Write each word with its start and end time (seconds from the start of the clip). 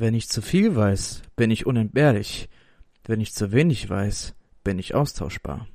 Wenn 0.00 0.14
ich 0.14 0.30
zu 0.30 0.40
viel 0.40 0.74
weiß, 0.76 1.20
bin 1.36 1.50
ich 1.50 1.66
unentbehrlich. 1.66 2.48
Wenn 3.04 3.20
ich 3.20 3.34
zu 3.34 3.52
wenig 3.52 3.90
weiß, 3.90 4.34
bin 4.64 4.78
ich 4.78 4.94
austauschbar. 4.94 5.66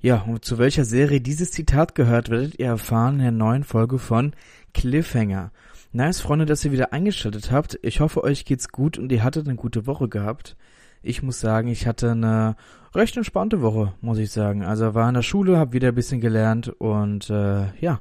Ja, 0.00 0.22
und 0.22 0.46
zu 0.46 0.56
welcher 0.56 0.86
Serie 0.86 1.20
dieses 1.20 1.50
Zitat 1.50 1.94
gehört, 1.94 2.30
werdet 2.30 2.58
ihr 2.58 2.68
erfahren 2.68 3.16
in 3.16 3.20
der 3.20 3.32
neuen 3.32 3.64
Folge 3.64 3.98
von 3.98 4.32
Cliffhanger. 4.72 5.52
Nice, 5.92 6.22
Freunde, 6.22 6.46
dass 6.46 6.64
ihr 6.64 6.72
wieder 6.72 6.94
eingeschaltet 6.94 7.52
habt. 7.52 7.78
Ich 7.82 8.00
hoffe, 8.00 8.24
euch 8.24 8.46
geht's 8.46 8.70
gut 8.70 8.96
und 8.96 9.12
ihr 9.12 9.22
hattet 9.22 9.46
eine 9.46 9.56
gute 9.56 9.86
Woche 9.86 10.08
gehabt. 10.08 10.56
Ich 11.02 11.22
muss 11.22 11.38
sagen, 11.38 11.68
ich 11.68 11.86
hatte 11.86 12.12
eine 12.12 12.56
recht 12.94 13.16
entspannte 13.18 13.60
Woche, 13.60 13.92
muss 14.00 14.16
ich 14.16 14.30
sagen. 14.30 14.64
Also 14.64 14.94
war 14.94 15.08
in 15.08 15.16
der 15.16 15.22
Schule, 15.22 15.58
habe 15.58 15.74
wieder 15.74 15.88
ein 15.88 15.94
bisschen 15.94 16.22
gelernt 16.22 16.68
und 16.68 17.28
äh, 17.28 17.66
ja, 17.78 17.98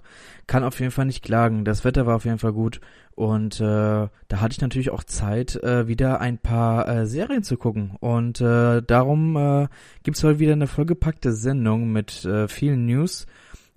kann 0.47 0.63
auf 0.63 0.79
jeden 0.79 0.91
Fall 0.91 1.05
nicht 1.05 1.21
klagen. 1.21 1.65
Das 1.65 1.83
Wetter 1.83 2.05
war 2.05 2.15
auf 2.15 2.23
jeden 2.23 2.39
Fall 2.39 2.53
gut 2.53 2.79
und 3.15 3.59
äh, 3.59 3.63
da 3.63 4.09
hatte 4.31 4.53
ich 4.53 4.61
natürlich 4.61 4.89
auch 4.89 5.03
Zeit, 5.03 5.55
äh, 5.63 5.87
wieder 5.87 6.21
ein 6.21 6.37
paar 6.37 6.87
äh, 6.87 7.05
Serien 7.05 7.43
zu 7.43 7.57
gucken. 7.57 7.97
Und 7.99 8.41
äh, 8.41 8.81
darum 8.81 9.35
äh, 9.35 9.67
gibt 10.03 10.21
heute 10.23 10.39
wieder 10.39 10.53
eine 10.53 10.67
vollgepackte 10.67 11.33
Sendung 11.33 11.91
mit 11.91 12.25
äh, 12.25 12.47
vielen 12.47 12.85
News, 12.85 13.27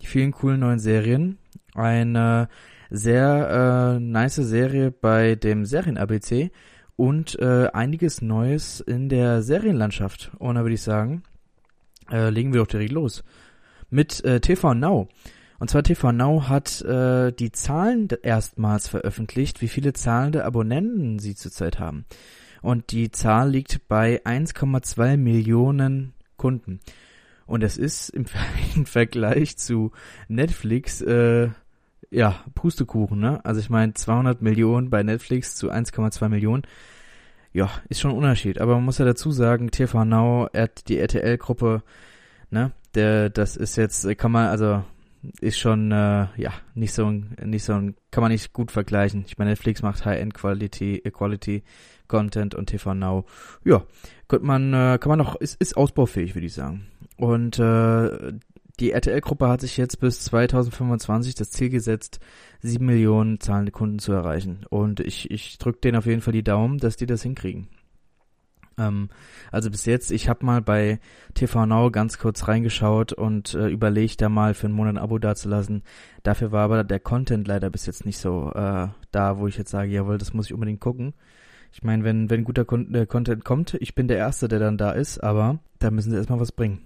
vielen 0.00 0.32
coolen 0.32 0.60
neuen 0.60 0.78
Serien. 0.78 1.38
Eine 1.74 2.48
sehr 2.90 3.96
äh, 3.96 4.00
nice 4.00 4.36
Serie 4.36 4.90
bei 4.92 5.34
dem 5.34 5.64
Serien-ABC 5.64 6.50
und 6.96 7.38
äh, 7.40 7.68
einiges 7.72 8.22
Neues 8.22 8.80
in 8.80 9.08
der 9.08 9.42
Serienlandschaft. 9.42 10.30
Und 10.38 10.54
da 10.54 10.62
würde 10.62 10.74
ich 10.74 10.82
sagen, 10.82 11.22
äh, 12.10 12.30
legen 12.30 12.52
wir 12.52 12.60
doch 12.60 12.68
direkt 12.68 12.92
los. 12.92 13.24
Mit 13.90 14.24
äh, 14.24 14.40
TV 14.40 14.74
Now. 14.74 15.08
Und 15.64 15.68
zwar 15.68 15.82
TV 15.82 16.12
Now 16.12 16.46
hat 16.46 16.82
äh, 16.82 17.32
die 17.32 17.50
Zahlen 17.50 18.08
erstmals 18.22 18.86
veröffentlicht, 18.86 19.62
wie 19.62 19.68
viele 19.68 19.94
zahlende 19.94 20.44
Abonnenten 20.44 21.18
sie 21.18 21.34
zurzeit 21.34 21.78
haben. 21.78 22.04
Und 22.60 22.92
die 22.92 23.10
Zahl 23.10 23.48
liegt 23.48 23.88
bei 23.88 24.22
1,2 24.26 25.16
Millionen 25.16 26.12
Kunden. 26.36 26.80
Und 27.46 27.62
das 27.62 27.78
ist 27.78 28.10
im, 28.10 28.26
im 28.76 28.84
Vergleich 28.84 29.56
zu 29.56 29.92
Netflix 30.28 31.00
äh, 31.00 31.48
ja, 32.10 32.44
Pustekuchen, 32.54 33.18
ne? 33.18 33.42
Also 33.42 33.60
ich 33.60 33.70
meine, 33.70 33.94
200 33.94 34.42
Millionen 34.42 34.90
bei 34.90 35.02
Netflix 35.02 35.56
zu 35.56 35.70
1,2 35.70 36.28
Millionen. 36.28 36.64
Ja, 37.54 37.70
ist 37.88 38.02
schon 38.02 38.10
ein 38.10 38.18
Unterschied. 38.18 38.60
Aber 38.60 38.74
man 38.74 38.84
muss 38.84 38.98
ja 38.98 39.06
dazu 39.06 39.30
sagen, 39.30 39.70
TV 39.70 40.04
Now, 40.04 40.46
die 40.88 40.98
RTL-Gruppe, 40.98 41.82
ne? 42.50 42.72
Der, 42.94 43.30
das 43.30 43.56
ist 43.56 43.76
jetzt, 43.76 44.06
kann 44.18 44.30
man, 44.30 44.48
also, 44.48 44.84
ist 45.40 45.58
schon, 45.58 45.92
äh, 45.92 46.26
ja, 46.36 46.52
nicht 46.74 46.92
so 46.92 47.06
ein, 47.06 47.36
nicht 47.44 47.64
so 47.64 47.74
ein, 47.74 47.96
kann 48.10 48.22
man 48.22 48.32
nicht 48.32 48.52
gut 48.52 48.70
vergleichen. 48.70 49.24
Ich 49.26 49.38
meine, 49.38 49.50
Netflix 49.50 49.82
macht 49.82 50.04
High-End-Quality, 50.04 51.02
Quality 51.12 51.62
Content 52.08 52.54
und 52.54 52.66
TV 52.66 52.94
Now, 52.94 53.24
ja, 53.64 53.84
könnte 54.28 54.46
man, 54.46 54.72
äh, 54.72 54.98
kann 54.98 55.10
man 55.10 55.18
noch, 55.18 55.36
ist, 55.36 55.60
ist 55.60 55.76
ausbaufähig, 55.76 56.34
würde 56.34 56.46
ich 56.46 56.54
sagen. 56.54 56.86
Und 57.16 57.58
äh, 57.58 58.32
die 58.80 58.90
RTL-Gruppe 58.90 59.48
hat 59.48 59.60
sich 59.60 59.76
jetzt 59.76 60.00
bis 60.00 60.20
2025 60.24 61.34
das 61.34 61.50
Ziel 61.50 61.68
gesetzt, 61.68 62.18
sieben 62.60 62.86
Millionen 62.86 63.40
zahlende 63.40 63.72
Kunden 63.72 64.00
zu 64.00 64.12
erreichen. 64.12 64.66
Und 64.68 65.00
ich, 65.00 65.30
ich 65.30 65.58
drücke 65.58 65.80
denen 65.80 65.98
auf 65.98 66.06
jeden 66.06 66.22
Fall 66.22 66.32
die 66.32 66.42
Daumen, 66.42 66.78
dass 66.78 66.96
die 66.96 67.06
das 67.06 67.22
hinkriegen. 67.22 67.68
Ähm, 68.78 69.08
also 69.52 69.70
bis 69.70 69.86
jetzt, 69.86 70.10
ich 70.10 70.28
habe 70.28 70.44
mal 70.44 70.60
bei 70.60 71.00
TV 71.34 71.66
Now 71.66 71.90
ganz 71.90 72.18
kurz 72.18 72.48
reingeschaut 72.48 73.12
und 73.12 73.54
äh, 73.54 73.68
überlegt, 73.68 74.20
da 74.20 74.28
mal 74.28 74.54
für 74.54 74.66
einen 74.66 74.76
Monat 74.76 74.94
ein 74.94 74.98
Abo 74.98 75.18
dazulassen. 75.18 75.82
Dafür 76.22 76.52
war 76.52 76.64
aber 76.64 76.84
der 76.84 77.00
Content 77.00 77.46
leider 77.46 77.70
bis 77.70 77.86
jetzt 77.86 78.06
nicht 78.06 78.18
so 78.18 78.52
äh, 78.54 78.88
da, 79.10 79.38
wo 79.38 79.46
ich 79.46 79.56
jetzt 79.56 79.70
sage, 79.70 79.90
jawohl, 79.90 80.18
das 80.18 80.34
muss 80.34 80.46
ich 80.46 80.54
unbedingt 80.54 80.80
gucken. 80.80 81.14
Ich 81.72 81.82
meine, 81.82 82.04
wenn, 82.04 82.30
wenn 82.30 82.44
guter 82.44 82.64
Kon 82.64 82.94
äh, 82.94 83.06
Content 83.06 83.44
kommt, 83.44 83.74
ich 83.74 83.94
bin 83.94 84.06
der 84.08 84.18
Erste, 84.18 84.48
der 84.48 84.60
dann 84.60 84.78
da 84.78 84.92
ist, 84.92 85.18
aber 85.18 85.58
da 85.80 85.90
müssen 85.90 86.10
sie 86.10 86.16
erstmal 86.16 86.40
was 86.40 86.52
bringen. 86.52 86.80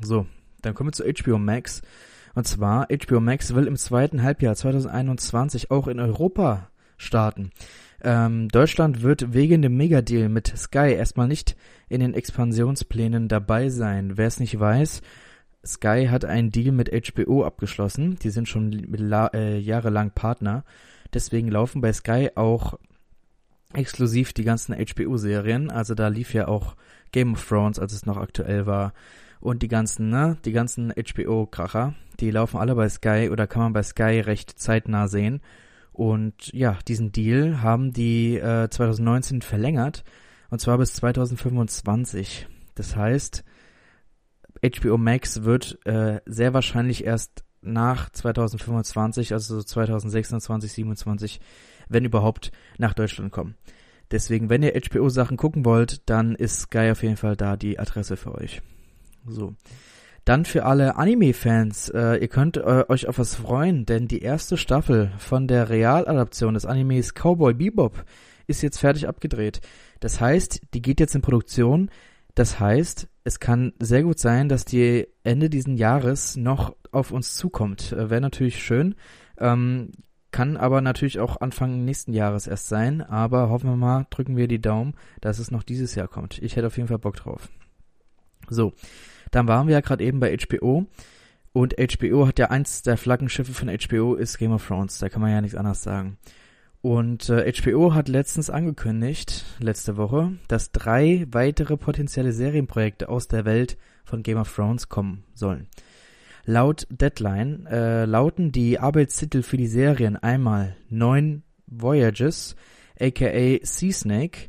So, 0.00 0.26
dann 0.62 0.74
kommen 0.74 0.88
wir 0.88 0.92
zu 0.92 1.04
HBO 1.04 1.38
Max. 1.38 1.82
Und 2.34 2.46
zwar, 2.46 2.86
HBO 2.86 3.20
Max 3.20 3.54
will 3.54 3.66
im 3.66 3.76
zweiten 3.76 4.22
Halbjahr 4.22 4.54
2021 4.54 5.70
auch 5.70 5.88
in 5.88 6.00
Europa 6.00 6.68
starten. 6.96 7.50
Ähm, 8.02 8.48
Deutschland 8.48 9.02
wird 9.02 9.34
wegen 9.34 9.62
dem 9.62 9.76
Megadeal 9.76 10.28
mit 10.28 10.48
Sky 10.56 10.92
erstmal 10.94 11.28
nicht 11.28 11.56
in 11.88 12.00
den 12.00 12.14
Expansionsplänen 12.14 13.28
dabei 13.28 13.68
sein. 13.68 14.16
Wer 14.16 14.26
es 14.26 14.40
nicht 14.40 14.58
weiß, 14.58 15.02
Sky 15.64 16.08
hat 16.10 16.24
einen 16.24 16.50
Deal 16.50 16.72
mit 16.72 16.90
HBO 16.90 17.44
abgeschlossen. 17.44 18.18
Die 18.22 18.30
sind 18.30 18.48
schon 18.48 18.72
äh, 18.72 19.58
jahrelang 19.58 20.12
Partner. 20.12 20.64
Deswegen 21.12 21.48
laufen 21.48 21.80
bei 21.80 21.92
Sky 21.92 22.30
auch 22.34 22.78
exklusiv 23.74 24.32
die 24.32 24.44
ganzen 24.44 24.74
HBO-Serien. 24.74 25.70
Also 25.70 25.94
da 25.94 26.08
lief 26.08 26.32
ja 26.32 26.48
auch 26.48 26.76
Game 27.12 27.34
of 27.34 27.46
Thrones, 27.46 27.78
als 27.78 27.92
es 27.92 28.06
noch 28.06 28.16
aktuell 28.16 28.66
war. 28.66 28.94
Und 29.40 29.62
die 29.62 29.68
ganzen, 29.68 30.10
ne, 30.10 30.38
die 30.44 30.52
ganzen 30.52 30.92
HBO-Kracher, 30.92 31.94
die 32.20 32.30
laufen 32.30 32.58
alle 32.58 32.74
bei 32.74 32.88
Sky 32.88 33.28
oder 33.30 33.46
kann 33.46 33.62
man 33.62 33.72
bei 33.72 33.82
Sky 33.82 34.20
recht 34.20 34.58
zeitnah 34.58 35.08
sehen. 35.08 35.40
Und 36.00 36.50
ja, 36.54 36.78
diesen 36.88 37.12
Deal 37.12 37.60
haben 37.60 37.92
die 37.92 38.38
äh, 38.38 38.70
2019 38.70 39.42
verlängert 39.42 40.02
und 40.48 40.58
zwar 40.58 40.78
bis 40.78 40.94
2025. 40.94 42.48
Das 42.74 42.96
heißt, 42.96 43.44
HBO 44.64 44.96
Max 44.96 45.42
wird 45.42 45.78
äh, 45.84 46.22
sehr 46.24 46.54
wahrscheinlich 46.54 47.04
erst 47.04 47.44
nach 47.60 48.08
2025, 48.08 49.34
also 49.34 49.62
2026, 49.62 50.72
27, 50.72 51.40
wenn 51.90 52.06
überhaupt, 52.06 52.50
nach 52.78 52.94
Deutschland 52.94 53.30
kommen. 53.30 53.56
Deswegen, 54.10 54.48
wenn 54.48 54.62
ihr 54.62 54.72
HBO-Sachen 54.72 55.36
gucken 55.36 55.66
wollt, 55.66 56.08
dann 56.08 56.34
ist 56.34 56.60
Sky 56.60 56.92
auf 56.92 57.02
jeden 57.02 57.18
Fall 57.18 57.36
da 57.36 57.58
die 57.58 57.78
Adresse 57.78 58.16
für 58.16 58.34
euch. 58.36 58.62
So. 59.26 59.54
Dann 60.30 60.44
für 60.44 60.64
alle 60.64 60.94
Anime-Fans, 60.94 61.88
äh, 61.88 62.18
ihr 62.18 62.28
könnt 62.28 62.56
äh, 62.56 62.84
euch 62.86 63.08
auf 63.08 63.18
was 63.18 63.34
freuen, 63.34 63.84
denn 63.84 64.06
die 64.06 64.22
erste 64.22 64.56
Staffel 64.56 65.10
von 65.18 65.48
der 65.48 65.70
Realadaption 65.70 66.54
des 66.54 66.66
Animes 66.66 67.14
Cowboy 67.14 67.52
Bebop 67.52 68.04
ist 68.46 68.62
jetzt 68.62 68.78
fertig 68.78 69.08
abgedreht. 69.08 69.60
Das 69.98 70.20
heißt, 70.20 70.60
die 70.72 70.82
geht 70.82 71.00
jetzt 71.00 71.16
in 71.16 71.20
Produktion. 71.20 71.90
Das 72.36 72.60
heißt, 72.60 73.08
es 73.24 73.40
kann 73.40 73.72
sehr 73.80 74.04
gut 74.04 74.20
sein, 74.20 74.48
dass 74.48 74.64
die 74.64 75.08
Ende 75.24 75.50
diesen 75.50 75.76
Jahres 75.76 76.36
noch 76.36 76.76
auf 76.92 77.10
uns 77.10 77.34
zukommt. 77.34 77.90
Äh, 77.90 78.08
Wäre 78.08 78.20
natürlich 78.20 78.62
schön. 78.62 78.94
Ähm, 79.36 79.90
kann 80.30 80.56
aber 80.56 80.80
natürlich 80.80 81.18
auch 81.18 81.40
Anfang 81.40 81.84
nächsten 81.84 82.12
Jahres 82.12 82.46
erst 82.46 82.68
sein. 82.68 83.02
Aber 83.02 83.48
hoffen 83.48 83.68
wir 83.68 83.76
mal, 83.76 84.06
drücken 84.10 84.36
wir 84.36 84.46
die 84.46 84.60
Daumen, 84.60 84.94
dass 85.20 85.40
es 85.40 85.50
noch 85.50 85.64
dieses 85.64 85.96
Jahr 85.96 86.06
kommt. 86.06 86.40
Ich 86.40 86.54
hätte 86.54 86.68
auf 86.68 86.76
jeden 86.76 86.88
Fall 86.88 87.00
Bock 87.00 87.16
drauf. 87.16 87.48
So, 88.48 88.72
dann 89.30 89.48
waren 89.48 89.66
wir 89.66 89.74
ja 89.74 89.80
gerade 89.80 90.04
eben 90.04 90.20
bei 90.20 90.36
HBO. 90.36 90.86
Und 91.52 91.74
HBO 91.78 92.26
hat 92.26 92.38
ja 92.38 92.50
eins 92.50 92.82
der 92.82 92.96
Flaggenschiffe 92.96 93.52
von 93.52 93.68
HBO 93.68 94.14
ist 94.14 94.38
Game 94.38 94.52
of 94.52 94.66
Thrones. 94.66 94.98
Da 94.98 95.08
kann 95.08 95.20
man 95.20 95.32
ja 95.32 95.40
nichts 95.40 95.56
anderes 95.56 95.82
sagen. 95.82 96.18
Und 96.82 97.28
äh, 97.28 97.52
HBO 97.52 97.92
hat 97.92 98.08
letztens 98.08 98.48
angekündigt, 98.48 99.44
letzte 99.58 99.96
Woche, 99.96 100.32
dass 100.48 100.72
drei 100.72 101.26
weitere 101.30 101.76
potenzielle 101.76 102.32
Serienprojekte 102.32 103.08
aus 103.08 103.28
der 103.28 103.44
Welt 103.44 103.76
von 104.04 104.22
Game 104.22 104.38
of 104.38 104.54
Thrones 104.54 104.88
kommen 104.88 105.24
sollen. 105.34 105.66
Laut 106.46 106.86
Deadline 106.90 107.66
äh, 107.66 108.06
lauten 108.06 108.50
die 108.50 108.78
Arbeitstitel 108.78 109.42
für 109.42 109.58
die 109.58 109.66
Serien 109.66 110.16
einmal 110.16 110.76
Neun 110.88 111.42
Voyages, 111.66 112.56
aka 112.98 113.58
Sea 113.62 113.92
Snake, 113.92 114.48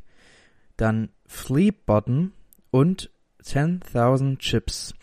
dann 0.77 1.09
Fleet 1.27 1.85
Bottom 1.85 2.31
und 2.71 3.11
10.000 3.43 4.37
Chips. 4.39 4.93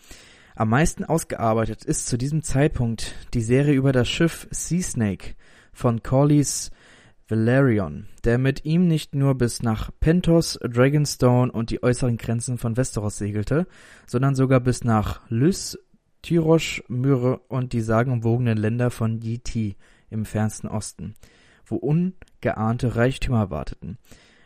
Am 0.55 0.69
meisten 0.69 1.05
ausgearbeitet 1.05 1.85
ist 1.85 2.07
zu 2.07 2.17
diesem 2.17 2.43
Zeitpunkt 2.43 3.15
die 3.33 3.41
Serie 3.41 3.73
über 3.73 3.91
das 3.91 4.09
Schiff 4.09 4.47
Sea 4.51 4.81
Snake 4.81 5.35
von 5.71 6.03
Corlys 6.03 6.71
Valerion, 7.29 8.07
der 8.23 8.39
mit 8.39 8.65
ihm 8.65 8.87
nicht 8.87 9.13
nur 9.13 9.35
bis 9.35 9.61
nach 9.61 9.91
Pentos, 9.99 10.59
Dragonstone 10.61 11.51
und 11.51 11.69
die 11.69 11.83
äußeren 11.83 12.17
Grenzen 12.17 12.57
von 12.57 12.75
Westeros 12.75 13.17
segelte, 13.17 13.67
sondern 14.07 14.35
sogar 14.35 14.59
bis 14.59 14.83
nach 14.83 15.21
Lys, 15.29 15.77
Tyrosh, 16.23 16.83
Myre 16.87 17.39
und 17.47 17.73
die 17.73 17.81
sagenumwogenen 17.81 18.57
Länder 18.57 18.89
von 18.89 19.21
Yiti 19.21 19.77
im 20.09 20.25
fernsten 20.25 20.67
Osten, 20.67 21.13
wo 21.65 21.75
ungeahnte 21.75 22.95
Reichtümer 22.95 23.51
warteten. 23.51 23.97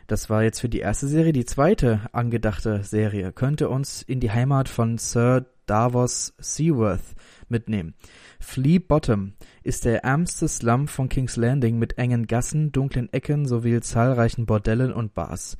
Das 0.06 0.28
war 0.28 0.42
jetzt 0.42 0.60
für 0.60 0.68
die 0.68 0.80
erste 0.80 1.08
Serie. 1.08 1.32
Die 1.32 1.46
zweite 1.46 2.00
angedachte 2.12 2.84
Serie 2.84 3.32
könnte 3.32 3.68
uns 3.68 4.02
in 4.02 4.20
die 4.20 4.30
Heimat 4.30 4.68
von 4.68 4.98
Sir 4.98 5.46
Davos 5.66 6.34
Seaworth 6.38 7.14
mitnehmen. 7.48 7.94
Flea 8.38 8.78
Bottom 8.78 9.32
ist 9.62 9.86
der 9.86 10.04
ärmste 10.04 10.46
Slum 10.46 10.88
von 10.88 11.08
King's 11.08 11.36
Landing 11.36 11.78
mit 11.78 11.96
engen 11.96 12.26
Gassen, 12.26 12.70
dunklen 12.70 13.10
Ecken 13.14 13.46
sowie 13.46 13.80
zahlreichen 13.80 14.44
Bordellen 14.44 14.92
und 14.92 15.14
Bars. 15.14 15.56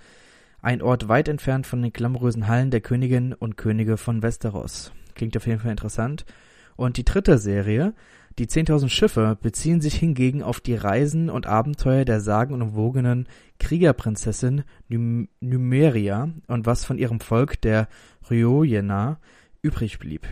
Ein 0.60 0.82
Ort 0.82 1.08
weit 1.08 1.28
entfernt 1.28 1.66
von 1.66 1.80
den 1.80 1.92
glamourösen 1.92 2.46
Hallen 2.46 2.70
der 2.70 2.82
Königinnen 2.82 3.32
und 3.32 3.56
Könige 3.56 3.96
von 3.96 4.22
Westeros. 4.22 4.92
Klingt 5.14 5.36
auf 5.36 5.46
jeden 5.46 5.60
Fall 5.60 5.70
interessant. 5.70 6.26
Und 6.76 6.96
die 6.96 7.04
dritte 7.04 7.38
Serie, 7.38 7.94
die 8.38 8.46
10.000 8.46 8.88
Schiffe, 8.88 9.38
beziehen 9.40 9.80
sich 9.80 9.94
hingegen 9.94 10.42
auf 10.42 10.60
die 10.60 10.74
Reisen 10.74 11.30
und 11.30 11.46
Abenteuer 11.46 12.04
der 12.04 12.20
sagenumwogenen 12.20 13.28
Kriegerprinzessin 13.58 14.64
Num 14.88 15.28
Numeria 15.40 16.30
und 16.48 16.66
was 16.66 16.84
von 16.84 16.98
ihrem 16.98 17.20
Volk, 17.20 17.60
der 17.60 17.88
Ryoyena, 18.28 19.18
übrig 19.62 19.98
blieb. 19.98 20.26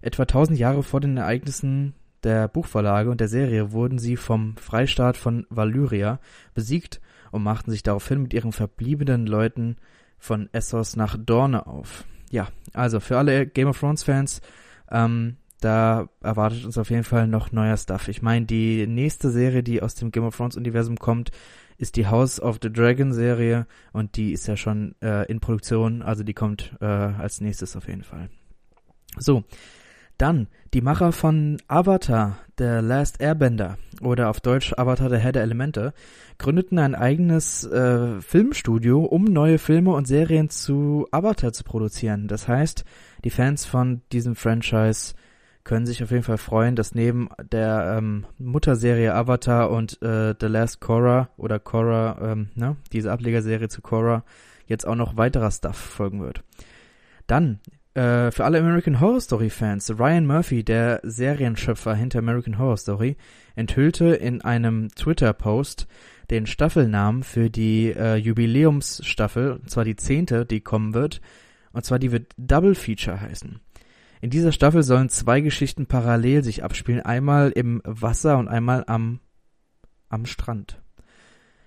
Etwa 0.00 0.22
1000 0.22 0.58
Jahre 0.58 0.82
vor 0.82 1.00
den 1.00 1.16
Ereignissen 1.16 1.94
der 2.22 2.48
Buchvorlage 2.48 3.10
und 3.10 3.20
der 3.20 3.28
Serie 3.28 3.72
wurden 3.72 3.98
sie 3.98 4.16
vom 4.16 4.56
Freistaat 4.56 5.16
von 5.16 5.46
Valyria 5.48 6.18
besiegt 6.54 7.00
und 7.30 7.42
machten 7.42 7.70
sich 7.70 7.82
daraufhin 7.82 8.22
mit 8.22 8.34
ihren 8.34 8.52
verbliebenen 8.52 9.26
Leuten 9.26 9.76
von 10.18 10.48
Essos 10.52 10.96
nach 10.96 11.16
Dorne 11.18 11.66
auf. 11.66 12.04
Ja, 12.30 12.48
also 12.72 12.98
für 12.98 13.18
alle 13.18 13.46
Game 13.46 13.68
of 13.68 13.78
Thrones 13.78 14.02
Fans, 14.02 14.40
ähm, 14.90 15.36
da 15.60 16.08
erwartet 16.22 16.64
uns 16.64 16.78
auf 16.78 16.90
jeden 16.90 17.04
Fall 17.04 17.26
noch 17.26 17.52
neuer 17.52 17.76
Stuff. 17.76 18.08
Ich 18.08 18.22
meine, 18.22 18.46
die 18.46 18.86
nächste 18.86 19.30
Serie, 19.30 19.62
die 19.62 19.82
aus 19.82 19.94
dem 19.94 20.10
Game 20.10 20.24
of 20.24 20.36
Thrones 20.36 20.56
Universum 20.56 20.96
kommt, 20.96 21.30
ist 21.78 21.96
die 21.96 22.06
House 22.06 22.40
of 22.40 22.58
the 22.62 22.72
Dragon 22.72 23.12
Serie 23.12 23.66
und 23.92 24.16
die 24.16 24.32
ist 24.32 24.46
ja 24.46 24.56
schon 24.56 24.94
äh, 25.02 25.30
in 25.30 25.40
Produktion, 25.40 26.02
also 26.02 26.22
die 26.24 26.34
kommt 26.34 26.74
äh, 26.80 26.84
als 26.84 27.40
nächstes 27.40 27.76
auf 27.76 27.88
jeden 27.88 28.02
Fall. 28.02 28.30
So, 29.18 29.44
dann 30.18 30.48
die 30.72 30.80
Macher 30.80 31.12
von 31.12 31.58
Avatar, 31.68 32.38
The 32.58 32.80
Last 32.80 33.20
Airbender 33.20 33.76
oder 34.00 34.30
auf 34.30 34.40
Deutsch 34.40 34.72
Avatar 34.76 35.08
der 35.10 35.18
Herr 35.18 35.32
der 35.32 35.42
Elemente 35.42 35.92
gründeten 36.38 36.78
ein 36.78 36.94
eigenes 36.94 37.64
äh, 37.64 38.20
Filmstudio, 38.20 39.04
um 39.04 39.24
neue 39.24 39.58
Filme 39.58 39.92
und 39.92 40.06
Serien 40.06 40.48
zu 40.48 41.06
Avatar 41.10 41.52
zu 41.52 41.64
produzieren. 41.64 42.28
Das 42.28 42.48
heißt, 42.48 42.84
die 43.24 43.30
Fans 43.30 43.64
von 43.64 44.02
diesem 44.12 44.36
Franchise 44.36 45.14
können 45.66 45.84
sich 45.84 46.00
auf 46.02 46.12
jeden 46.12 46.22
Fall 46.22 46.38
freuen, 46.38 46.76
dass 46.76 46.94
neben 46.94 47.28
der 47.42 47.96
ähm, 47.98 48.24
Mutterserie 48.38 49.12
Avatar 49.12 49.68
und 49.72 50.00
äh, 50.00 50.32
The 50.40 50.46
Last 50.46 50.80
Korra 50.80 51.28
oder 51.36 51.58
Korra, 51.58 52.18
ähm, 52.22 52.50
ne, 52.54 52.76
diese 52.92 53.10
Ablegerserie 53.10 53.68
zu 53.68 53.82
Korra, 53.82 54.22
jetzt 54.68 54.86
auch 54.86 54.94
noch 54.94 55.16
weiterer 55.16 55.50
Stuff 55.50 55.76
folgen 55.76 56.22
wird. 56.22 56.44
Dann 57.26 57.58
äh, 57.94 58.30
für 58.30 58.44
alle 58.44 58.60
American 58.60 59.00
Horror 59.00 59.20
Story 59.20 59.50
Fans, 59.50 59.90
Ryan 59.98 60.24
Murphy, 60.24 60.62
der 60.62 61.00
Serienschöpfer 61.02 61.96
hinter 61.96 62.20
American 62.20 62.58
Horror 62.58 62.76
Story, 62.76 63.16
enthüllte 63.56 64.14
in 64.14 64.42
einem 64.42 64.90
Twitter-Post 64.94 65.88
den 66.30 66.46
Staffelnamen 66.46 67.24
für 67.24 67.50
die 67.50 67.90
äh, 67.90 68.14
Jubiläumsstaffel, 68.14 69.54
und 69.54 69.68
zwar 69.68 69.84
die 69.84 69.96
zehnte, 69.96 70.46
die 70.46 70.60
kommen 70.60 70.94
wird, 70.94 71.20
und 71.72 71.84
zwar 71.84 71.98
die 71.98 72.12
wird 72.12 72.32
Double 72.36 72.76
Feature 72.76 73.20
heißen. 73.20 73.58
In 74.26 74.30
dieser 74.30 74.50
Staffel 74.50 74.82
sollen 74.82 75.08
zwei 75.08 75.40
Geschichten 75.40 75.86
parallel 75.86 76.42
sich 76.42 76.64
abspielen, 76.64 77.00
einmal 77.00 77.52
im 77.52 77.80
Wasser 77.84 78.38
und 78.38 78.48
einmal 78.48 78.82
am 78.88 79.20
am 80.08 80.26
Strand. 80.26 80.82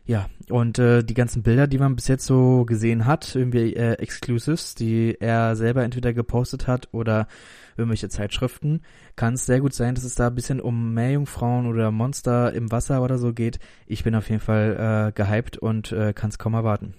Ja, 0.04 0.28
und 0.50 0.78
äh, 0.78 1.02
die 1.02 1.14
ganzen 1.14 1.42
Bilder, 1.42 1.68
die 1.68 1.78
man 1.78 1.96
bis 1.96 2.10
jetzt 2.10 2.26
so 2.26 2.66
gesehen 2.66 3.06
hat, 3.06 3.34
irgendwie 3.34 3.78
äh, 3.78 3.94
Exclusives, 3.94 4.76
die 4.76 5.16
er 5.22 5.56
selber 5.56 5.86
entweder 5.86 6.12
gepostet 6.12 6.68
hat 6.68 6.90
oder 6.92 7.30
irgendwelche 7.78 8.10
Zeitschriften, 8.10 8.82
kann 9.16 9.36
es 9.36 9.46
sehr 9.46 9.62
gut 9.62 9.74
sein, 9.74 9.96
dass 9.96 10.04
es 10.04 10.16
da 10.16 10.28
ein 10.28 10.36
bisschen 10.36 10.60
um 10.60 10.94
Meerjungfrauen 10.94 11.66
oder 11.66 11.92
Monster 11.92 12.52
im 12.52 12.74
Wasser 12.74 13.02
oder 13.02 13.18
so 13.18 13.32
geht. 13.32 13.60
Ich 13.88 14.04
bin 14.04 14.16
auf 14.16 14.30
jeden 14.30 14.42
Fall 14.42 15.08
äh, 15.08 15.12
gehypt 15.14 15.58
und 15.58 15.94
äh, 15.94 16.12
kann 16.12 16.30
es 16.30 16.38
kaum 16.38 16.56
erwarten. 16.56 16.94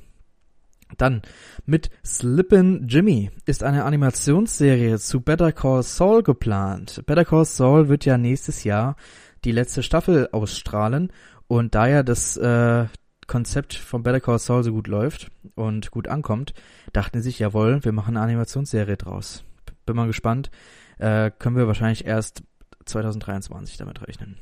Dann 0.97 1.23
mit 1.67 1.91
Slippin' 2.05 2.87
Jimmy 2.89 3.31
ist 3.47 3.63
eine 3.63 3.85
Animationsserie 3.85 4.99
zu 4.99 5.21
Better 5.21 5.53
Call 5.53 5.83
Saul 5.83 6.23
geplant. 6.23 7.03
Better 7.07 7.25
Call 7.25 7.45
Saul 7.45 7.89
wird 7.89 8.05
ja 8.05 8.19
nächstes 8.19 8.65
Jahr 8.65 8.97
die 9.45 9.53
letzte 9.53 9.83
Staffel 9.83 10.29
ausstrahlen 10.33 11.13
und 11.47 11.75
da 11.75 11.87
ja 11.87 12.03
das 12.03 12.37
äh, 12.37 12.87
Konzept 13.27 13.75
von 13.75 14.03
Better 14.03 14.21
Call 14.21 14.39
Saul 14.39 14.65
so 14.65 14.73
gut 14.73 14.89
läuft 14.89 15.31
und 15.55 15.91
gut 15.91 16.09
ankommt, 16.09 16.53
dachten 16.93 17.19
sie 17.19 17.31
sich, 17.31 17.39
jawohl, 17.39 17.85
wir 17.85 17.93
machen 17.93 18.17
eine 18.17 18.25
Animationsserie 18.25 18.97
draus. 18.97 19.45
Bin 19.87 19.97
mal 19.97 20.07
gespannt. 20.07 20.51
Äh, 20.99 21.31
können 21.39 21.57
wir 21.57 21.67
wahrscheinlich 21.67 22.05
erst 22.05 22.43
2023 22.85 23.77
damit 23.77 24.07
rechnen. 24.07 24.37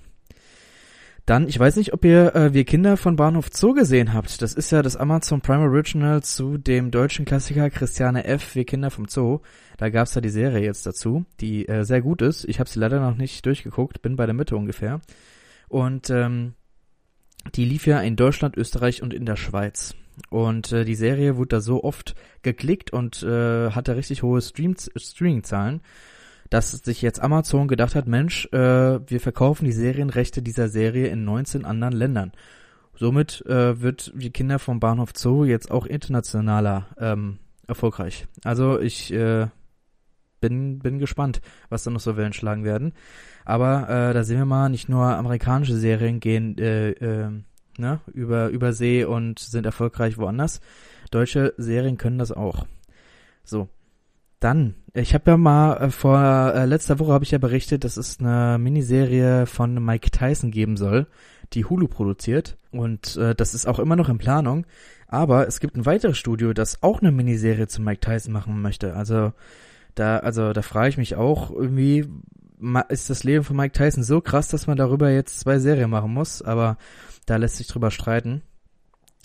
Dann, 1.28 1.46
ich 1.46 1.58
weiß 1.58 1.76
nicht, 1.76 1.92
ob 1.92 2.06
ihr 2.06 2.34
äh, 2.34 2.54
Wir 2.54 2.64
Kinder 2.64 2.96
von 2.96 3.16
Bahnhof 3.16 3.50
Zoo 3.52 3.74
gesehen 3.74 4.14
habt. 4.14 4.40
Das 4.40 4.54
ist 4.54 4.72
ja 4.72 4.80
das 4.80 4.96
Amazon 4.96 5.42
Prime 5.42 5.62
Original 5.62 6.22
zu 6.22 6.56
dem 6.56 6.90
deutschen 6.90 7.26
Klassiker 7.26 7.68
Christiane 7.68 8.24
F. 8.24 8.54
Wir 8.54 8.64
Kinder 8.64 8.90
vom 8.90 9.08
Zoo. 9.08 9.40
Da 9.76 9.90
gab's 9.90 10.14
da 10.14 10.22
die 10.22 10.30
Serie 10.30 10.64
jetzt 10.64 10.86
dazu, 10.86 11.26
die 11.40 11.68
äh, 11.68 11.84
sehr 11.84 12.00
gut 12.00 12.22
ist. 12.22 12.46
Ich 12.46 12.60
habe 12.60 12.70
sie 12.70 12.78
leider 12.78 12.98
noch 12.98 13.14
nicht 13.14 13.44
durchgeguckt, 13.44 14.00
bin 14.00 14.16
bei 14.16 14.24
der 14.24 14.34
Mitte 14.34 14.56
ungefähr. 14.56 15.02
Und 15.68 16.08
ähm, 16.08 16.54
die 17.54 17.66
lief 17.66 17.86
ja 17.86 18.00
in 18.00 18.16
Deutschland, 18.16 18.56
Österreich 18.56 19.02
und 19.02 19.12
in 19.12 19.26
der 19.26 19.36
Schweiz. 19.36 19.94
Und 20.30 20.72
äh, 20.72 20.86
die 20.86 20.94
Serie 20.94 21.36
wurde 21.36 21.56
da 21.56 21.60
so 21.60 21.84
oft 21.84 22.14
geklickt 22.40 22.90
und 22.90 23.22
äh, 23.22 23.72
hatte 23.72 23.96
richtig 23.96 24.22
hohe 24.22 24.40
Stream 24.40 24.76
Streaming-Zahlen, 24.78 25.82
dass 26.50 26.70
sich 26.70 27.02
jetzt 27.02 27.20
Amazon 27.20 27.68
gedacht 27.68 27.94
hat, 27.94 28.06
Mensch, 28.06 28.46
äh, 28.52 29.00
wir 29.08 29.20
verkaufen 29.20 29.64
die 29.64 29.72
Serienrechte 29.72 30.42
dieser 30.42 30.68
Serie 30.68 31.08
in 31.08 31.24
19 31.24 31.64
anderen 31.64 31.94
Ländern. 31.94 32.32
Somit 32.94 33.44
äh, 33.46 33.80
wird 33.80 34.12
die 34.16 34.30
Kinder 34.30 34.58
vom 34.58 34.80
Bahnhof 34.80 35.12
Zoo 35.14 35.44
jetzt 35.44 35.70
auch 35.70 35.86
internationaler 35.86 36.88
ähm, 36.98 37.38
erfolgreich. 37.66 38.26
Also 38.42 38.80
ich 38.80 39.12
äh, 39.12 39.46
bin, 40.40 40.80
bin 40.80 40.98
gespannt, 40.98 41.40
was 41.68 41.84
da 41.84 41.90
noch 41.90 42.00
so 42.00 42.16
Wellen 42.16 42.32
schlagen 42.32 42.64
werden. 42.64 42.92
Aber 43.44 43.88
äh, 43.88 44.14
da 44.14 44.24
sehen 44.24 44.38
wir 44.38 44.46
mal, 44.46 44.68
nicht 44.68 44.88
nur 44.88 45.04
amerikanische 45.04 45.76
Serien 45.76 46.20
gehen 46.20 46.58
äh, 46.58 46.90
äh, 46.90 47.30
ne, 47.78 48.00
über, 48.12 48.48
über 48.48 48.72
See 48.72 49.04
und 49.04 49.38
sind 49.38 49.64
erfolgreich 49.64 50.18
woanders. 50.18 50.60
Deutsche 51.10 51.54
Serien 51.56 51.98
können 51.98 52.18
das 52.18 52.32
auch. 52.32 52.66
So. 53.44 53.68
Dann, 54.40 54.76
ich 54.94 55.14
habe 55.14 55.32
ja 55.32 55.36
mal 55.36 55.76
äh, 55.76 55.90
vor 55.90 56.18
äh, 56.54 56.64
letzter 56.64 56.98
Woche 56.98 57.12
habe 57.12 57.24
ich 57.24 57.32
ja 57.32 57.38
berichtet, 57.38 57.84
dass 57.84 57.96
es 57.96 58.20
eine 58.20 58.58
Miniserie 58.58 59.46
von 59.46 59.84
Mike 59.84 60.10
Tyson 60.10 60.50
geben 60.50 60.76
soll, 60.76 61.06
die 61.52 61.64
Hulu 61.64 61.88
produziert 61.88 62.56
und 62.70 63.16
äh, 63.16 63.34
das 63.34 63.54
ist 63.54 63.66
auch 63.66 63.78
immer 63.78 63.96
noch 63.96 64.08
in 64.08 64.18
Planung. 64.18 64.66
Aber 65.08 65.48
es 65.48 65.60
gibt 65.60 65.76
ein 65.76 65.86
weiteres 65.86 66.18
Studio, 66.18 66.52
das 66.52 66.82
auch 66.82 67.00
eine 67.00 67.10
Miniserie 67.10 67.66
zu 67.66 67.80
Mike 67.80 68.00
Tyson 68.00 68.32
machen 68.32 68.60
möchte. 68.60 68.94
Also 68.94 69.32
da, 69.94 70.18
also 70.18 70.52
da 70.52 70.62
frage 70.62 70.90
ich 70.90 70.98
mich 70.98 71.16
auch 71.16 71.50
irgendwie, 71.50 72.06
ist 72.88 73.10
das 73.10 73.24
Leben 73.24 73.42
von 73.42 73.56
Mike 73.56 73.72
Tyson 73.72 74.04
so 74.04 74.20
krass, 74.20 74.48
dass 74.48 74.66
man 74.66 74.76
darüber 74.76 75.10
jetzt 75.10 75.40
zwei 75.40 75.58
Serien 75.58 75.90
machen 75.90 76.12
muss, 76.12 76.42
aber 76.42 76.76
da 77.26 77.36
lässt 77.36 77.56
sich 77.56 77.66
drüber 77.66 77.90
streiten. 77.90 78.42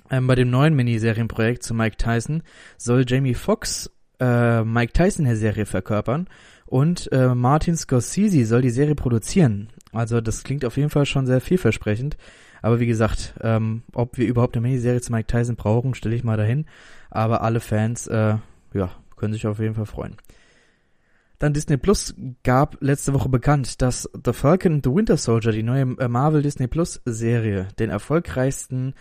Ähm, 0.10 0.28
bei 0.28 0.36
dem 0.36 0.50
neuen 0.50 0.76
Miniserienprojekt 0.76 1.64
zu 1.64 1.74
Mike 1.74 1.98
Tyson 1.98 2.44
soll 2.78 3.06
Jamie 3.08 3.34
Foxx 3.34 3.92
äh, 4.20 4.64
Mike 4.64 4.94
Tyson 4.94 5.26
der 5.26 5.36
Serie 5.36 5.66
verkörpern 5.66 6.28
und 6.66 7.12
äh, 7.12 7.36
Martin 7.36 7.76
Scorsese 7.76 8.46
soll 8.46 8.62
die 8.62 8.70
Serie 8.70 8.96
produzieren. 8.96 9.70
Also 9.92 10.22
das 10.22 10.44
klingt 10.44 10.66
auf 10.66 10.78
jeden 10.78 10.90
Fall 10.90 11.06
schon 11.06 11.26
sehr 11.26 11.42
vielversprechend. 11.42 12.18
Aber 12.62 12.80
wie 12.80 12.88
gesagt, 12.88 13.36
ähm, 13.42 13.84
ob 13.94 14.18
wir 14.18 14.26
überhaupt 14.26 14.56
eine 14.56 14.62
Miniserie 14.66 15.02
zu 15.02 15.12
Mike 15.12 15.28
Tyson 15.28 15.56
brauchen, 15.56 15.94
stelle 15.94 16.16
ich 16.16 16.24
mal 16.24 16.38
dahin. 16.38 16.66
Aber 17.10 17.42
alle 17.42 17.60
Fans, 17.60 18.08
äh, 18.08 18.38
ja, 18.74 18.92
können 19.18 19.34
sich 19.34 19.46
auf 19.46 19.60
jeden 19.60 19.76
Fall 19.76 19.86
freuen. 19.86 20.16
Dann 21.40 21.54
Disney 21.54 21.76
Plus 21.76 22.16
gab 22.44 22.78
letzte 22.80 23.14
Woche 23.14 23.28
bekannt, 23.28 23.82
dass 23.82 24.10
The 24.26 24.32
Falcon 24.32 24.76
and 24.76 24.86
the 24.86 24.94
Winter 24.94 25.18
Soldier, 25.18 25.52
die 25.52 25.62
neue 25.62 25.96
äh, 26.00 26.08
Marvel 26.08 26.42
Disney 26.42 26.68
Plus 26.68 27.02
Serie, 27.04 27.68
den 27.80 27.90
erfolgreichsten 27.90 28.94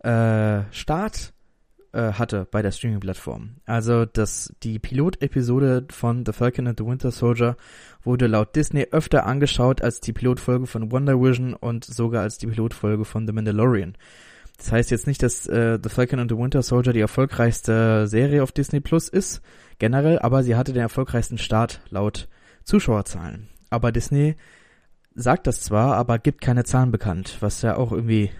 äh, 0.00 0.60
Start 0.72 1.32
äh, 1.96 2.12
hatte 2.12 2.46
bei 2.50 2.62
der 2.62 2.72
Streaming-Plattform. 2.72 3.56
Also 3.64 4.04
dass 4.04 4.54
die 4.62 4.78
Pilotepisode 4.78 5.86
von 5.90 6.24
The 6.26 6.32
Falcon 6.32 6.68
and 6.68 6.78
the 6.78 6.84
Winter 6.84 7.10
Soldier 7.10 7.56
wurde 8.04 8.26
laut 8.26 8.54
Disney 8.54 8.86
öfter 8.90 9.26
angeschaut 9.26 9.82
als 9.82 10.00
die 10.00 10.12
Pilotfolge 10.12 10.66
von 10.66 10.92
Wonder 10.92 11.20
Vision 11.20 11.54
und 11.54 11.84
sogar 11.84 12.22
als 12.22 12.38
die 12.38 12.46
Pilotfolge 12.46 13.04
von 13.04 13.26
The 13.26 13.32
Mandalorian. 13.32 13.96
Das 14.58 14.72
heißt 14.72 14.90
jetzt 14.90 15.06
nicht, 15.06 15.22
dass 15.22 15.46
äh, 15.46 15.78
The 15.82 15.88
Falcon 15.88 16.18
and 16.18 16.30
the 16.30 16.36
Winter 16.36 16.62
Soldier 16.62 16.92
die 16.92 17.00
erfolgreichste 17.00 18.06
Serie 18.06 18.42
auf 18.42 18.52
Disney 18.52 18.80
Plus 18.80 19.08
ist, 19.08 19.42
generell, 19.78 20.18
aber 20.18 20.42
sie 20.42 20.56
hatte 20.56 20.72
den 20.72 20.82
erfolgreichsten 20.82 21.38
Start 21.38 21.80
laut 21.90 22.28
Zuschauerzahlen. 22.64 23.48
Aber 23.70 23.92
Disney 23.92 24.36
sagt 25.14 25.46
das 25.46 25.62
zwar, 25.62 25.96
aber 25.96 26.18
gibt 26.18 26.40
keine 26.40 26.64
Zahlen 26.64 26.90
bekannt, 26.90 27.38
was 27.40 27.62
ja 27.62 27.76
auch 27.76 27.92
irgendwie 27.92 28.30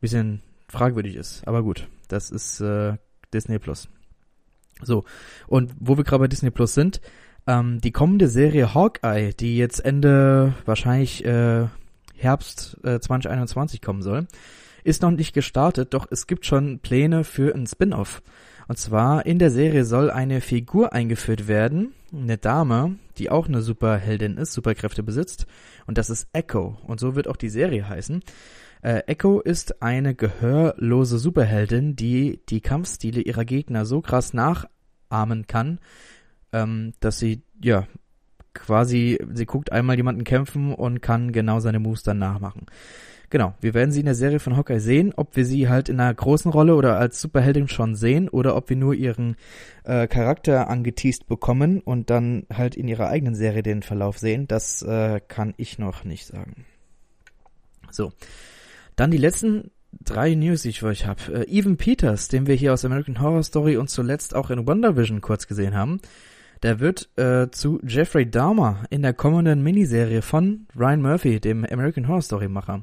bisschen 0.00 0.42
fragwürdig 0.68 1.16
ist. 1.16 1.46
Aber 1.46 1.62
gut, 1.62 1.88
das 2.08 2.30
ist 2.30 2.60
äh, 2.60 2.96
Disney 3.32 3.58
Plus. 3.58 3.88
So, 4.82 5.04
und 5.46 5.74
wo 5.78 5.96
wir 5.96 6.04
gerade 6.04 6.22
bei 6.22 6.28
Disney 6.28 6.50
Plus 6.50 6.74
sind, 6.74 7.00
ähm, 7.46 7.80
die 7.80 7.92
kommende 7.92 8.28
Serie 8.28 8.74
Hawkeye, 8.74 9.32
die 9.32 9.56
jetzt 9.56 9.84
Ende 9.84 10.54
wahrscheinlich 10.64 11.24
äh, 11.24 11.66
Herbst 12.14 12.76
äh, 12.84 13.00
2021 13.00 13.80
kommen 13.80 14.02
soll, 14.02 14.26
ist 14.84 15.02
noch 15.02 15.10
nicht 15.10 15.32
gestartet, 15.32 15.94
doch 15.94 16.06
es 16.10 16.26
gibt 16.26 16.46
schon 16.46 16.78
Pläne 16.80 17.24
für 17.24 17.54
ein 17.54 17.66
Spin-off. 17.66 18.22
Und 18.68 18.78
zwar 18.78 19.24
in 19.24 19.38
der 19.38 19.50
Serie 19.50 19.84
soll 19.84 20.10
eine 20.10 20.40
Figur 20.40 20.92
eingeführt 20.92 21.48
werden, 21.48 21.94
eine 22.12 22.36
Dame, 22.36 22.96
die 23.16 23.30
auch 23.30 23.48
eine 23.48 23.62
Superheldin 23.62 24.36
ist, 24.36 24.52
Superkräfte 24.52 25.02
besitzt. 25.02 25.46
Und 25.86 25.96
das 25.96 26.10
ist 26.10 26.28
Echo. 26.34 26.78
Und 26.86 27.00
so 27.00 27.14
wird 27.14 27.28
auch 27.28 27.36
die 27.36 27.48
Serie 27.48 27.88
heißen. 27.88 28.22
Äh, 28.82 29.00
Echo 29.06 29.40
ist 29.40 29.82
eine 29.82 30.14
gehörlose 30.14 31.18
Superheldin, 31.18 31.96
die 31.96 32.40
die 32.48 32.60
Kampfstile 32.60 33.20
ihrer 33.20 33.44
Gegner 33.44 33.84
so 33.84 34.00
krass 34.00 34.32
nachahmen 34.34 35.46
kann, 35.46 35.80
ähm, 36.52 36.92
dass 37.00 37.18
sie, 37.18 37.42
ja, 37.62 37.86
quasi, 38.54 39.18
sie 39.32 39.46
guckt 39.46 39.72
einmal 39.72 39.96
jemanden 39.96 40.24
kämpfen 40.24 40.74
und 40.74 41.00
kann 41.00 41.32
genau 41.32 41.60
seine 41.60 41.78
Moves 41.78 42.02
dann 42.02 42.18
nachmachen. 42.18 42.66
Genau, 43.30 43.54
wir 43.60 43.74
werden 43.74 43.92
sie 43.92 44.00
in 44.00 44.06
der 44.06 44.14
Serie 44.14 44.40
von 44.40 44.56
Hawkeye 44.56 44.80
sehen, 44.80 45.12
ob 45.14 45.36
wir 45.36 45.44
sie 45.44 45.68
halt 45.68 45.90
in 45.90 46.00
einer 46.00 46.14
großen 46.14 46.50
Rolle 46.50 46.74
oder 46.74 46.98
als 46.98 47.20
Superheldin 47.20 47.68
schon 47.68 47.94
sehen 47.94 48.30
oder 48.30 48.56
ob 48.56 48.70
wir 48.70 48.76
nur 48.76 48.94
ihren 48.94 49.36
äh, 49.84 50.06
Charakter 50.06 50.70
angeteased 50.70 51.26
bekommen 51.26 51.80
und 51.80 52.08
dann 52.08 52.46
halt 52.50 52.74
in 52.74 52.88
ihrer 52.88 53.08
eigenen 53.08 53.34
Serie 53.34 53.62
den 53.62 53.82
Verlauf 53.82 54.18
sehen, 54.18 54.48
das 54.48 54.80
äh, 54.80 55.20
kann 55.28 55.52
ich 55.58 55.78
noch 55.78 56.04
nicht 56.04 56.26
sagen. 56.26 56.64
So, 57.90 58.12
dann 58.98 59.10
die 59.12 59.16
letzten 59.18 59.70
drei 59.92 60.34
News, 60.34 60.62
die 60.62 60.70
ich 60.70 60.80
für 60.80 60.88
euch 60.88 61.06
habe. 61.06 61.46
Äh, 61.46 61.56
Evan 61.56 61.76
Peters, 61.76 62.28
den 62.28 62.46
wir 62.46 62.54
hier 62.54 62.72
aus 62.72 62.84
American 62.84 63.20
Horror 63.20 63.44
Story 63.44 63.76
und 63.76 63.88
zuletzt 63.88 64.34
auch 64.34 64.50
in 64.50 64.66
Wonder 64.66 64.96
Vision 64.96 65.20
kurz 65.20 65.46
gesehen 65.46 65.74
haben, 65.74 66.00
der 66.62 66.80
wird 66.80 67.08
äh, 67.16 67.48
zu 67.50 67.80
Jeffrey 67.86 68.28
Dahmer 68.28 68.84
in 68.90 69.02
der 69.02 69.14
kommenden 69.14 69.62
Miniserie 69.62 70.22
von 70.22 70.66
Ryan 70.76 71.02
Murphy, 71.02 71.38
dem 71.38 71.64
American 71.64 72.08
Horror 72.08 72.22
Story 72.22 72.48
Macher. 72.48 72.82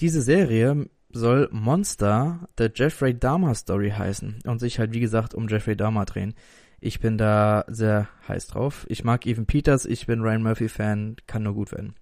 Diese 0.00 0.22
Serie 0.22 0.88
soll 1.10 1.48
Monster, 1.50 2.48
The 2.56 2.68
Jeffrey 2.72 3.18
Dahmer 3.18 3.54
Story 3.56 3.90
heißen 3.90 4.40
und 4.46 4.60
sich 4.60 4.78
halt 4.78 4.92
wie 4.92 5.00
gesagt 5.00 5.34
um 5.34 5.48
Jeffrey 5.48 5.76
Dahmer 5.76 6.04
drehen. 6.04 6.34
Ich 6.80 7.00
bin 7.00 7.18
da 7.18 7.64
sehr 7.66 8.08
heiß 8.28 8.46
drauf. 8.46 8.86
Ich 8.88 9.02
mag 9.02 9.26
Evan 9.26 9.46
Peters, 9.46 9.84
ich 9.84 10.06
bin 10.06 10.20
Ryan 10.20 10.42
Murphy 10.42 10.68
Fan, 10.68 11.16
kann 11.26 11.42
nur 11.42 11.54
gut 11.54 11.72
werden. 11.72 11.94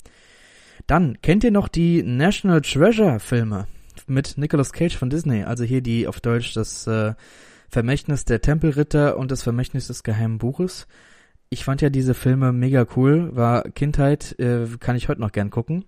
Dann 0.93 1.17
kennt 1.23 1.43
ihr 1.43 1.51
noch 1.51 1.69
die 1.69 2.03
National 2.03 2.61
Treasure 2.61 3.19
Filme 3.19 3.67
mit 4.07 4.37
Nicolas 4.37 4.75
Cage 4.75 4.95
von 4.95 5.09
Disney, 5.09 5.43
also 5.43 5.65
hier 5.65 5.81
die 5.81 6.07
auf 6.07 6.21
Deutsch 6.21 6.53
das 6.53 6.87
äh, 6.87 7.15
Vermächtnis 7.71 8.27
der 8.27 8.43
Tempelritter 8.43 9.17
und 9.17 9.31
das 9.31 9.43
Vermächtnis 9.43 9.87
des 9.87 10.03
geheimen 10.03 10.37
Buches. 10.37 10.87
Ich 11.49 11.65
fand 11.65 11.81
ja 11.81 11.89
diese 11.89 12.13
Filme 12.13 12.53
mega 12.53 12.85
cool, 12.95 13.35
war 13.35 13.63
Kindheit, 13.71 14.39
äh, 14.39 14.67
kann 14.81 14.97
ich 14.97 15.09
heute 15.09 15.23
noch 15.23 15.33
gern 15.33 15.49
gucken. 15.49 15.87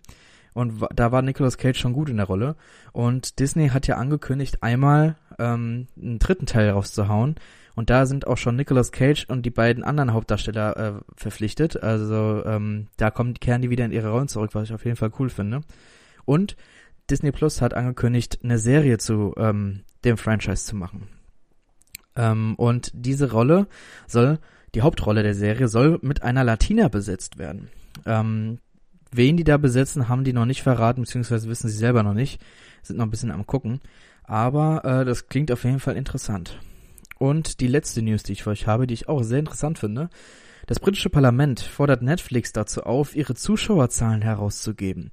Und 0.55 0.87
da 0.95 1.13
war 1.13 1.21
Nicolas 1.21 1.59
Cage 1.59 1.79
schon 1.79 1.93
gut 1.93 2.09
in 2.09 2.17
der 2.17 2.25
Rolle. 2.25 2.57
Und 2.93 3.41
Disney 3.41 3.69
hat 3.69 3.87
ja 3.87 3.99
angekündigt, 3.99 4.63
einmal 4.63 5.17
ähm, 5.39 5.87
einen 6.01 6.19
dritten 6.19 6.47
Teil 6.47 6.71
rauszuhauen. 6.71 7.35
Und 7.75 7.91
da 7.91 8.07
sind 8.07 8.27
auch 8.27 8.37
schon 8.37 8.57
Nicolas 8.57 8.93
Cage 8.93 9.27
und 9.29 9.45
die 9.45 9.51
beiden 9.51 9.83
anderen 9.83 10.13
Hauptdarsteller 10.13 10.77
äh, 10.77 10.93
verpflichtet. 11.17 11.83
Also 11.83 12.45
ähm, 12.45 12.87
da 12.97 13.11
kommen, 13.11 13.35
kehren 13.35 13.63
die 13.63 13.71
wieder 13.71 13.85
in 13.85 13.93
ihre 13.93 14.11
Rollen 14.11 14.29
zurück, 14.29 14.51
was 14.55 14.69
ich 14.69 14.75
auf 14.75 14.85
jeden 14.85 14.97
Fall 14.97 15.11
cool 15.19 15.29
finde. 15.29 15.63
Und 16.25 16.57
Disney 17.11 17.33
Plus 17.33 17.61
hat 17.61 17.75
angekündigt, 17.75 18.39
eine 18.43 18.59
Serie 18.59 18.99
zu 18.99 19.35
ähm, 19.37 19.81
dem 20.05 20.17
Franchise 20.17 20.65
zu 20.65 20.77
machen. 20.77 21.09
Ähm, 22.17 22.55
und 22.55 22.93
diese 22.95 23.33
Rolle 23.33 23.67
soll, 24.07 24.39
die 24.75 24.83
Hauptrolle 24.83 25.23
der 25.23 25.35
Serie 25.35 25.69
soll 25.69 25.99
mit 26.03 26.23
einer 26.23 26.45
Latina 26.45 26.89
besetzt 26.89 27.39
werden. 27.39 27.69
Ähm, 28.07 28.59
Wen 29.17 29.37
die 29.37 29.45
da 29.45 29.59
besetzen, 29.59 30.09
haben 30.09 30.25
die 30.25 30.33
noch 30.33 30.45
nicht 30.45 30.65
verraten, 30.65 31.03
beziehungsweise 31.03 31.49
wissen 31.49 31.69
sie 31.69 31.77
selber 31.77 32.03
noch 32.03 32.15
nicht. 32.15 32.43
Sind 32.83 32.97
noch 32.97 33.07
ein 33.07 33.13
bisschen 33.13 33.31
am 33.31 33.47
gucken. 33.47 33.81
Aber 34.25 34.85
äh, 34.85 35.05
das 35.05 35.29
klingt 35.29 35.53
auf 35.53 35.63
jeden 35.63 35.79
Fall 35.79 35.97
interessant. 35.97 36.59
Und 37.25 37.61
die 37.61 37.69
letzte 37.69 38.03
News, 38.03 38.23
die 38.23 38.33
ich 38.33 38.43
für 38.43 38.51
euch 38.51 38.67
habe, 38.67 38.87
die 38.87 38.93
ich 38.93 39.09
auch 39.09 39.23
sehr 39.23 39.39
interessant 39.39 39.79
finde. 39.79 40.11
Das 40.67 40.79
britische 40.79 41.09
Parlament 41.09 41.59
fordert 41.59 42.03
Netflix 42.03 42.53
dazu 42.53 42.83
auf, 42.83 43.17
ihre 43.17 43.35
Zuschauerzahlen 43.35 44.21
herauszugeben. 44.21 45.11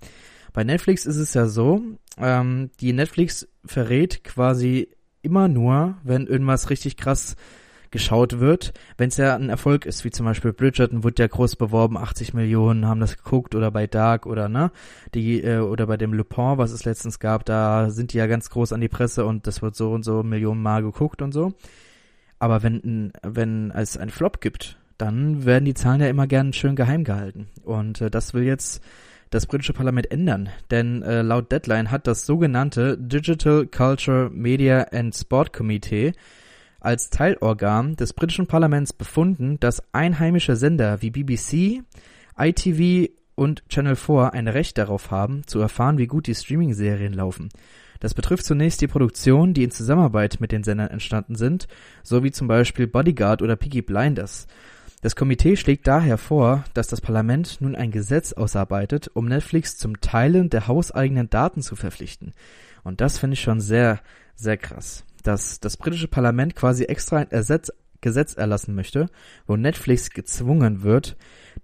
Bei 0.51 0.65
Netflix 0.65 1.05
ist 1.05 1.15
es 1.15 1.33
ja 1.33 1.47
so, 1.47 1.81
ähm, 2.17 2.69
die 2.81 2.91
Netflix 2.91 3.47
verrät 3.63 4.25
quasi 4.25 4.89
immer 5.21 5.47
nur, 5.47 5.95
wenn 6.03 6.27
irgendwas 6.27 6.69
richtig 6.69 6.97
krass 6.97 7.37
geschaut 7.91 8.41
wird, 8.41 8.73
wenn 8.97 9.07
es 9.07 9.15
ja 9.15 9.33
ein 9.33 9.47
Erfolg 9.47 9.85
ist, 9.85 10.03
wie 10.03 10.11
zum 10.11 10.25
Beispiel 10.25 10.51
Bridgerton 10.51 11.05
wurde 11.05 11.23
ja 11.23 11.27
groß 11.27 11.55
beworben, 11.55 11.97
80 11.97 12.33
Millionen 12.33 12.87
haben 12.87 12.99
das 12.99 13.15
geguckt 13.15 13.55
oder 13.55 13.71
bei 13.71 13.87
Dark 13.87 14.25
oder 14.25 14.49
ne, 14.49 14.71
die 15.13 15.41
äh, 15.41 15.59
oder 15.59 15.87
bei 15.87 15.95
dem 15.95 16.13
Lupin, 16.13 16.57
was 16.57 16.71
es 16.71 16.83
letztens 16.83 17.19
gab, 17.19 17.45
da 17.45 17.89
sind 17.89 18.11
die 18.11 18.17
ja 18.17 18.27
ganz 18.27 18.49
groß 18.49 18.73
an 18.73 18.81
die 18.81 18.89
Presse 18.89 19.25
und 19.25 19.47
das 19.47 19.61
wird 19.61 19.77
so 19.77 19.93
und 19.93 20.03
so 20.03 20.23
Millionen 20.23 20.61
Mal 20.61 20.83
geguckt 20.83 21.21
und 21.21 21.31
so. 21.31 21.53
Aber 22.41 22.63
wenn 22.63 23.13
wenn 23.21 23.69
es 23.69 23.97
ein 23.97 24.09
Flop 24.09 24.41
gibt, 24.41 24.79
dann 24.97 25.45
werden 25.45 25.65
die 25.65 25.75
Zahlen 25.75 26.01
ja 26.01 26.07
immer 26.07 26.25
gern 26.25 26.53
schön 26.53 26.75
geheim 26.75 27.03
gehalten 27.03 27.49
und 27.63 28.01
äh, 28.01 28.09
das 28.09 28.33
will 28.33 28.41
jetzt 28.41 28.83
das 29.29 29.45
britische 29.45 29.73
Parlament 29.73 30.11
ändern, 30.11 30.49
denn 30.71 31.03
äh, 31.03 31.21
laut 31.21 31.51
Deadline 31.51 31.91
hat 31.91 32.07
das 32.07 32.25
sogenannte 32.25 32.97
Digital 32.97 33.67
Culture 33.67 34.31
Media 34.31 34.87
and 34.91 35.15
Sport 35.15 35.53
Committee 35.53 36.13
als 36.79 37.11
Teilorgan 37.11 37.95
des 37.95 38.13
britischen 38.13 38.47
Parlaments 38.47 38.91
befunden, 38.91 39.59
dass 39.59 39.83
einheimische 39.93 40.55
Sender 40.55 41.03
wie 41.03 41.11
BBC, 41.11 41.83
ITV 42.35 43.11
und 43.35 43.69
Channel 43.69 43.95
4 43.95 44.33
ein 44.33 44.47
Recht 44.47 44.79
darauf 44.79 45.11
haben, 45.11 45.45
zu 45.45 45.59
erfahren, 45.59 45.99
wie 45.99 46.07
gut 46.07 46.25
die 46.25 46.33
Streaming-Serien 46.33 47.13
laufen. 47.13 47.49
Das 48.01 48.13
betrifft 48.13 48.43
zunächst 48.43 48.81
die 48.81 48.87
Produktionen, 48.87 49.53
die 49.53 49.63
in 49.63 49.71
Zusammenarbeit 49.71 50.41
mit 50.41 50.51
den 50.51 50.65
Sendern 50.65 50.89
entstanden 50.89 51.35
sind, 51.35 51.69
so 52.03 52.21
wie 52.21 52.31
zum 52.31 52.49
Beispiel 52.49 52.85
Bodyguard 52.85 53.41
oder 53.41 53.55
Peaky 53.55 53.81
Blinders. 53.81 54.47
Das 55.01 55.15
Komitee 55.15 55.55
schlägt 55.55 55.87
daher 55.87 56.17
vor, 56.17 56.65
dass 56.73 56.87
das 56.87 56.99
Parlament 56.99 57.61
nun 57.61 57.77
ein 57.77 57.91
Gesetz 57.91 58.33
ausarbeitet, 58.33 59.09
um 59.13 59.25
Netflix 59.25 59.77
zum 59.77 60.01
Teilen 60.01 60.49
der 60.49 60.67
hauseigenen 60.67 61.29
Daten 61.29 61.61
zu 61.61 61.77
verpflichten. 61.77 62.33
Und 62.83 62.99
das 62.99 63.17
finde 63.17 63.35
ich 63.35 63.41
schon 63.41 63.61
sehr, 63.61 64.01
sehr 64.35 64.57
krass 64.57 65.05
dass 65.21 65.59
das 65.59 65.77
britische 65.77 66.07
Parlament 66.07 66.55
quasi 66.55 66.83
extra 66.85 67.17
ein 67.17 67.31
Ersetz 67.31 67.71
Gesetz 68.03 68.33
erlassen 68.33 68.73
möchte, 68.73 69.09
wo 69.45 69.55
Netflix 69.55 70.09
gezwungen 70.09 70.81
wird, 70.81 71.17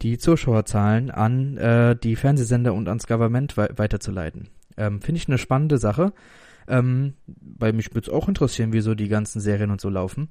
die 0.04 0.20
Zuschauerzahlen 0.20 1.10
an 1.10 1.58
äh, 1.58 1.96
die 1.96 2.16
Fernsehsender 2.16 2.76
und 2.76 2.88
ans 2.88 3.08
Government 3.08 3.58
we 3.58 3.68
weiterzuleiten. 3.76 4.48
Ähm, 4.78 5.02
Finde 5.02 5.20
ich 5.20 5.28
eine 5.28 5.38
spannende 5.38 5.78
Sache, 5.78 6.14
ähm, 6.68 7.14
weil 7.26 7.74
mich 7.74 7.94
würde 7.94 8.10
es 8.10 8.14
auch 8.14 8.28
interessieren, 8.28 8.74
wie 8.74 8.82
so 8.82 8.96
die 8.96 9.08
ganzen 9.08 9.40
Serien 9.40 9.72
und 9.72 9.82
so 9.82 9.90
laufen. 9.90 10.30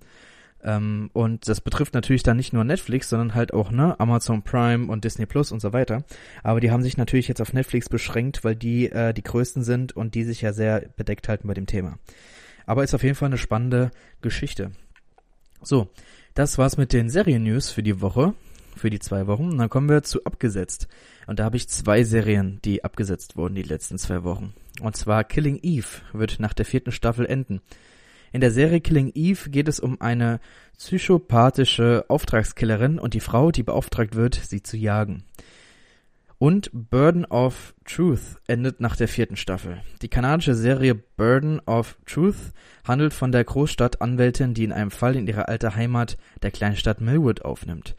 Ähm, 0.63 1.11
und 1.13 1.49
das 1.49 1.61
betrifft 1.61 1.95
natürlich 1.95 2.23
dann 2.23 2.37
nicht 2.37 2.53
nur 2.53 2.65
Netflix, 2.65 3.09
sondern 3.09 3.35
halt 3.35 3.53
auch 3.53 3.71
ne 3.71 3.99
Amazon 4.01 4.43
Prime 4.43 4.91
und 4.91 5.05
Disney 5.05 5.27
Plus 5.27 5.53
und 5.53 5.61
so 5.61 5.73
weiter. 5.73 6.05
Aber 6.43 6.61
die 6.61 6.71
haben 6.71 6.83
sich 6.83 6.97
natürlich 6.97 7.29
jetzt 7.29 7.41
auf 7.41 7.53
Netflix 7.53 7.89
beschränkt, 7.89 8.45
weil 8.45 8.57
die 8.57 8.91
äh, 8.91 9.13
die 9.13 9.23
größten 9.23 9.63
sind 9.63 9.95
und 9.95 10.15
die 10.15 10.25
sich 10.25 10.43
ja 10.43 10.53
sehr 10.53 10.83
bedeckt 10.97 11.29
halten 11.29 11.49
bei 11.49 11.55
dem 11.55 11.67
Thema. 11.67 11.99
Aber 12.67 12.83
ist 12.83 12.95
auf 12.95 13.03
jeden 13.03 13.15
Fall 13.15 13.27
eine 13.27 13.39
spannende 13.39 13.91
Geschichte. 14.23 14.73
So, 15.63 15.89
das 16.35 16.59
war's 16.59 16.77
mit 16.77 16.93
den 16.93 17.09
Serien-News 17.09 17.71
für 17.71 17.83
die 17.83 18.01
Woche, 18.01 18.35
für 18.77 18.91
die 18.91 18.99
zwei 18.99 19.27
Wochen. 19.27 19.51
Und 19.51 19.59
dann 19.59 19.69
kommen 19.69 19.89
wir 19.89 20.03
zu 20.03 20.25
abgesetzt. 20.25 20.89
Und 21.27 21.39
da 21.39 21.45
habe 21.45 21.57
ich 21.57 21.69
zwei 21.69 22.05
Serien, 22.05 22.61
die 22.65 22.85
abgesetzt 22.85 23.37
wurden 23.37 23.55
die 23.55 23.63
letzten 23.63 23.99
zwei 23.99 24.25
Wochen. 24.25 24.55
Und 24.81 24.97
zwar 24.97 25.25
Killing 25.25 25.59
Eve 25.63 25.89
wird 26.13 26.39
nach 26.39 26.53
der 26.53 26.67
vierten 26.67 26.93
Staffel 26.93 27.27
enden. 27.27 27.61
In 28.33 28.41
der 28.41 28.51
Serie 28.51 28.81
Killing 28.81 29.13
Eve 29.15 29.51
geht 29.51 29.69
es 29.69 29.81
um 29.81 30.01
eine 30.01 30.41
psychopathische 30.77 32.05
Auftragskillerin 32.09 32.99
und 32.99 33.15
die 33.15 33.21
Frau, 33.21 33.51
die 33.51 33.63
beauftragt 33.63 34.15
wird, 34.15 34.35
sie 34.35 34.63
zu 34.63 34.77
jagen. 34.77 35.25
Und 36.39 36.69
Burden 36.73 37.25
of 37.25 37.75
Truth 37.87 38.37
endet 38.47 38.79
nach 38.79 38.95
der 38.95 39.09
vierten 39.09 39.37
Staffel. 39.37 39.81
Die 40.03 40.09
kanadische 40.09 40.55
Serie 40.55 40.95
Burden 40.95 41.61
of 41.61 41.97
Truth 42.05 42.53
handelt 42.87 43.15
von 43.15 43.33
der 43.33 43.43
Großstadtanwältin, 43.43 44.53
die 44.53 44.65
in 44.65 44.73
einem 44.73 44.91
Fall 44.91 45.17
in 45.17 45.27
ihre 45.27 45.49
alte 45.49 45.75
Heimat, 45.75 46.19
der 46.43 46.51
Kleinstadt 46.51 47.01
Millwood, 47.01 47.43
aufnimmt. 47.43 47.97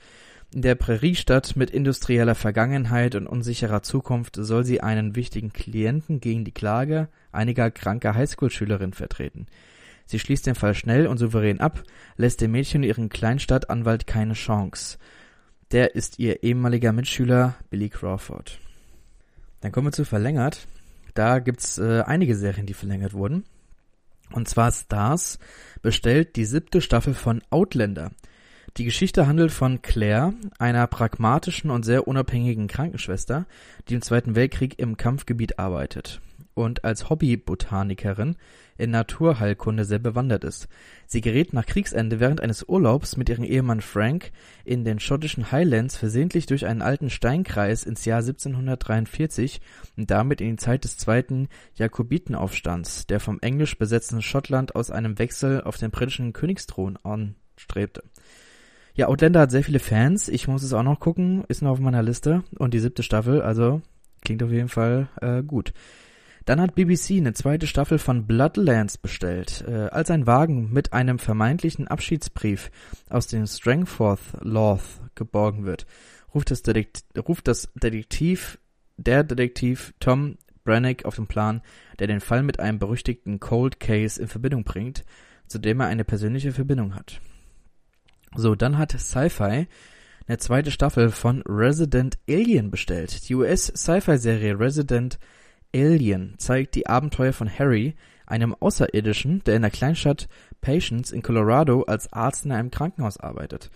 In 0.53 0.61
der 0.61 0.75
Präriestadt 0.75 1.57
mit 1.57 1.71
industrieller 1.71 2.33
Vergangenheit 2.33 3.15
und 3.15 3.27
unsicherer 3.27 3.83
Zukunft 3.83 4.37
soll 4.39 4.63
sie 4.63 4.81
einen 4.81 5.15
wichtigen 5.15 5.51
Klienten 5.51 6.21
gegen 6.21 6.45
die 6.45 6.53
Klage 6.53 7.09
einiger 7.33 7.69
kranker 7.69 8.15
Highschool-Schülerinnen 8.15 8.93
vertreten. 8.93 9.47
Sie 10.05 10.19
schließt 10.19 10.47
den 10.47 10.55
Fall 10.55 10.73
schnell 10.73 11.05
und 11.07 11.17
souverän 11.17 11.59
ab, 11.59 11.83
lässt 12.15 12.39
dem 12.39 12.51
Mädchen 12.51 12.81
ihren 12.83 13.09
Kleinstadtanwalt 13.09 14.07
keine 14.07 14.33
Chance. 14.33 14.97
Der 15.71 15.95
ist 15.95 16.17
ihr 16.17 16.43
ehemaliger 16.43 16.93
Mitschüler 16.93 17.55
Billy 17.69 17.89
Crawford. 17.89 18.57
Dann 19.59 19.73
kommen 19.73 19.87
wir 19.87 19.91
zu 19.91 20.05
verlängert. 20.05 20.65
Da 21.13 21.39
gibt's 21.39 21.77
äh, 21.77 22.03
einige 22.05 22.37
Serien, 22.37 22.67
die 22.67 22.73
verlängert 22.73 23.13
wurden. 23.13 23.43
Und 24.31 24.47
zwar 24.47 24.71
Stars 24.71 25.39
bestellt 25.81 26.37
die 26.37 26.45
siebte 26.45 26.79
Staffel 26.79 27.13
von 27.13 27.41
Outlander. 27.49 28.11
Die 28.75 28.83
Geschichte 28.83 29.25
handelt 29.25 29.51
von 29.51 29.81
Claire, 29.81 30.33
einer 30.59 30.86
pragmatischen 30.88 31.71
und 31.71 31.83
sehr 31.83 32.07
unabhängigen 32.07 32.67
Krankenschwester, 32.67 33.45
die 33.88 33.95
im 33.95 34.01
Zweiten 34.01 34.36
Weltkrieg 34.36 34.77
im 34.77 34.97
Kampfgebiet 34.97 35.57
arbeitet. 35.57 36.21
und 36.57 36.83
als 36.83 37.09
Hobbybotanikerin 37.09 38.36
in 38.77 38.91
Naturheilkunde 38.91 39.86
sehr 39.86 40.00
bewandert 40.00 40.43
ist. 40.43 40.67
Sie 41.05 41.21
gerät 41.21 41.53
nach 41.53 41.65
Kriegsende 41.65 42.19
während 42.19 42.41
eines 42.41 42.67
Urlaubs 42.67 43.15
mit 43.15 43.29
ihrem 43.29 43.43
Ehemann 43.43 43.81
Frank 43.81 44.31
in 44.65 44.83
den 44.83 45.00
schottischen 45.00 45.51
Highlands 45.51 45.97
versehentlich 45.97 46.45
durch 46.47 46.65
einen 46.65 46.81
alten 46.81 47.09
Steinkreis 47.09 47.83
ins 47.83 48.05
Jahr 48.05 48.19
1743 48.19 49.62
und 49.95 50.12
damit 50.12 50.41
in 50.41 50.51
die 50.51 50.55
Zeit 50.57 50.83
des 50.83 50.97
zweiten 50.97 51.47
Jakobitenaufstands, 51.75 53.07
der 53.07 53.19
vom 53.19 53.39
englisch 53.41 53.77
besetzten 53.77 54.21
Schottland 54.21 54.75
aus 54.75 54.91
einem 54.91 55.19
Wechsel 55.19 55.62
auf 55.62 55.77
den 55.77 55.91
britischen 55.91 56.33
Königsthron 56.33 56.97
anstrebte. 57.03 58.03
Ja, 58.97 59.09
Outlander 59.09 59.41
hat 59.41 59.51
sehr 59.51 59.63
viele 59.63 59.77
Fans. 59.77 60.27
Ich 60.27 60.47
muss 60.47 60.63
es 60.63 60.73
auch 60.73 60.81
noch 60.81 60.99
gucken. 60.99 61.43
Ist 61.49 61.61
noch 61.61 61.69
auf 61.69 61.79
meiner 61.79 62.01
Liste. 62.01 62.43
Und 62.57 62.73
die 62.73 62.79
siebte 62.79 63.03
Staffel, 63.03 63.43
also 63.43 63.83
klingt 64.21 64.41
auf 64.41 64.49
jeden 64.49 64.69
Fall 64.69 65.07
äh, 65.21 65.43
gut. 65.43 65.71
Dann 66.45 66.59
hat 66.59 66.73
BBC 66.73 67.11
eine 67.11 67.33
zweite 67.33 67.67
Staffel 67.67 67.99
von 67.99 68.25
Bloodlands 68.25 68.97
bestellt. 68.97 69.63
Äh, 69.67 69.89
als 69.89 70.09
ein 70.09 70.25
Wagen 70.25 70.73
mit 70.73 70.93
einem 70.93 71.19
vermeintlichen 71.19 71.87
Abschiedsbrief 71.87 72.71
aus 73.07 73.27
dem 73.27 73.45
Strangforth 73.45 74.19
Loth 74.41 74.81
geborgen 75.13 75.63
wird, 75.63 75.85
ruft 76.33 76.49
das, 76.49 76.63
Detektiv, 76.63 77.03
ruft 77.27 77.47
das 77.47 77.69
Detektiv, 77.75 78.57
der 78.97 79.23
Detektiv 79.23 79.93
Tom 79.99 80.39
Brannick 80.63 81.05
auf 81.05 81.17
den 81.17 81.27
Plan, 81.27 81.61
der 81.99 82.07
den 82.07 82.19
Fall 82.19 82.41
mit 82.41 82.59
einem 82.59 82.79
berüchtigten 82.79 83.39
Cold 83.39 83.79
Case 83.79 84.19
in 84.19 84.27
Verbindung 84.27 84.63
bringt, 84.63 85.05
zu 85.45 85.59
dem 85.59 85.81
er 85.81 85.87
eine 85.87 86.03
persönliche 86.03 86.51
Verbindung 86.51 86.95
hat. 86.95 87.21
So, 88.38 88.53
dann 88.53 88.77
hat 88.77 88.91
Sci-Fi 88.91 89.67
eine 90.27 90.38
zweite 90.38 90.70
Staffel 90.70 91.10
von 91.10 91.41
Resident 91.48 92.20
Alien 92.29 92.70
bestellt. 92.70 93.27
Die 93.27 93.34
US-Sci-Fi-Serie 93.34 94.60
Resident 94.60 95.17
Alien 95.74 96.36
zeigt 96.38 96.75
die 96.75 96.86
Abenteuer 96.86 97.34
von 97.34 97.50
Harry, 97.50 97.96
einem 98.27 98.53
Außerirdischen, 98.53 99.44
der 99.46 99.56
in 99.56 99.63
der 99.63 99.72
Kleinstadt 99.72 100.27
Patience 100.62 101.12
in 101.12 101.24
Colorado 101.24 101.82
als 101.82 102.13
Arzt 102.13 102.46
in 102.46 102.51
einem 102.51 102.70
Krankenhaus 102.70 103.17
arbeitet. 103.17 103.72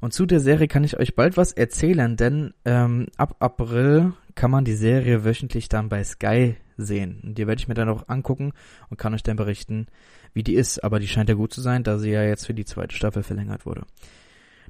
Und 0.00 0.12
zu 0.12 0.26
der 0.26 0.40
Serie 0.40 0.66
kann 0.66 0.82
ich 0.82 0.98
euch 0.98 1.14
bald 1.14 1.36
was 1.36 1.52
erzählen, 1.52 2.16
denn 2.16 2.54
ähm, 2.64 3.06
ab 3.16 3.36
April 3.38 4.14
kann 4.34 4.50
man 4.50 4.64
die 4.64 4.74
Serie 4.74 5.24
wöchentlich 5.24 5.68
dann 5.68 5.88
bei 5.88 6.02
Sky 6.02 6.56
sehen. 6.76 7.20
Und 7.22 7.38
die 7.38 7.46
werde 7.46 7.60
ich 7.60 7.68
mir 7.68 7.74
dann 7.74 7.88
auch 7.88 8.08
angucken 8.08 8.52
und 8.90 8.96
kann 8.96 9.14
euch 9.14 9.22
dann 9.22 9.36
berichten, 9.36 9.86
wie 10.34 10.42
die 10.42 10.54
ist. 10.54 10.82
Aber 10.82 10.98
die 10.98 11.08
scheint 11.08 11.28
ja 11.28 11.34
gut 11.34 11.52
zu 11.52 11.60
sein, 11.60 11.82
da 11.82 11.98
sie 11.98 12.10
ja 12.10 12.22
jetzt 12.22 12.46
für 12.46 12.54
die 12.54 12.64
zweite 12.64 12.94
Staffel 12.94 13.22
verlängert 13.22 13.66
wurde. 13.66 13.82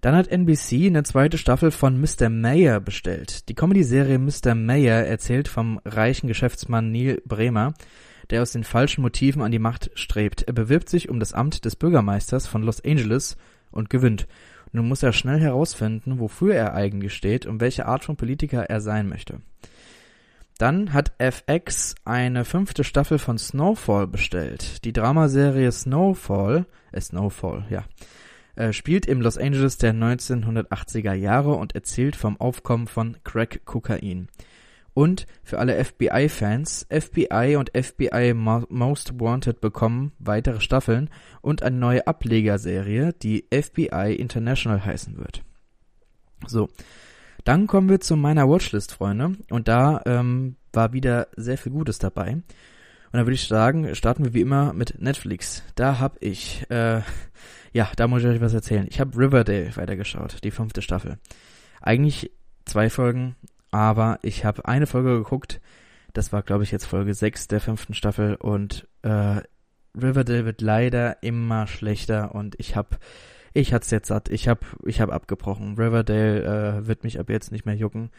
Dann 0.02 0.16
hat 0.16 0.28
NBC 0.28 0.86
eine 0.86 1.04
zweite 1.04 1.38
Staffel 1.38 1.70
von 1.70 2.00
Mr. 2.00 2.28
Mayer 2.28 2.80
bestellt. 2.80 3.48
Die 3.48 3.54
Comedy-Serie 3.54 4.18
Mr. 4.18 4.56
Mayer 4.56 5.06
erzählt 5.06 5.46
vom 5.46 5.80
reichen 5.84 6.26
Geschäftsmann 6.26 6.90
Neil 6.90 7.22
Bremer, 7.24 7.74
der 8.30 8.42
aus 8.42 8.50
den 8.50 8.64
falschen 8.64 9.02
Motiven 9.02 9.42
an 9.42 9.52
die 9.52 9.60
Macht 9.60 9.92
strebt. 9.94 10.42
Er 10.42 10.54
bewirbt 10.54 10.88
sich 10.88 11.08
um 11.08 11.20
das 11.20 11.32
Amt 11.32 11.64
des 11.64 11.76
Bürgermeisters 11.76 12.48
von 12.48 12.64
Los 12.64 12.84
Angeles 12.84 13.36
und 13.70 13.90
gewinnt. 13.90 14.26
Nun 14.72 14.88
muss 14.88 15.04
er 15.04 15.12
schnell 15.12 15.38
herausfinden, 15.38 16.18
wofür 16.18 16.54
er 16.54 16.74
eigentlich 16.74 17.14
steht 17.14 17.46
und 17.46 17.60
welche 17.60 17.86
Art 17.86 18.04
von 18.04 18.16
Politiker 18.16 18.64
er 18.64 18.80
sein 18.80 19.08
möchte. 19.08 19.38
Dann 20.62 20.92
hat 20.92 21.14
FX 21.18 21.96
eine 22.04 22.44
fünfte 22.44 22.84
Staffel 22.84 23.18
von 23.18 23.36
Snowfall 23.36 24.06
bestellt. 24.06 24.84
Die 24.84 24.92
Dramaserie 24.92 25.72
Snowfall, 25.72 26.66
äh 26.92 27.00
Snowfall, 27.00 27.64
ja, 27.68 27.82
äh, 28.54 28.72
spielt 28.72 29.06
im 29.06 29.20
Los 29.20 29.38
Angeles 29.38 29.78
der 29.78 29.92
1980er 29.92 31.14
Jahre 31.14 31.54
und 31.54 31.74
erzählt 31.74 32.14
vom 32.14 32.40
Aufkommen 32.40 32.86
von 32.86 33.16
Crack-Kokain. 33.24 34.28
Und 34.94 35.26
für 35.42 35.58
alle 35.58 35.84
FBI-Fans, 35.84 36.86
FBI 36.90 37.56
und 37.56 37.72
FBI 37.76 38.32
Most 38.32 39.18
Wanted 39.18 39.60
bekommen 39.60 40.12
weitere 40.20 40.60
Staffeln 40.60 41.10
und 41.40 41.64
eine 41.64 41.76
neue 41.76 42.06
Ablegerserie, 42.06 43.12
die 43.14 43.46
FBI 43.50 44.14
International 44.14 44.84
heißen 44.84 45.18
wird. 45.18 45.42
So, 46.46 46.68
dann 47.44 47.66
kommen 47.66 47.88
wir 47.88 48.00
zu 48.00 48.16
meiner 48.16 48.48
Watchlist, 48.48 48.92
Freunde. 48.92 49.32
Und 49.50 49.68
da 49.68 50.02
ähm, 50.06 50.56
war 50.72 50.92
wieder 50.92 51.28
sehr 51.36 51.58
viel 51.58 51.72
Gutes 51.72 51.98
dabei. 51.98 52.32
Und 52.32 53.18
da 53.18 53.20
würde 53.20 53.34
ich 53.34 53.46
sagen, 53.46 53.94
starten 53.94 54.24
wir 54.24 54.34
wie 54.34 54.40
immer 54.40 54.72
mit 54.72 55.00
Netflix. 55.00 55.62
Da 55.74 55.98
habe 55.98 56.16
ich 56.20 56.64
äh, 56.70 57.02
ja, 57.72 57.90
da 57.96 58.06
muss 58.06 58.22
ich 58.22 58.28
euch 58.28 58.40
was 58.40 58.54
erzählen. 58.54 58.86
Ich 58.88 59.00
habe 59.00 59.16
Riverdale 59.16 59.74
weitergeschaut, 59.76 60.44
die 60.44 60.50
fünfte 60.50 60.82
Staffel. 60.82 61.18
Eigentlich 61.80 62.30
zwei 62.64 62.90
Folgen, 62.90 63.34
aber 63.70 64.18
ich 64.22 64.44
habe 64.44 64.66
eine 64.66 64.86
Folge 64.86 65.16
geguckt. 65.16 65.60
Das 66.12 66.32
war, 66.32 66.42
glaube 66.42 66.64
ich, 66.64 66.70
jetzt 66.70 66.84
Folge 66.84 67.14
6 67.14 67.48
der 67.48 67.60
fünften 67.60 67.94
Staffel 67.94 68.34
und 68.34 68.86
äh, 69.02 69.40
Riverdale 69.96 70.44
wird 70.44 70.60
leider 70.60 71.22
immer 71.22 71.66
schlechter 71.66 72.34
und 72.34 72.54
ich 72.58 72.76
habe 72.76 72.98
ich 73.52 73.72
hat's 73.72 73.90
jetzt 73.90 74.08
satt. 74.08 74.28
Ich 74.30 74.48
hab 74.48 74.64
ich 74.84 75.00
hab 75.00 75.12
abgebrochen. 75.12 75.74
Riverdale 75.76 76.78
äh, 76.78 76.86
wird 76.86 77.04
mich 77.04 77.18
ab 77.18 77.28
jetzt 77.28 77.52
nicht 77.52 77.66
mehr 77.66 77.74
jucken. 77.74 78.10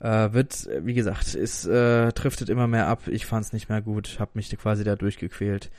Äh, 0.00 0.32
wird, 0.32 0.68
wie 0.80 0.94
gesagt, 0.94 1.34
es 1.34 1.66
äh, 1.66 2.12
driftet 2.12 2.48
immer 2.48 2.66
mehr 2.66 2.88
ab. 2.88 3.02
Ich 3.08 3.26
fand's 3.26 3.52
nicht 3.52 3.68
mehr 3.68 3.80
gut, 3.80 4.16
hab 4.18 4.36
mich 4.36 4.50
quasi 4.58 4.84
da 4.84 4.96
durchgequält. 4.96 5.70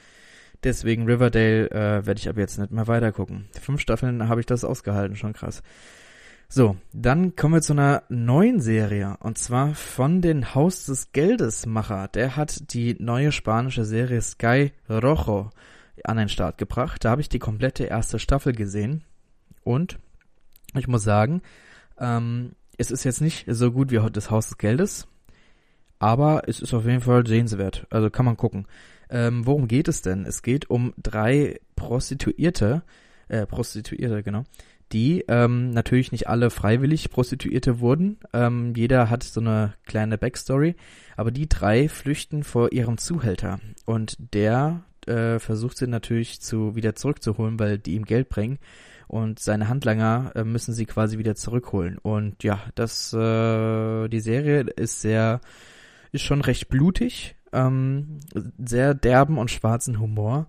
Deswegen 0.64 1.06
Riverdale 1.06 1.70
äh, 1.70 2.06
werde 2.06 2.20
ich 2.20 2.30
ab 2.30 2.38
jetzt 2.38 2.58
nicht 2.58 2.72
mehr 2.72 2.88
weitergucken. 2.88 3.46
Fünf 3.62 3.82
Staffeln 3.82 4.28
habe 4.28 4.40
ich 4.40 4.48
das 4.48 4.64
ausgehalten, 4.64 5.16
schon 5.16 5.34
krass. 5.34 5.62
So, 6.48 6.78
dann 6.94 7.36
kommen 7.36 7.56
wir 7.56 7.62
zu 7.62 7.74
einer 7.74 8.04
neuen 8.10 8.62
Serie 8.62 9.18
und 9.20 9.38
zwar 9.38 9.76
von 9.76 10.22
den 10.22 10.56
Haus 10.56 10.86
des 10.86 11.12
Geldes 11.12 11.66
Macher. 11.66 12.08
Der 12.08 12.36
hat 12.36 12.74
die 12.74 12.96
neue 13.00 13.32
spanische 13.32 13.84
Serie 13.84 14.22
Sky 14.22 14.72
Rojo 14.90 15.50
an 16.04 16.18
den 16.18 16.30
Start 16.30 16.58
gebracht. 16.58 17.06
Da 17.06 17.12
habe 17.12 17.22
ich 17.22 17.30
die 17.30 17.40
komplette 17.40 17.86
erste 17.86 18.20
Staffel 18.20 18.54
gesehen 18.54 19.04
und 19.64 20.00
ich 20.76 20.88
muss 20.88 21.04
sagen, 21.04 21.42
ähm, 22.00 22.54
es 22.78 22.92
ist 22.92 23.04
jetzt 23.04 23.22
nicht 23.22 23.46
so 23.48 23.72
gut 23.72 23.92
wie 23.92 24.00
das 24.12 24.30
Haus 24.30 24.50
des 24.50 24.58
Geldes, 24.58 25.08
aber 26.00 26.48
es 26.48 26.60
ist 26.60 26.74
auf 26.74 26.86
jeden 26.86 27.02
Fall 27.02 27.26
sehenswert. 27.26 27.88
Also 27.90 28.10
kann 28.10 28.26
man 28.26 28.38
gucken. 28.38 28.68
Ähm, 29.10 29.46
worum 29.46 29.68
geht 29.68 29.88
es 29.88 30.02
denn? 30.02 30.26
Es 30.26 30.42
geht 30.42 30.70
um 30.70 30.94
drei 31.02 31.60
Prostituierte, 31.76 32.84
äh, 33.28 33.46
Prostituierte, 33.46 34.24
genau, 34.24 34.44
die 34.92 35.24
ähm, 35.28 35.72
natürlich 35.72 36.12
nicht 36.12 36.28
alle 36.28 36.50
freiwillig 36.50 37.10
Prostituierte 37.10 37.80
wurden. 37.80 38.18
Ähm, 38.34 38.74
jeder 38.76 39.10
hat 39.10 39.24
so 39.24 39.40
eine 39.40 39.74
kleine 39.86 40.18
Backstory, 40.18 40.76
aber 41.16 41.32
die 41.32 41.48
drei 41.48 41.88
flüchten 41.90 42.44
vor 42.44 42.72
ihrem 42.72 42.98
Zuhälter 42.98 43.60
und 43.86 44.18
der 44.34 44.84
äh, 45.08 45.40
versucht 45.40 45.78
sie 45.78 45.88
natürlich 45.88 46.42
zu 46.42 46.76
wieder 46.76 46.96
zurückzuholen, 46.96 47.60
weil 47.60 47.78
die 47.78 47.96
ihm 47.96 48.06
Geld 48.06 48.30
bringen 48.30 48.60
und 49.08 49.40
seine 49.40 49.70
Handlanger 49.70 50.32
äh, 50.36 50.44
müssen 50.44 50.74
sie 50.74 50.86
quasi 50.86 51.18
wieder 51.18 51.36
zurückholen. 51.36 51.98
Und 51.98 52.44
ja, 52.44 52.60
das 52.76 53.14
äh, 53.14 54.08
die 54.08 54.20
Serie 54.20 54.62
ist 54.62 55.02
sehr 55.02 55.42
ist 56.12 56.24
schon 56.24 56.42
recht 56.42 56.70
blutig, 56.70 57.36
ähm, 57.52 58.20
sehr 58.64 58.94
derben 58.94 59.38
und 59.38 59.52
schwarzen 59.52 60.00
Humor. 60.00 60.48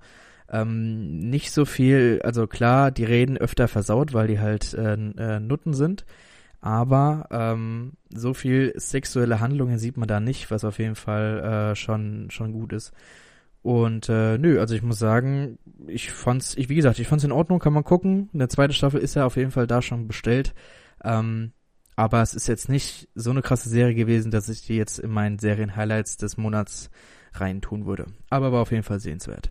Ähm, 0.48 1.18
nicht 1.18 1.50
so 1.50 1.64
viel, 1.64 2.20
also 2.22 2.46
klar, 2.46 2.92
die 2.92 3.04
reden 3.04 3.36
öfter 3.36 3.66
versaut, 3.66 4.14
weil 4.14 4.28
die 4.28 4.38
halt 4.38 4.74
äh, 4.74 4.94
äh, 4.94 5.40
Nutten 5.40 5.74
sind. 5.74 6.06
Aber 6.60 7.26
ähm, 7.30 7.92
so 8.14 8.32
viel 8.32 8.72
sexuelle 8.76 9.40
Handlungen 9.40 9.78
sieht 9.78 9.96
man 9.96 10.08
da 10.08 10.20
nicht, 10.20 10.50
was 10.50 10.64
auf 10.64 10.78
jeden 10.78 10.94
Fall 10.94 11.72
äh, 11.72 11.76
schon, 11.76 12.30
schon 12.30 12.52
gut 12.52 12.72
ist. 12.72 12.92
Und 13.66 14.08
äh, 14.08 14.38
nö, 14.38 14.60
also 14.60 14.76
ich 14.76 14.82
muss 14.82 15.00
sagen, 15.00 15.58
ich 15.88 16.12
fand's, 16.12 16.56
ich, 16.56 16.68
wie 16.68 16.76
gesagt, 16.76 17.00
ich 17.00 17.08
fand's 17.08 17.24
in 17.24 17.32
Ordnung, 17.32 17.58
kann 17.58 17.72
man 17.72 17.82
gucken. 17.82 18.30
Eine 18.32 18.46
zweite 18.46 18.72
Staffel 18.72 19.00
ist 19.00 19.16
ja 19.16 19.26
auf 19.26 19.34
jeden 19.34 19.50
Fall 19.50 19.66
da 19.66 19.82
schon 19.82 20.06
bestellt. 20.06 20.54
Ähm, 21.02 21.50
aber 21.96 22.22
es 22.22 22.34
ist 22.34 22.46
jetzt 22.46 22.68
nicht 22.68 23.08
so 23.16 23.30
eine 23.30 23.42
krasse 23.42 23.68
Serie 23.68 23.96
gewesen, 23.96 24.30
dass 24.30 24.48
ich 24.48 24.64
die 24.64 24.76
jetzt 24.76 25.00
in 25.00 25.10
meinen 25.10 25.40
Serien-Highlights 25.40 26.16
des 26.16 26.36
Monats 26.36 26.90
reintun 27.32 27.86
würde. 27.86 28.06
Aber 28.30 28.52
war 28.52 28.62
auf 28.62 28.70
jeden 28.70 28.84
Fall 28.84 29.00
sehenswert. 29.00 29.50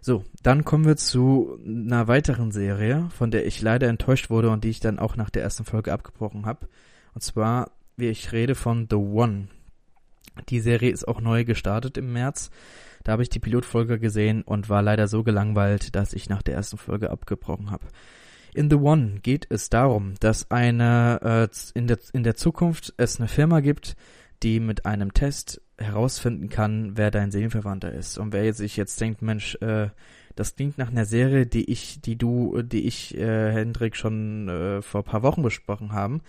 So, 0.00 0.24
dann 0.42 0.64
kommen 0.64 0.86
wir 0.86 0.96
zu 0.96 1.58
einer 1.62 2.08
weiteren 2.08 2.52
Serie, 2.52 3.10
von 3.10 3.30
der 3.30 3.44
ich 3.44 3.60
leider 3.60 3.88
enttäuscht 3.88 4.30
wurde 4.30 4.48
und 4.48 4.64
die 4.64 4.70
ich 4.70 4.80
dann 4.80 4.98
auch 4.98 5.16
nach 5.16 5.28
der 5.28 5.42
ersten 5.42 5.66
Folge 5.66 5.92
abgebrochen 5.92 6.46
habe. 6.46 6.68
Und 7.12 7.20
zwar, 7.20 7.72
wie 7.98 8.08
ich 8.08 8.32
rede 8.32 8.54
von 8.54 8.86
The 8.88 8.96
One. 8.96 9.48
Die 10.48 10.60
Serie 10.60 10.90
ist 10.90 11.06
auch 11.06 11.20
neu 11.20 11.44
gestartet 11.44 11.98
im 11.98 12.14
März. 12.14 12.50
Da 13.04 13.12
habe 13.12 13.22
ich 13.22 13.28
die 13.28 13.40
Pilotfolge 13.40 13.98
gesehen 13.98 14.42
und 14.42 14.68
war 14.68 14.82
leider 14.82 15.08
so 15.08 15.22
gelangweilt, 15.22 15.94
dass 15.96 16.12
ich 16.12 16.28
nach 16.28 16.42
der 16.42 16.54
ersten 16.54 16.78
Folge 16.78 17.10
abgebrochen 17.10 17.70
habe. 17.70 17.86
In 18.54 18.68
The 18.68 18.76
One 18.76 19.20
geht 19.22 19.46
es 19.48 19.70
darum, 19.70 20.14
dass 20.20 20.50
eine 20.50 21.48
äh, 21.52 21.78
in, 21.78 21.86
der, 21.86 21.98
in 22.12 22.22
der 22.22 22.36
Zukunft 22.36 22.92
es 22.98 23.18
eine 23.18 23.28
Firma 23.28 23.60
gibt, 23.60 23.96
die 24.42 24.60
mit 24.60 24.84
einem 24.84 25.14
Test 25.14 25.62
herausfinden 25.78 26.48
kann, 26.48 26.96
wer 26.96 27.10
dein 27.10 27.30
Seelenverwandter 27.30 27.92
ist. 27.92 28.18
Und 28.18 28.32
wer 28.32 28.52
sich 28.52 28.76
jetzt 28.76 29.00
denkt, 29.00 29.22
Mensch, 29.22 29.56
äh, 29.56 29.88
das 30.36 30.56
klingt 30.56 30.78
nach 30.78 30.90
einer 30.90 31.04
Serie, 31.04 31.46
die 31.46 31.70
ich, 31.70 32.00
die 32.00 32.16
du, 32.16 32.62
die 32.62 32.86
ich, 32.86 33.16
äh, 33.16 33.52
Hendrik, 33.52 33.96
schon 33.96 34.48
äh, 34.48 34.82
vor 34.82 35.02
paar 35.02 35.22
Wochen 35.22 35.42
besprochen 35.42 35.92
haben. 35.92 36.20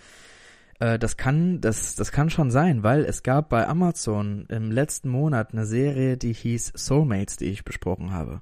Äh, 0.80 0.98
das 0.98 1.16
kann, 1.16 1.60
das, 1.60 1.94
das 1.94 2.12
kann 2.12 2.30
schon 2.30 2.50
sein, 2.50 2.82
weil 2.82 3.04
es 3.04 3.22
gab 3.22 3.48
bei 3.48 3.66
Amazon 3.66 4.46
im 4.48 4.70
letzten 4.70 5.08
Monat 5.08 5.52
eine 5.52 5.66
Serie, 5.66 6.16
die 6.16 6.32
hieß 6.32 6.72
Soulmates, 6.76 7.36
die 7.36 7.46
ich 7.46 7.64
besprochen 7.64 8.12
habe. 8.12 8.40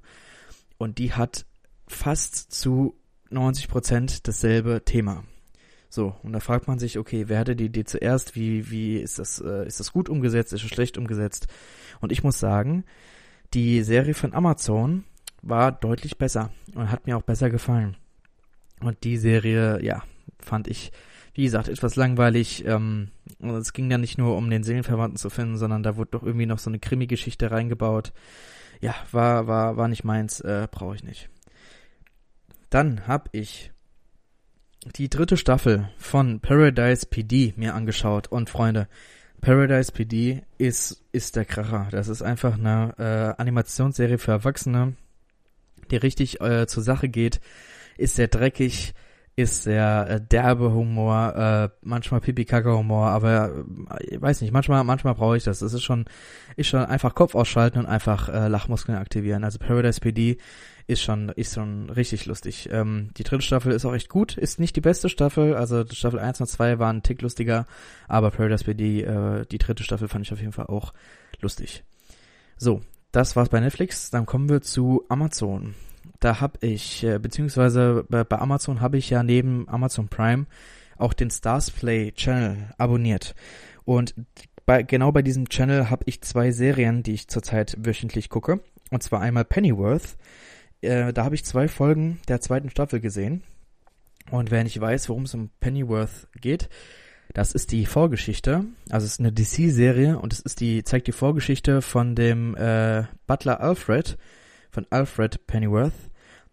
Und 0.77 0.97
die 0.97 1.13
hat 1.13 1.45
fast 1.87 2.51
zu 2.51 2.95
90 3.29 3.67
Prozent 3.67 4.27
dasselbe 4.27 4.83
Thema. 4.83 5.23
So, 5.89 6.15
und 6.23 6.33
da 6.33 6.39
fragt 6.39 6.67
man 6.67 6.79
sich, 6.79 6.97
okay, 6.97 7.25
wer 7.27 7.39
hatte 7.39 7.55
die 7.55 7.65
Idee 7.65 7.83
zuerst? 7.83 8.35
Wie, 8.35 8.71
wie 8.71 8.97
ist 8.97 9.19
das, 9.19 9.39
äh, 9.39 9.67
ist 9.67 9.79
das 9.79 9.93
gut 9.93 10.09
umgesetzt? 10.09 10.51
Ist 10.51 10.63
es 10.63 10.69
schlecht 10.69 10.97
umgesetzt? 10.97 11.47
Und 12.01 12.11
ich 12.11 12.23
muss 12.23 12.39
sagen, 12.39 12.83
die 13.53 13.83
Serie 13.83 14.15
von 14.15 14.33
Amazon 14.33 15.03
war 15.43 15.71
deutlich 15.71 16.17
besser 16.17 16.49
und 16.73 16.89
hat 16.89 17.05
mir 17.05 17.15
auch 17.15 17.21
besser 17.21 17.51
gefallen. 17.51 17.95
Und 18.79 19.03
die 19.03 19.17
Serie, 19.17 19.83
ja, 19.83 20.03
fand 20.39 20.67
ich, 20.67 20.91
wie 21.33 21.43
gesagt, 21.43 21.67
etwas 21.67 21.95
langweilig. 21.95 22.65
Ähm, 22.65 23.09
es 23.39 23.73
ging 23.73 23.89
ja 23.89 23.97
nicht 23.97 24.17
nur 24.17 24.37
um 24.37 24.49
den 24.49 24.63
Seelenverwandten 24.63 25.17
zu 25.17 25.29
finden, 25.29 25.57
sondern 25.57 25.83
da 25.83 25.97
wurde 25.97 26.11
doch 26.11 26.23
irgendwie 26.23 26.45
noch 26.45 26.59
so 26.59 26.69
eine 26.69 26.79
Krimi-Geschichte 26.79 27.51
reingebaut. 27.51 28.13
Ja, 28.81 28.95
war, 29.11 29.47
war, 29.47 29.77
war 29.77 29.87
nicht 29.87 30.03
meins, 30.03 30.41
äh, 30.41 30.67
brauche 30.69 30.95
ich 30.95 31.03
nicht. 31.03 31.29
Dann 32.69 33.07
hab 33.07 33.29
ich 33.31 33.71
die 34.95 35.09
dritte 35.09 35.37
Staffel 35.37 35.89
von 35.97 36.39
Paradise 36.39 37.05
PD 37.05 37.53
mir 37.55 37.73
angeschaut 37.73 38.27
und 38.27 38.49
Freunde, 38.49 38.87
Paradise 39.41 39.91
PD 39.91 40.43
ist, 40.57 41.03
ist 41.11 41.35
der 41.35 41.45
Kracher. 41.45 41.87
Das 41.91 42.07
ist 42.07 42.21
einfach 42.21 42.57
eine 42.57 42.93
äh, 42.97 43.41
Animationsserie 43.41 44.17
für 44.17 44.31
Erwachsene, 44.31 44.93
die 45.91 45.97
richtig 45.97 46.41
äh, 46.41 46.67
zur 46.67 46.83
Sache 46.83 47.09
geht, 47.09 47.41
ist 47.97 48.15
sehr 48.15 48.27
dreckig, 48.27 48.93
ist 49.35 49.63
sehr 49.63 50.07
äh, 50.09 50.21
derbe 50.21 50.71
Humor, 50.73 51.35
äh, 51.35 51.69
manchmal 51.81 52.21
Pipi-Kacke-Humor, 52.21 53.07
aber 53.07 53.65
äh, 53.99 54.15
ich 54.15 54.21
weiß 54.21 54.41
nicht, 54.41 54.51
manchmal, 54.53 54.83
manchmal 54.83 55.15
brauche 55.15 55.37
ich 55.37 55.43
das. 55.43 55.61
Es 55.61 55.73
ist 55.73 55.83
schon, 55.83 56.05
ist 56.55 56.67
schon 56.67 56.85
einfach 56.85 57.15
Kopf 57.15 57.33
ausschalten 57.33 57.79
und 57.79 57.85
einfach 57.87 58.29
äh, 58.29 58.47
Lachmuskeln 58.47 58.97
aktivieren. 58.97 59.43
Also 59.43 59.57
Paradise 59.57 59.99
PD 59.99 60.37
ist 60.85 61.01
schon, 61.01 61.29
ist 61.29 61.55
schon 61.55 61.89
richtig 61.89 62.27
lustig. 62.27 62.69
Ähm, 62.71 63.09
die 63.17 63.23
dritte 63.23 63.41
Staffel 63.41 63.71
ist 63.71 63.85
auch 63.85 63.93
echt 63.93 64.09
gut, 64.09 64.37
ist 64.37 64.59
nicht 64.59 64.75
die 64.75 64.81
beste 64.81 65.09
Staffel, 65.09 65.55
also 65.55 65.83
Staffel 65.91 66.19
1 66.19 66.41
und 66.41 66.47
2 66.47 66.77
waren 66.77 66.97
ein 66.97 67.03
Tick 67.03 67.21
lustiger, 67.21 67.65
aber 68.07 68.29
Paradise 68.29 68.65
PD, 68.65 69.01
äh, 69.01 69.45
die 69.49 69.57
dritte 69.57 69.83
Staffel 69.83 70.07
fand 70.07 70.25
ich 70.25 70.33
auf 70.33 70.39
jeden 70.39 70.51
Fall 70.51 70.67
auch 70.67 70.93
lustig. 71.41 71.83
So, 72.57 72.81
das 73.11 73.35
war's 73.35 73.49
bei 73.49 73.59
Netflix, 73.59 74.11
dann 74.11 74.27
kommen 74.27 74.49
wir 74.49 74.61
zu 74.61 75.05
Amazon. 75.09 75.73
Da 76.23 76.39
habe 76.39 76.65
ich, 76.65 77.03
äh, 77.03 77.19
beziehungsweise 77.19 78.05
bei, 78.07 78.23
bei 78.23 78.39
Amazon 78.39 78.79
habe 78.79 78.97
ich 78.97 79.09
ja 79.09 79.23
neben 79.23 79.67
Amazon 79.67 80.07
Prime 80.07 80.45
auch 80.97 81.11
den 81.11 81.29
Stars 81.29 81.69
Play 81.69 82.13
Channel 82.13 82.69
abonniert. 82.77 83.35
Und 83.83 84.15
bei, 84.65 84.83
genau 84.83 85.11
bei 85.11 85.21
diesem 85.21 85.49
Channel 85.49 85.89
habe 85.89 86.05
ich 86.07 86.21
zwei 86.21 86.51
Serien, 86.51 87.03
die 87.03 87.11
ich 87.11 87.27
zurzeit 87.27 87.75
wöchentlich 87.77 88.29
gucke. 88.29 88.61
Und 88.89 89.03
zwar 89.03 89.19
einmal 89.19 89.43
Pennyworth, 89.43 90.15
äh, 90.79 91.11
da 91.11 91.25
habe 91.25 91.35
ich 91.35 91.43
zwei 91.43 91.67
Folgen 91.67 92.21
der 92.29 92.39
zweiten 92.39 92.69
Staffel 92.69 93.01
gesehen. 93.01 93.43
Und 94.31 94.49
wer 94.49 94.63
nicht 94.63 94.79
weiß, 94.79 95.09
worum 95.09 95.23
es 95.23 95.33
um 95.33 95.49
Pennyworth 95.59 96.29
geht, 96.39 96.69
das 97.33 97.51
ist 97.51 97.73
die 97.73 97.85
Vorgeschichte. 97.85 98.63
Also 98.89 99.05
es 99.05 99.13
ist 99.13 99.19
eine 99.19 99.33
DC-Serie 99.33 100.17
und 100.19 100.31
es 100.31 100.39
ist 100.39 100.61
die, 100.61 100.85
zeigt 100.85 101.07
die 101.07 101.11
Vorgeschichte 101.11 101.81
von 101.81 102.15
dem 102.15 102.55
äh, 102.55 103.03
Butler 103.27 103.59
Alfred, 103.59 104.17
von 104.71 104.87
Alfred 104.89 105.45
Pennyworth, 105.47 105.91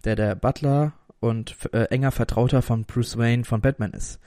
der 0.05 0.17
der 0.17 0.35
Butler 0.35 0.93
und 1.21 1.57
äh, 1.73 1.85
enger 1.85 2.13
Vertrauter 2.13 2.63
von 2.63 2.85
Bruce 2.85 3.19
Wayne 3.19 3.45
von 3.45 3.61
Batman 3.61 3.93
ist. 3.93 4.21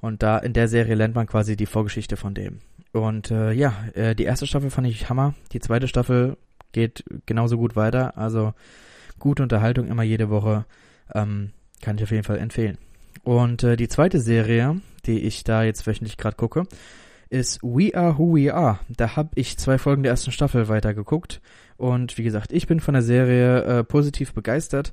Und 0.00 0.22
da 0.22 0.38
in 0.38 0.52
der 0.52 0.68
Serie 0.68 0.94
lernt 0.94 1.14
man 1.14 1.26
quasi 1.26 1.56
die 1.56 1.66
Vorgeschichte 1.66 2.16
von 2.16 2.34
dem. 2.34 2.60
Und 2.92 3.30
äh, 3.30 3.52
ja, 3.52 3.74
äh, 3.94 4.14
die 4.14 4.24
erste 4.24 4.46
Staffel 4.46 4.70
fand 4.70 4.86
ich 4.86 5.08
Hammer. 5.08 5.34
Die 5.52 5.60
zweite 5.60 5.88
Staffel 5.88 6.36
geht 6.72 7.04
genauso 7.26 7.56
gut 7.56 7.76
weiter. 7.76 8.16
Also 8.16 8.54
gute 9.18 9.42
Unterhaltung 9.42 9.88
immer 9.88 10.02
jede 10.02 10.30
Woche. 10.30 10.64
Ähm, 11.14 11.52
kann 11.82 11.96
ich 11.96 12.04
auf 12.04 12.10
jeden 12.10 12.24
Fall 12.24 12.38
empfehlen. 12.38 12.78
Und 13.22 13.64
äh, 13.64 13.76
die 13.76 13.88
zweite 13.88 14.20
Serie, 14.20 14.80
die 15.06 15.20
ich 15.20 15.44
da 15.44 15.62
jetzt 15.62 15.86
wöchentlich 15.86 16.16
gerade 16.16 16.36
gucke, 16.36 16.66
ist 17.28 17.62
We 17.62 17.94
Are 17.94 18.18
Who 18.18 18.36
We 18.36 18.54
Are. 18.54 18.78
Da 18.88 19.16
habe 19.16 19.30
ich 19.34 19.58
zwei 19.58 19.78
Folgen 19.78 20.02
der 20.02 20.10
ersten 20.10 20.32
Staffel 20.32 20.68
weitergeguckt. 20.68 21.40
Und 21.76 22.16
wie 22.18 22.22
gesagt, 22.22 22.52
ich 22.52 22.66
bin 22.66 22.80
von 22.80 22.94
der 22.94 23.02
Serie 23.02 23.62
äh, 23.62 23.84
positiv 23.84 24.32
begeistert. 24.32 24.92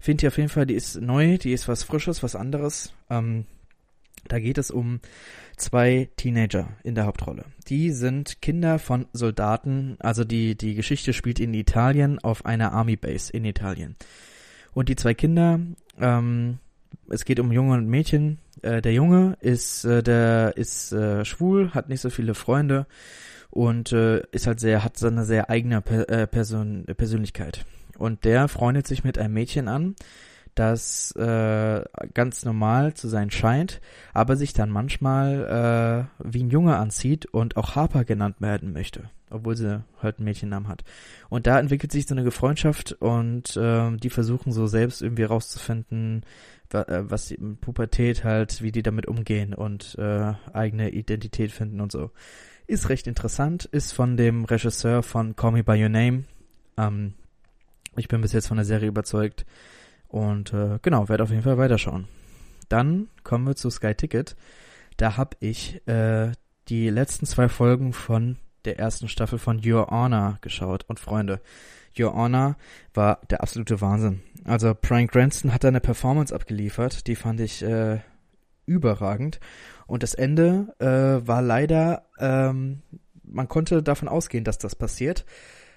Finde 0.00 0.22
die 0.22 0.28
auf 0.28 0.36
jeden 0.36 0.48
Fall, 0.48 0.66
die 0.66 0.74
ist 0.74 1.00
neu, 1.00 1.38
die 1.38 1.52
ist 1.52 1.68
was 1.68 1.84
Frisches, 1.84 2.22
was 2.22 2.36
anderes. 2.36 2.92
Ähm, 3.08 3.46
da 4.28 4.38
geht 4.38 4.58
es 4.58 4.70
um 4.70 5.00
zwei 5.56 6.08
Teenager 6.16 6.68
in 6.82 6.94
der 6.94 7.06
Hauptrolle. 7.06 7.44
Die 7.68 7.90
sind 7.90 8.42
Kinder 8.42 8.78
von 8.78 9.06
Soldaten, 9.12 9.96
also 10.00 10.24
die, 10.24 10.56
die 10.56 10.74
Geschichte 10.74 11.12
spielt 11.12 11.40
in 11.40 11.54
Italien 11.54 12.18
auf 12.18 12.44
einer 12.46 12.72
Army 12.72 12.96
Base 12.96 13.32
in 13.32 13.44
Italien. 13.44 13.96
Und 14.72 14.88
die 14.88 14.96
zwei 14.96 15.14
Kinder, 15.14 15.60
ähm, 16.00 16.58
es 17.08 17.24
geht 17.24 17.38
um 17.38 17.52
Junge 17.52 17.74
und 17.74 17.86
Mädchen. 17.86 18.38
Äh, 18.62 18.82
der 18.82 18.92
Junge 18.92 19.36
ist, 19.40 19.84
äh, 19.84 20.02
der 20.02 20.56
ist 20.56 20.92
äh, 20.92 21.24
schwul, 21.24 21.70
hat 21.72 21.88
nicht 21.88 22.00
so 22.00 22.10
viele 22.10 22.34
Freunde 22.34 22.86
und 23.54 23.92
äh, 23.92 24.22
ist 24.32 24.48
halt 24.48 24.58
sehr, 24.58 24.82
hat 24.82 24.98
so 24.98 25.06
eine 25.06 25.24
sehr 25.24 25.48
eigene 25.48 25.80
per 25.80 26.08
äh, 26.08 26.26
Person, 26.26 26.84
Persönlichkeit. 26.96 27.64
Und 27.96 28.24
der 28.24 28.48
freundet 28.48 28.88
sich 28.88 29.04
mit 29.04 29.16
einem 29.16 29.34
Mädchen 29.34 29.68
an, 29.68 29.94
das 30.56 31.12
äh, 31.12 31.84
ganz 32.14 32.44
normal 32.44 32.94
zu 32.94 33.08
sein 33.08 33.30
scheint, 33.30 33.80
aber 34.12 34.36
sich 34.36 34.54
dann 34.54 34.70
manchmal 34.70 36.08
äh, 36.20 36.24
wie 36.28 36.42
ein 36.42 36.50
Junge 36.50 36.76
anzieht 36.76 37.26
und 37.26 37.56
auch 37.56 37.76
Harper 37.76 38.04
genannt 38.04 38.40
werden 38.40 38.72
möchte, 38.72 39.10
obwohl 39.30 39.56
sie 39.56 39.84
halt 40.02 40.18
einen 40.18 40.24
Mädchennamen 40.24 40.68
hat. 40.68 40.82
Und 41.28 41.46
da 41.46 41.60
entwickelt 41.60 41.92
sich 41.92 42.06
so 42.06 42.16
eine 42.16 42.28
Freundschaft 42.32 42.92
und 42.98 43.56
äh, 43.56 43.96
die 43.96 44.10
versuchen 44.10 44.50
so 44.52 44.66
selbst 44.66 45.00
irgendwie 45.00 45.24
rauszufinden, 45.24 46.24
äh, 46.72 46.84
was 47.02 47.26
die 47.26 47.36
Pubertät 47.36 48.24
halt, 48.24 48.62
wie 48.62 48.72
die 48.72 48.82
damit 48.82 49.06
umgehen 49.06 49.54
und 49.54 49.96
äh, 49.96 50.32
eigene 50.52 50.90
Identität 50.90 51.52
finden 51.52 51.80
und 51.80 51.92
so. 51.92 52.10
Ist 52.66 52.88
recht 52.88 53.06
interessant, 53.06 53.66
ist 53.66 53.92
von 53.92 54.16
dem 54.16 54.44
Regisseur 54.44 55.02
von 55.02 55.36
Call 55.36 55.52
Me 55.52 55.64
By 55.64 55.82
Your 55.82 55.90
Name. 55.90 56.24
Ähm, 56.78 57.14
ich 57.96 58.08
bin 58.08 58.22
bis 58.22 58.32
jetzt 58.32 58.48
von 58.48 58.56
der 58.56 58.64
Serie 58.64 58.88
überzeugt. 58.88 59.44
Und 60.08 60.52
äh, 60.52 60.78
genau, 60.80 61.08
werde 61.08 61.24
auf 61.24 61.30
jeden 61.30 61.42
Fall 61.42 61.58
weiterschauen. 61.58 62.08
Dann 62.68 63.08
kommen 63.22 63.46
wir 63.46 63.56
zu 63.56 63.68
Sky 63.68 63.94
Ticket. 63.94 64.36
Da 64.96 65.16
habe 65.16 65.36
ich 65.40 65.86
äh, 65.86 66.32
die 66.68 66.88
letzten 66.88 67.26
zwei 67.26 67.48
Folgen 67.48 67.92
von 67.92 68.38
der 68.64 68.78
ersten 68.78 69.08
Staffel 69.08 69.38
von 69.38 69.60
Your 69.64 69.88
Honor 69.90 70.38
geschaut. 70.40 70.84
Und 70.88 71.00
Freunde, 71.00 71.40
Your 71.98 72.14
Honor 72.14 72.56
war 72.94 73.20
der 73.28 73.42
absolute 73.42 73.80
Wahnsinn. 73.80 74.22
Also 74.44 74.74
Brian 74.80 75.08
Cranston 75.08 75.52
hat 75.52 75.64
da 75.64 75.68
eine 75.68 75.80
Performance 75.80 76.34
abgeliefert, 76.34 77.06
die 77.06 77.16
fand 77.16 77.40
ich 77.40 77.62
äh, 77.62 78.00
überragend. 78.66 79.40
Und 79.86 80.02
das 80.02 80.14
Ende 80.14 80.74
äh, 80.78 81.26
war 81.26 81.42
leider, 81.42 82.04
ähm, 82.18 82.82
man 83.22 83.48
konnte 83.48 83.82
davon 83.82 84.08
ausgehen, 84.08 84.44
dass 84.44 84.58
das 84.58 84.74
passiert 84.74 85.24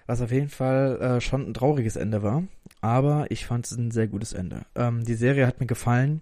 was 0.07 0.21
auf 0.21 0.31
jeden 0.31 0.49
Fall 0.49 0.99
äh, 1.01 1.21
schon 1.21 1.47
ein 1.47 1.53
trauriges 1.53 1.97
Ende 1.97 2.23
war. 2.23 2.43
Aber 2.81 3.29
ich 3.29 3.45
fand 3.45 3.65
es 3.65 3.73
ein 3.73 3.91
sehr 3.91 4.07
gutes 4.07 4.33
Ende. 4.33 4.65
Ähm, 4.75 5.03
die 5.03 5.13
Serie 5.13 5.45
hat 5.45 5.59
mir 5.59 5.67
gefallen. 5.67 6.21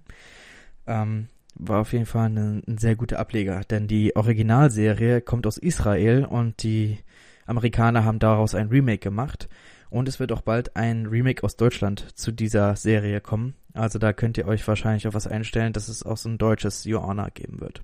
Ähm, 0.87 1.29
war 1.53 1.81
auf 1.81 1.93
jeden 1.93 2.05
Fall 2.05 2.25
eine, 2.25 2.61
ein 2.67 2.77
sehr 2.77 2.95
guter 2.97 3.17
Ableger, 3.17 3.61
denn 3.61 3.87
die 3.87 4.15
Originalserie 4.15 5.21
kommt 5.21 5.47
aus 5.47 5.57
Israel 5.57 6.25
und 6.25 6.63
die 6.63 6.97
Amerikaner 7.45 8.03
haben 8.03 8.19
daraus 8.19 8.55
ein 8.55 8.67
Remake 8.67 8.97
gemacht. 8.97 9.47
Und 9.89 10.09
es 10.09 10.19
wird 10.19 10.33
auch 10.33 10.41
bald 10.41 10.75
ein 10.75 11.05
Remake 11.05 11.43
aus 11.43 11.55
Deutschland 11.55 12.17
zu 12.17 12.31
dieser 12.31 12.75
Serie 12.75 13.21
kommen. 13.21 13.53
Also 13.75 13.99
da 13.99 14.13
könnt 14.13 14.37
ihr 14.37 14.47
euch 14.47 14.67
wahrscheinlich 14.67 15.07
auf 15.07 15.13
was 15.13 15.27
einstellen, 15.27 15.73
dass 15.73 15.87
es 15.87 16.03
auch 16.03 16.17
so 16.17 16.29
ein 16.29 16.37
deutsches 16.37 16.85
Honor 16.85 17.29
geben 17.31 17.61
wird. 17.61 17.81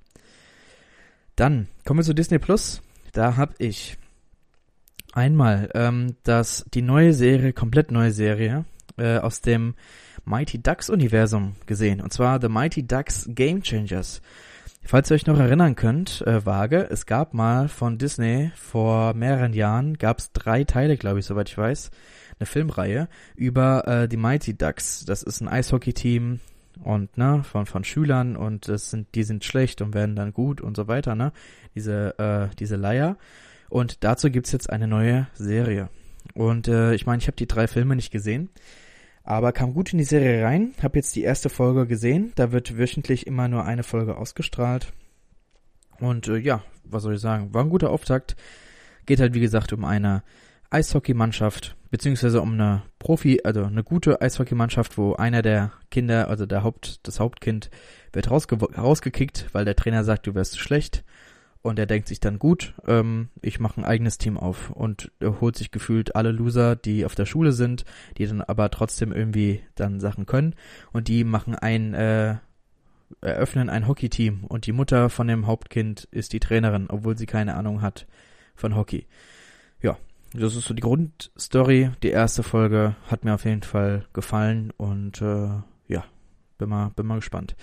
Dann 1.36 1.68
kommen 1.84 2.00
wir 2.00 2.04
zu 2.04 2.14
Disney 2.14 2.38
Plus. 2.38 2.82
Da 3.12 3.36
habe 3.36 3.54
ich 3.58 3.98
Einmal, 5.12 5.68
ähm, 5.74 6.16
dass 6.22 6.64
die 6.72 6.80
neue 6.80 7.12
Serie, 7.12 7.52
komplett 7.52 7.90
neue 7.90 8.12
Serie, 8.12 8.64
äh, 8.96 9.18
aus 9.18 9.42
dem 9.42 9.74
Mighty 10.24 10.62
Ducks 10.62 10.88
Universum 10.88 11.54
gesehen. 11.66 12.00
Und 12.00 12.14
zwar 12.14 12.40
The 12.40 12.48
Mighty 12.48 12.86
Ducks 12.86 13.28
Game 13.28 13.62
Changers. 13.62 14.22
Falls 14.84 15.10
ihr 15.10 15.16
euch 15.16 15.26
noch 15.26 15.38
erinnern 15.38 15.76
könnt, 15.76 16.22
äh, 16.26 16.44
vage, 16.46 16.88
es 16.90 17.04
gab 17.04 17.34
mal 17.34 17.68
von 17.68 17.98
Disney 17.98 18.52
vor 18.56 19.12
mehreren 19.12 19.52
Jahren, 19.52 19.98
gab 19.98 20.18
es 20.18 20.32
drei 20.32 20.64
Teile, 20.64 20.96
glaube 20.96 21.18
ich, 21.20 21.26
soweit 21.26 21.50
ich 21.50 21.58
weiß, 21.58 21.90
eine 22.42 22.46
Filmreihe 22.46 23.08
über 23.36 23.86
äh, 23.86 24.08
die 24.08 24.16
Mighty 24.16 24.54
Ducks. 24.54 25.04
Das 25.04 25.22
ist 25.22 25.40
ein 25.40 25.48
Eishockey-Team 25.48 26.40
und 26.82 27.16
ne 27.16 27.42
von 27.44 27.66
von 27.66 27.84
Schülern 27.84 28.36
und 28.36 28.68
das 28.68 28.90
sind 28.90 29.14
die 29.14 29.24
sind 29.24 29.44
schlecht 29.44 29.82
und 29.82 29.94
werden 29.94 30.16
dann 30.16 30.32
gut 30.32 30.60
und 30.60 30.74
so 30.74 30.88
weiter 30.88 31.14
ne 31.14 31.32
diese 31.74 32.18
äh, 32.18 32.54
diese 32.56 32.76
Leier 32.76 33.18
und 33.72 34.04
dazu 34.04 34.30
gibt's 34.30 34.52
jetzt 34.52 34.68
eine 34.68 34.86
neue 34.86 35.28
Serie. 35.32 35.88
Und 36.34 36.68
äh, 36.68 36.92
ich 36.92 37.06
meine, 37.06 37.22
ich 37.22 37.26
habe 37.26 37.38
die 37.38 37.46
drei 37.46 37.66
Filme 37.66 37.96
nicht 37.96 38.10
gesehen, 38.10 38.50
aber 39.24 39.52
kam 39.52 39.72
gut 39.72 39.92
in 39.92 39.98
die 39.98 40.04
Serie 40.04 40.44
rein. 40.44 40.74
Habe 40.82 40.98
jetzt 40.98 41.16
die 41.16 41.22
erste 41.22 41.48
Folge 41.48 41.86
gesehen. 41.86 42.32
Da 42.34 42.52
wird 42.52 42.76
wöchentlich 42.76 43.26
immer 43.26 43.48
nur 43.48 43.64
eine 43.64 43.82
Folge 43.82 44.18
ausgestrahlt. 44.18 44.92
Und 46.00 46.28
äh, 46.28 46.36
ja, 46.36 46.62
was 46.84 47.02
soll 47.04 47.14
ich 47.14 47.22
sagen? 47.22 47.54
War 47.54 47.64
ein 47.64 47.70
guter 47.70 47.88
Auftakt. 47.88 48.36
Geht 49.06 49.20
halt, 49.20 49.32
wie 49.32 49.40
gesagt, 49.40 49.72
um 49.72 49.86
eine 49.86 50.22
Eishockeymannschaft, 50.68 51.74
beziehungsweise 51.92 52.40
um 52.40 52.54
eine 52.54 52.82
Profi, 52.98 53.42
also 53.44 53.64
eine 53.64 53.84
gute 53.84 54.22
Eishockeymannschaft, 54.22 54.96
wo 54.96 55.12
einer 55.12 55.42
der 55.42 55.72
Kinder, 55.90 56.28
also 56.28 56.46
der 56.46 56.64
Haupt, 56.64 57.06
das 57.06 57.20
Hauptkind, 57.20 57.70
wird 58.14 58.30
rausge 58.30 58.56
rausgekickt, 58.56 59.50
weil 59.52 59.66
der 59.66 59.76
Trainer 59.76 60.02
sagt, 60.02 60.26
du 60.26 60.34
wärst 60.34 60.58
schlecht. 60.58 61.04
Und 61.60 61.78
er 61.78 61.86
denkt 61.86 62.08
sich 62.08 62.18
dann, 62.18 62.38
gut, 62.40 62.74
ähm, 62.86 63.28
ich 63.42 63.60
mache 63.60 63.78
ein 63.80 63.84
eigenes 63.84 64.16
Team 64.18 64.38
auf 64.38 64.70
und 64.70 65.12
er 65.20 65.40
holt 65.40 65.54
sich 65.54 65.70
gefühlt 65.70 66.16
alle 66.16 66.32
Loser, 66.32 66.76
die 66.76 67.04
auf 67.04 67.14
der 67.14 67.26
Schule 67.26 67.52
sind, 67.52 67.84
die 68.16 68.26
dann 68.26 68.40
aber 68.40 68.70
trotzdem 68.70 69.12
irgendwie 69.12 69.60
dann 69.74 70.00
Sachen 70.00 70.24
können. 70.24 70.54
Und 70.92 71.08
die 71.08 71.24
machen 71.24 71.54
ein, 71.54 71.92
äh, 71.92 72.36
eröffnen 73.20 73.68
ein 73.68 73.86
Hockeyteam 73.86 74.44
und 74.44 74.66
die 74.66 74.72
Mutter 74.72 75.10
von 75.10 75.28
dem 75.28 75.46
Hauptkind 75.46 76.08
ist 76.10 76.32
die 76.32 76.40
Trainerin, 76.40 76.86
obwohl 76.88 77.18
sie 77.18 77.26
keine 77.26 77.54
Ahnung 77.54 77.82
hat 77.82 78.06
von 78.54 78.74
Hockey. 78.74 79.06
Das 80.34 80.56
ist 80.56 80.64
so 80.64 80.74
die 80.74 80.82
Grundstory. 80.82 81.90
Die 82.02 82.10
erste 82.10 82.42
Folge 82.42 82.96
hat 83.08 83.24
mir 83.24 83.34
auf 83.34 83.44
jeden 83.44 83.62
Fall 83.62 84.06
gefallen 84.12 84.72
und 84.76 85.20
äh, 85.20 85.48
ja, 85.88 86.04
bin 86.58 86.68
mal, 86.68 86.90
bin 86.96 87.06
mal 87.06 87.16
gespannt. 87.16 87.54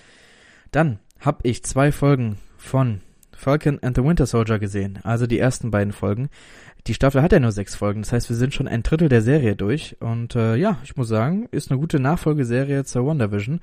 Dann 0.70 1.00
habe 1.18 1.40
ich 1.42 1.64
zwei 1.64 1.90
Folgen 1.90 2.38
von 2.56 3.00
Falcon 3.32 3.78
and 3.82 3.96
the 3.96 4.04
Winter 4.04 4.26
Soldier 4.26 4.58
gesehen, 4.58 5.00
also 5.02 5.26
die 5.26 5.38
ersten 5.38 5.70
beiden 5.70 5.92
Folgen. 5.92 6.28
Die 6.86 6.94
Staffel 6.94 7.22
hat 7.22 7.32
ja 7.32 7.40
nur 7.40 7.52
sechs 7.52 7.74
Folgen, 7.74 8.02
das 8.02 8.12
heißt, 8.12 8.28
wir 8.28 8.36
sind 8.36 8.54
schon 8.54 8.68
ein 8.68 8.82
Drittel 8.82 9.08
der 9.08 9.22
Serie 9.22 9.56
durch. 9.56 9.96
Und 10.00 10.36
äh, 10.36 10.56
ja, 10.56 10.78
ich 10.84 10.96
muss 10.96 11.08
sagen, 11.08 11.48
ist 11.50 11.70
eine 11.70 11.80
gute 11.80 12.00
Nachfolgeserie 12.00 12.84
zur 12.84 13.06
WandaVision. 13.06 13.60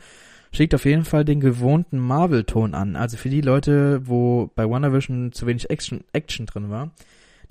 Schlägt 0.51 0.75
auf 0.75 0.85
jeden 0.85 1.03
Fall 1.03 1.25
den 1.25 1.39
gewohnten 1.39 1.97
Marvel-Ton 1.97 2.73
an. 2.73 2.95
Also 2.95 3.17
für 3.17 3.29
die 3.29 3.41
Leute, 3.41 4.07
wo 4.07 4.49
bei 4.55 4.69
WandaVision 4.69 5.31
zu 5.31 5.45
wenig 5.45 5.69
Action, 5.69 6.03
Action 6.13 6.45
drin 6.45 6.69
war, 6.69 6.91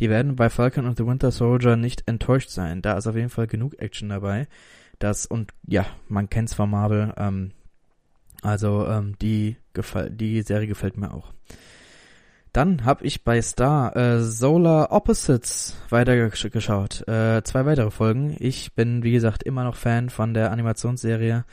die 0.01 0.11
werden 0.11 0.37
bei 0.37 0.51
Falcon 0.51 0.87
and 0.87 0.97
the 0.97 1.07
Winter 1.07 1.31
Soldier 1.31 1.77
nicht 1.77 2.03
enttäuscht 2.07 2.51
sein. 2.51 2.83
Da 2.83 2.97
ist 2.97 3.07
auf 3.07 3.17
jeden 3.17 3.31
Fall 3.31 3.47
genug 3.47 3.79
Action 3.81 4.09
dabei. 4.09 4.47
Das 4.99 5.27
und 5.27 5.53
ja, 5.67 5.87
man 6.09 6.29
kennt's 6.31 6.55
von 6.55 6.71
Marvel. 6.71 7.13
Ähm, 7.17 7.53
also 8.43 8.87
ähm, 8.87 9.17
die, 9.21 9.57
die 10.11 10.43
Serie 10.43 10.67
gefällt 10.67 10.97
mir 10.97 11.13
auch. 11.13 11.33
Dann 12.53 12.87
habe 12.87 13.05
ich 13.05 13.23
bei 13.23 13.43
Star 13.43 13.95
äh, 13.97 14.23
Solar 14.23 14.91
Opposites 14.91 15.77
weitergeschaut. 15.91 17.07
Äh, 17.07 17.43
zwei 17.45 17.67
weitere 17.67 17.91
Folgen. 17.91 18.35
Ich 18.39 18.73
bin, 18.73 19.03
wie 19.03 19.13
gesagt, 19.13 19.43
immer 19.43 19.65
noch 19.65 19.77
Fan 19.77 20.09
von 20.09 20.33
der 20.33 20.53
Animationsserie, 20.53 21.45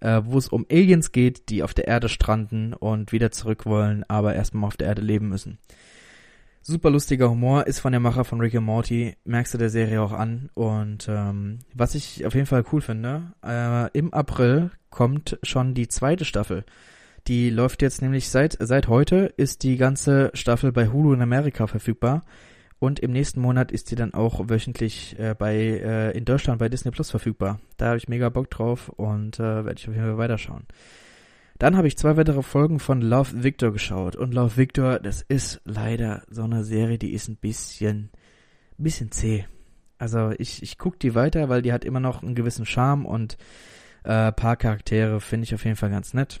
äh, 0.00 0.22
wo 0.24 0.38
es 0.38 0.48
um 0.48 0.64
Aliens 0.70 1.12
geht, 1.12 1.50
die 1.50 1.62
auf 1.62 1.74
der 1.74 1.88
Erde 1.88 2.08
stranden 2.08 2.72
und 2.72 3.12
wieder 3.12 3.30
zurück 3.30 3.66
wollen, 3.66 4.04
aber 4.08 4.34
erstmal 4.34 4.68
auf 4.68 4.78
der 4.78 4.88
Erde 4.88 5.02
leben 5.02 5.28
müssen. 5.28 5.58
Super 6.68 6.90
lustiger 6.90 7.30
Humor, 7.30 7.68
ist 7.68 7.78
von 7.78 7.92
der 7.92 8.00
Macher 8.00 8.24
von 8.24 8.40
Rick 8.40 8.56
and 8.56 8.66
Morty, 8.66 9.14
merkst 9.22 9.54
du 9.54 9.58
der 9.58 9.70
Serie 9.70 10.02
auch 10.02 10.10
an. 10.10 10.50
Und 10.54 11.06
ähm, 11.08 11.60
was 11.72 11.94
ich 11.94 12.26
auf 12.26 12.34
jeden 12.34 12.48
Fall 12.48 12.64
cool 12.72 12.80
finde, 12.80 13.34
äh, 13.46 13.88
im 13.96 14.12
April 14.12 14.72
kommt 14.90 15.38
schon 15.44 15.74
die 15.74 15.86
zweite 15.86 16.24
Staffel. 16.24 16.64
Die 17.28 17.50
läuft 17.50 17.82
jetzt 17.82 18.02
nämlich 18.02 18.30
seit, 18.30 18.56
seit 18.58 18.88
heute 18.88 19.32
ist 19.36 19.62
die 19.62 19.76
ganze 19.76 20.32
Staffel 20.34 20.72
bei 20.72 20.88
Hulu 20.88 21.12
in 21.12 21.22
Amerika 21.22 21.68
verfügbar. 21.68 22.22
Und 22.80 22.98
im 22.98 23.12
nächsten 23.12 23.40
Monat 23.40 23.70
ist 23.70 23.86
sie 23.86 23.94
dann 23.94 24.12
auch 24.12 24.48
wöchentlich 24.48 25.16
äh, 25.20 25.36
bei 25.38 25.54
äh, 25.54 26.18
in 26.18 26.24
Deutschland 26.24 26.58
bei 26.58 26.68
Disney 26.68 26.90
Plus 26.90 27.12
verfügbar. 27.12 27.60
Da 27.76 27.86
habe 27.86 27.98
ich 27.98 28.08
mega 28.08 28.28
Bock 28.28 28.50
drauf 28.50 28.88
und 28.88 29.38
äh, 29.38 29.64
werde 29.64 29.74
ich 29.78 29.86
auf 29.86 29.94
jeden 29.94 30.06
Fall 30.06 30.18
weiterschauen. 30.18 30.66
Dann 31.58 31.76
habe 31.76 31.88
ich 31.88 31.96
zwei 31.96 32.16
weitere 32.16 32.42
Folgen 32.42 32.80
von 32.80 33.00
Love 33.00 33.42
Victor 33.42 33.72
geschaut. 33.72 34.16
Und 34.16 34.34
Love 34.34 34.56
Victor, 34.56 34.98
das 34.98 35.22
ist 35.22 35.60
leider 35.64 36.22
so 36.28 36.42
eine 36.42 36.64
Serie, 36.64 36.98
die 36.98 37.12
ist 37.12 37.28
ein 37.28 37.36
bisschen, 37.36 38.10
bisschen 38.78 39.10
zäh. 39.10 39.46
Also 39.98 40.32
ich, 40.38 40.62
ich 40.62 40.76
gucke 40.78 40.98
die 40.98 41.14
weiter, 41.14 41.48
weil 41.48 41.62
die 41.62 41.72
hat 41.72 41.84
immer 41.84 42.00
noch 42.00 42.22
einen 42.22 42.34
gewissen 42.34 42.66
Charme 42.66 43.06
und 43.06 43.38
äh, 44.04 44.32
paar 44.32 44.56
Charaktere 44.56 45.20
finde 45.20 45.44
ich 45.44 45.54
auf 45.54 45.64
jeden 45.64 45.76
Fall 45.76 45.90
ganz 45.90 46.12
nett 46.12 46.40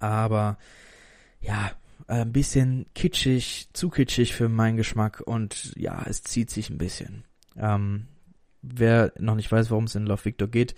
aber 0.00 0.58
ja, 1.40 1.70
ein 2.08 2.32
bisschen 2.32 2.86
kitschig, 2.94 3.68
zu 3.72 3.88
kitschig 3.88 4.34
für 4.34 4.48
meinen 4.48 4.76
Geschmack 4.76 5.22
und 5.24 5.74
ja, 5.76 6.02
es 6.06 6.24
zieht 6.24 6.50
sich 6.50 6.70
ein 6.70 6.78
bisschen. 6.78 7.24
Ähm, 7.56 8.08
wer 8.62 9.12
noch 9.18 9.36
nicht 9.36 9.52
weiß, 9.52 9.70
worum 9.70 9.84
es 9.84 9.94
in 9.94 10.06
Love 10.06 10.24
Victor 10.24 10.48
geht, 10.48 10.74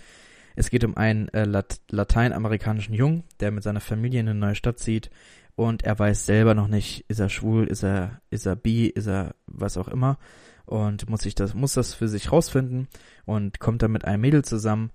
es 0.57 0.71
geht 0.71 0.85
um 0.85 0.97
einen 0.97 1.29
äh, 1.29 1.45
Lat 1.45 1.81
lateinamerikanischen 1.91 2.95
Jungen, 2.95 3.25
der 3.41 3.51
mit 3.51 3.63
seiner 3.63 3.81
Familie 3.81 4.21
in 4.21 4.29
eine 4.29 4.39
neue 4.39 4.55
Stadt 4.55 4.79
zieht 4.79 5.11
und 5.55 5.85
er 5.85 5.99
weiß 5.99 6.27
selber 6.27 6.55
noch 6.55 6.69
nicht, 6.69 7.05
ist 7.09 7.21
er 7.21 7.29
schwul, 7.29 7.67
ist 7.67 7.83
er, 7.83 8.21
ist 8.31 8.47
er 8.47 8.57
bi, 8.57 8.87
ist 8.87 9.07
er 9.07 9.35
was 9.47 9.77
auch 9.77 9.89
immer 9.89 10.19
und 10.65 11.09
muss 11.09 11.23
sich 11.23 11.35
das, 11.35 11.55
muss 11.55 11.75
das 11.75 11.95
für 11.95 12.09
sich 12.09 12.33
rausfinden 12.33 12.89
und 13.25 13.61
kommt 13.61 13.83
dann 13.83 13.93
mit 13.93 14.05
einem 14.05 14.23
Mädel 14.23 14.45
zusammen, 14.45 14.91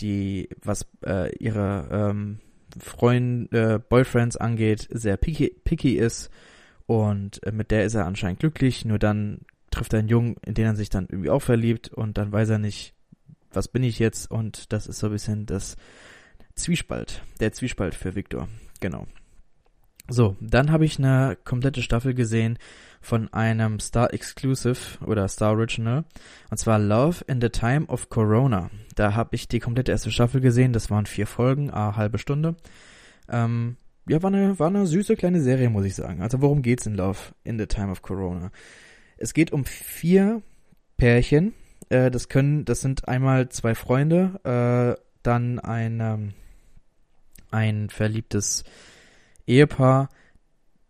die 0.00 0.48
was 0.62 0.86
äh, 1.04 1.34
ihre 1.38 1.88
ähm, 1.90 2.40
Freund, 2.78 3.52
äh, 3.52 3.78
Boyfriends 3.78 4.36
angeht, 4.36 4.86
sehr 4.90 5.16
picky, 5.16 5.54
picky 5.64 5.96
ist 5.96 6.30
und 6.86 7.42
äh, 7.44 7.52
mit 7.52 7.70
der 7.70 7.84
ist 7.84 7.94
er 7.94 8.06
anscheinend 8.06 8.40
glücklich, 8.40 8.84
nur 8.84 8.98
dann 8.98 9.40
trifft 9.70 9.92
er 9.92 10.00
einen 10.00 10.08
Jungen, 10.08 10.36
in 10.44 10.54
den 10.54 10.66
er 10.66 10.76
sich 10.76 10.90
dann 10.90 11.06
irgendwie 11.08 11.30
auch 11.30 11.42
verliebt 11.42 11.88
und 11.88 12.18
dann 12.18 12.32
weiß 12.32 12.50
er 12.50 12.58
nicht, 12.58 12.94
was 13.56 13.68
bin 13.68 13.82
ich 13.82 13.98
jetzt 13.98 14.30
und 14.30 14.72
das 14.72 14.86
ist 14.86 14.98
so 14.98 15.06
ein 15.06 15.12
bisschen 15.12 15.46
das 15.46 15.76
Zwiespalt, 16.54 17.22
der 17.40 17.52
Zwiespalt 17.52 17.94
für 17.94 18.14
Victor, 18.14 18.48
genau. 18.80 19.06
So, 20.08 20.36
dann 20.40 20.70
habe 20.70 20.84
ich 20.84 20.98
eine 20.98 21.36
komplette 21.44 21.82
Staffel 21.82 22.14
gesehen 22.14 22.58
von 23.00 23.32
einem 23.32 23.80
Star 23.80 24.14
Exclusive 24.14 25.04
oder 25.04 25.26
Star 25.26 25.52
Original 25.52 26.04
und 26.50 26.58
zwar 26.58 26.78
Love 26.78 27.24
in 27.26 27.40
the 27.40 27.48
Time 27.48 27.86
of 27.86 28.08
Corona. 28.08 28.70
Da 28.94 29.14
habe 29.14 29.34
ich 29.34 29.48
die 29.48 29.58
komplette 29.58 29.90
erste 29.90 30.12
Staffel 30.12 30.40
gesehen, 30.40 30.72
das 30.72 30.90
waren 30.90 31.06
vier 31.06 31.26
Folgen, 31.26 31.70
a 31.72 31.96
halbe 31.96 32.18
Stunde. 32.18 32.56
Ähm, 33.28 33.78
ja, 34.08 34.22
war 34.22 34.32
eine, 34.32 34.56
war 34.60 34.68
eine 34.68 34.86
süße 34.86 35.16
kleine 35.16 35.40
Serie, 35.40 35.68
muss 35.68 35.84
ich 35.84 35.96
sagen. 35.96 36.22
Also 36.22 36.40
worum 36.40 36.62
geht's 36.62 36.86
in 36.86 36.94
Love 36.94 37.18
in 37.42 37.58
the 37.58 37.66
Time 37.66 37.90
of 37.90 38.02
Corona? 38.02 38.52
Es 39.16 39.34
geht 39.34 39.50
um 39.50 39.64
vier 39.64 40.42
Pärchen. 40.96 41.54
Äh, 41.88 42.10
das 42.10 42.28
können, 42.28 42.64
das 42.64 42.80
sind 42.80 43.08
einmal 43.08 43.48
zwei 43.48 43.74
Freunde, 43.74 44.40
äh, 44.44 45.00
dann 45.22 45.58
ein, 45.58 46.00
ähm, 46.00 46.34
ein 47.50 47.90
verliebtes 47.90 48.64
Ehepaar, 49.46 50.08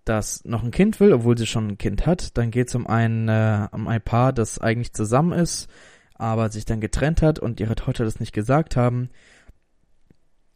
das 0.04 0.44
noch 0.44 0.62
ein 0.62 0.70
Kind 0.70 1.00
will, 1.00 1.12
obwohl 1.12 1.36
sie 1.36 1.46
schon 1.46 1.68
ein 1.68 1.78
Kind 1.78 2.06
hat. 2.06 2.36
Dann 2.38 2.50
geht 2.50 2.68
es 2.68 2.74
um 2.74 2.86
ein, 2.86 3.28
äh, 3.28 3.68
um 3.72 3.88
ein 3.88 4.00
Paar, 4.00 4.32
das 4.32 4.58
eigentlich 4.58 4.92
zusammen 4.92 5.32
ist, 5.32 5.68
aber 6.14 6.50
sich 6.50 6.64
dann 6.64 6.80
getrennt 6.80 7.22
hat 7.22 7.38
und 7.38 7.60
ihre 7.60 7.74
Tochter 7.74 8.04
das 8.04 8.20
nicht 8.20 8.32
gesagt 8.32 8.76
haben. 8.76 9.10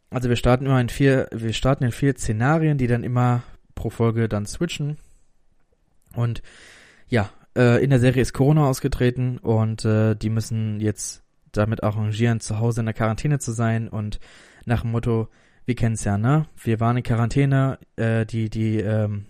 Also 0.09 0.29
wir 0.29 0.35
starten 0.35 0.65
immer 0.65 0.81
in 0.81 0.89
vier, 0.89 1.27
wir 1.31 1.53
starten 1.53 1.83
in 1.83 1.91
vier 1.91 2.15
Szenarien, 2.15 2.77
die 2.77 2.87
dann 2.87 3.03
immer 3.03 3.43
pro 3.75 3.89
Folge 3.89 4.27
dann 4.27 4.45
switchen. 4.45 4.97
Und 6.15 6.41
ja, 7.07 7.29
äh, 7.55 7.83
in 7.83 7.89
der 7.89 7.99
Serie 7.99 8.21
ist 8.21 8.33
Corona 8.33 8.67
ausgetreten 8.67 9.37
und 9.37 9.85
äh, 9.85 10.15
die 10.15 10.29
müssen 10.29 10.79
jetzt 10.79 11.23
damit 11.51 11.83
arrangieren, 11.83 12.39
zu 12.39 12.59
Hause 12.59 12.81
in 12.81 12.85
der 12.85 12.93
Quarantäne 12.93 13.39
zu 13.39 13.51
sein 13.51 13.87
und 13.89 14.19
nach 14.65 14.81
dem 14.81 14.91
Motto, 14.91 15.27
wir 15.65 15.75
kennen 15.75 15.95
es 15.95 16.03
ja, 16.03 16.17
ne? 16.17 16.45
Wir 16.63 16.79
waren 16.79 16.97
in 16.97 17.03
Quarantäne, 17.03 17.79
äh, 17.95 18.25
die, 18.25 18.49
die 18.49 18.77
ähm, 18.77 19.25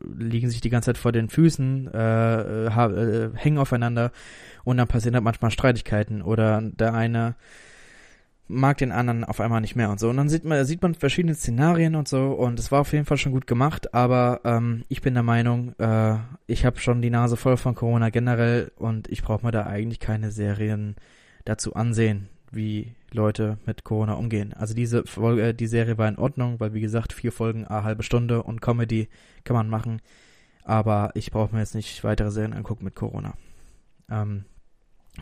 liegen 0.00 0.50
sich 0.50 0.60
die 0.60 0.70
ganze 0.70 0.86
Zeit 0.86 0.98
vor 0.98 1.12
den 1.12 1.28
Füßen, 1.28 1.92
äh, 1.92 2.66
äh, 2.66 3.30
hängen 3.34 3.58
aufeinander 3.58 4.12
und 4.64 4.76
dann 4.76 4.88
passieren 4.88 5.14
halt 5.14 5.24
manchmal 5.24 5.50
Streitigkeiten 5.50 6.22
oder 6.22 6.60
der 6.62 6.94
eine 6.94 7.36
mag 8.48 8.78
den 8.78 8.92
anderen 8.92 9.24
auf 9.24 9.40
einmal 9.40 9.60
nicht 9.60 9.76
mehr 9.76 9.90
und 9.90 10.00
so. 10.00 10.08
Und 10.08 10.16
dann 10.16 10.28
sieht 10.28 10.44
man, 10.44 10.64
sieht 10.64 10.82
man 10.82 10.94
verschiedene 10.94 11.34
Szenarien 11.34 11.94
und 11.94 12.08
so 12.08 12.32
und 12.32 12.58
es 12.58 12.72
war 12.72 12.80
auf 12.80 12.92
jeden 12.92 13.04
Fall 13.04 13.18
schon 13.18 13.32
gut 13.32 13.46
gemacht, 13.46 13.94
aber 13.94 14.40
ähm, 14.44 14.84
ich 14.88 15.02
bin 15.02 15.14
der 15.14 15.22
Meinung, 15.22 15.74
äh, 15.78 16.16
ich 16.46 16.64
habe 16.64 16.78
schon 16.80 17.02
die 17.02 17.10
Nase 17.10 17.36
voll 17.36 17.56
von 17.56 17.74
Corona 17.74 18.10
generell 18.10 18.72
und 18.76 19.08
ich 19.08 19.22
brauche 19.22 19.44
mir 19.44 19.52
da 19.52 19.66
eigentlich 19.66 20.00
keine 20.00 20.30
Serien 20.30 20.96
dazu 21.44 21.74
ansehen 21.74 22.28
wie 22.50 22.94
Leute 23.12 23.58
mit 23.66 23.84
Corona 23.84 24.14
umgehen. 24.14 24.52
Also 24.52 24.74
diese 24.74 25.04
Folge, 25.04 25.48
äh, 25.48 25.54
die 25.54 25.66
Serie 25.66 25.98
war 25.98 26.08
in 26.08 26.18
Ordnung, 26.18 26.60
weil 26.60 26.74
wie 26.74 26.80
gesagt, 26.80 27.12
vier 27.12 27.32
Folgen, 27.32 27.66
eine 27.66 27.84
halbe 27.84 28.02
Stunde 28.02 28.42
und 28.42 28.60
Comedy 28.60 29.08
kann 29.44 29.56
man 29.56 29.68
machen. 29.68 30.00
Aber 30.64 31.10
ich 31.14 31.30
brauche 31.30 31.54
mir 31.54 31.60
jetzt 31.60 31.74
nicht 31.74 32.04
weitere 32.04 32.30
Serien 32.30 32.52
angucken 32.52 32.84
mit 32.84 32.94
Corona. 32.94 33.34
Ähm, 34.10 34.44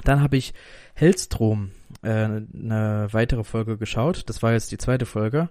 dann 0.04 0.20
habe 0.20 0.36
ich 0.36 0.52
Hellstrom 0.94 1.70
äh, 2.06 2.08
eine 2.08 3.08
weitere 3.10 3.44
Folge 3.44 3.76
geschaut. 3.76 4.28
Das 4.28 4.42
war 4.42 4.52
jetzt 4.52 4.70
die 4.72 4.78
zweite 4.78 5.06
Folge. 5.06 5.48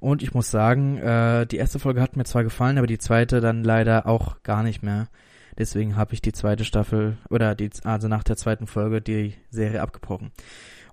Und 0.00 0.22
ich 0.22 0.34
muss 0.34 0.50
sagen, 0.50 0.98
äh, 0.98 1.46
die 1.46 1.58
erste 1.58 1.78
Folge 1.78 2.02
hat 2.02 2.16
mir 2.16 2.24
zwar 2.24 2.42
gefallen, 2.42 2.76
aber 2.76 2.88
die 2.88 2.98
zweite 2.98 3.40
dann 3.40 3.62
leider 3.62 4.06
auch 4.06 4.42
gar 4.42 4.64
nicht 4.64 4.82
mehr. 4.82 5.08
Deswegen 5.56 5.96
habe 5.96 6.14
ich 6.14 6.20
die 6.20 6.32
zweite 6.32 6.64
Staffel 6.64 7.18
oder 7.30 7.54
die, 7.54 7.70
also 7.84 8.08
nach 8.08 8.24
der 8.24 8.36
zweiten 8.36 8.66
Folge 8.66 9.00
die 9.00 9.34
Serie 9.50 9.80
abgebrochen. 9.80 10.32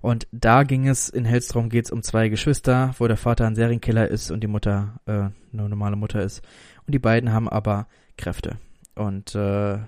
Und 0.00 0.28
da 0.32 0.62
ging 0.62 0.86
es, 0.86 1.08
in 1.08 1.24
Hellstrom 1.24 1.68
geht 1.70 1.86
es 1.86 1.90
um 1.90 2.02
zwei 2.02 2.28
Geschwister, 2.28 2.94
wo 2.98 3.08
der 3.08 3.16
Vater 3.16 3.46
ein 3.46 3.56
Serienkiller 3.56 4.08
ist 4.08 4.30
und 4.30 4.40
die 4.40 4.46
Mutter 4.46 5.00
äh, 5.06 5.12
eine 5.12 5.68
normale 5.68 5.96
Mutter 5.96 6.22
ist. 6.22 6.42
Und 6.86 6.92
die 6.94 6.98
beiden 6.98 7.32
haben 7.32 7.48
aber 7.48 7.88
Kräfte. 8.16 8.58
Und 8.94 9.34
äh, 9.34 9.78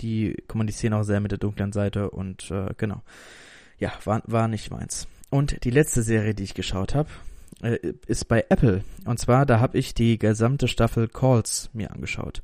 die 0.00 0.36
kommunizieren 0.48 0.94
auch 0.94 1.02
sehr 1.02 1.20
mit 1.20 1.32
der 1.32 1.38
dunklen 1.38 1.72
Seite 1.72 2.10
und 2.10 2.50
äh, 2.50 2.68
genau. 2.76 3.02
Ja, 3.80 3.92
war, 4.04 4.22
war 4.26 4.46
nicht 4.46 4.70
meins. 4.70 5.08
Und 5.30 5.64
die 5.64 5.70
letzte 5.70 6.02
Serie, 6.02 6.34
die 6.34 6.44
ich 6.44 6.54
geschaut 6.54 6.94
habe, 6.94 7.08
äh, 7.62 7.78
ist 8.06 8.28
bei 8.28 8.44
Apple. 8.48 8.84
Und 9.06 9.18
zwar, 9.18 9.46
da 9.46 9.58
habe 9.58 9.78
ich 9.78 9.94
die 9.94 10.18
gesamte 10.18 10.68
Staffel 10.68 11.08
Calls 11.08 11.70
mir 11.72 11.90
angeschaut. 11.90 12.42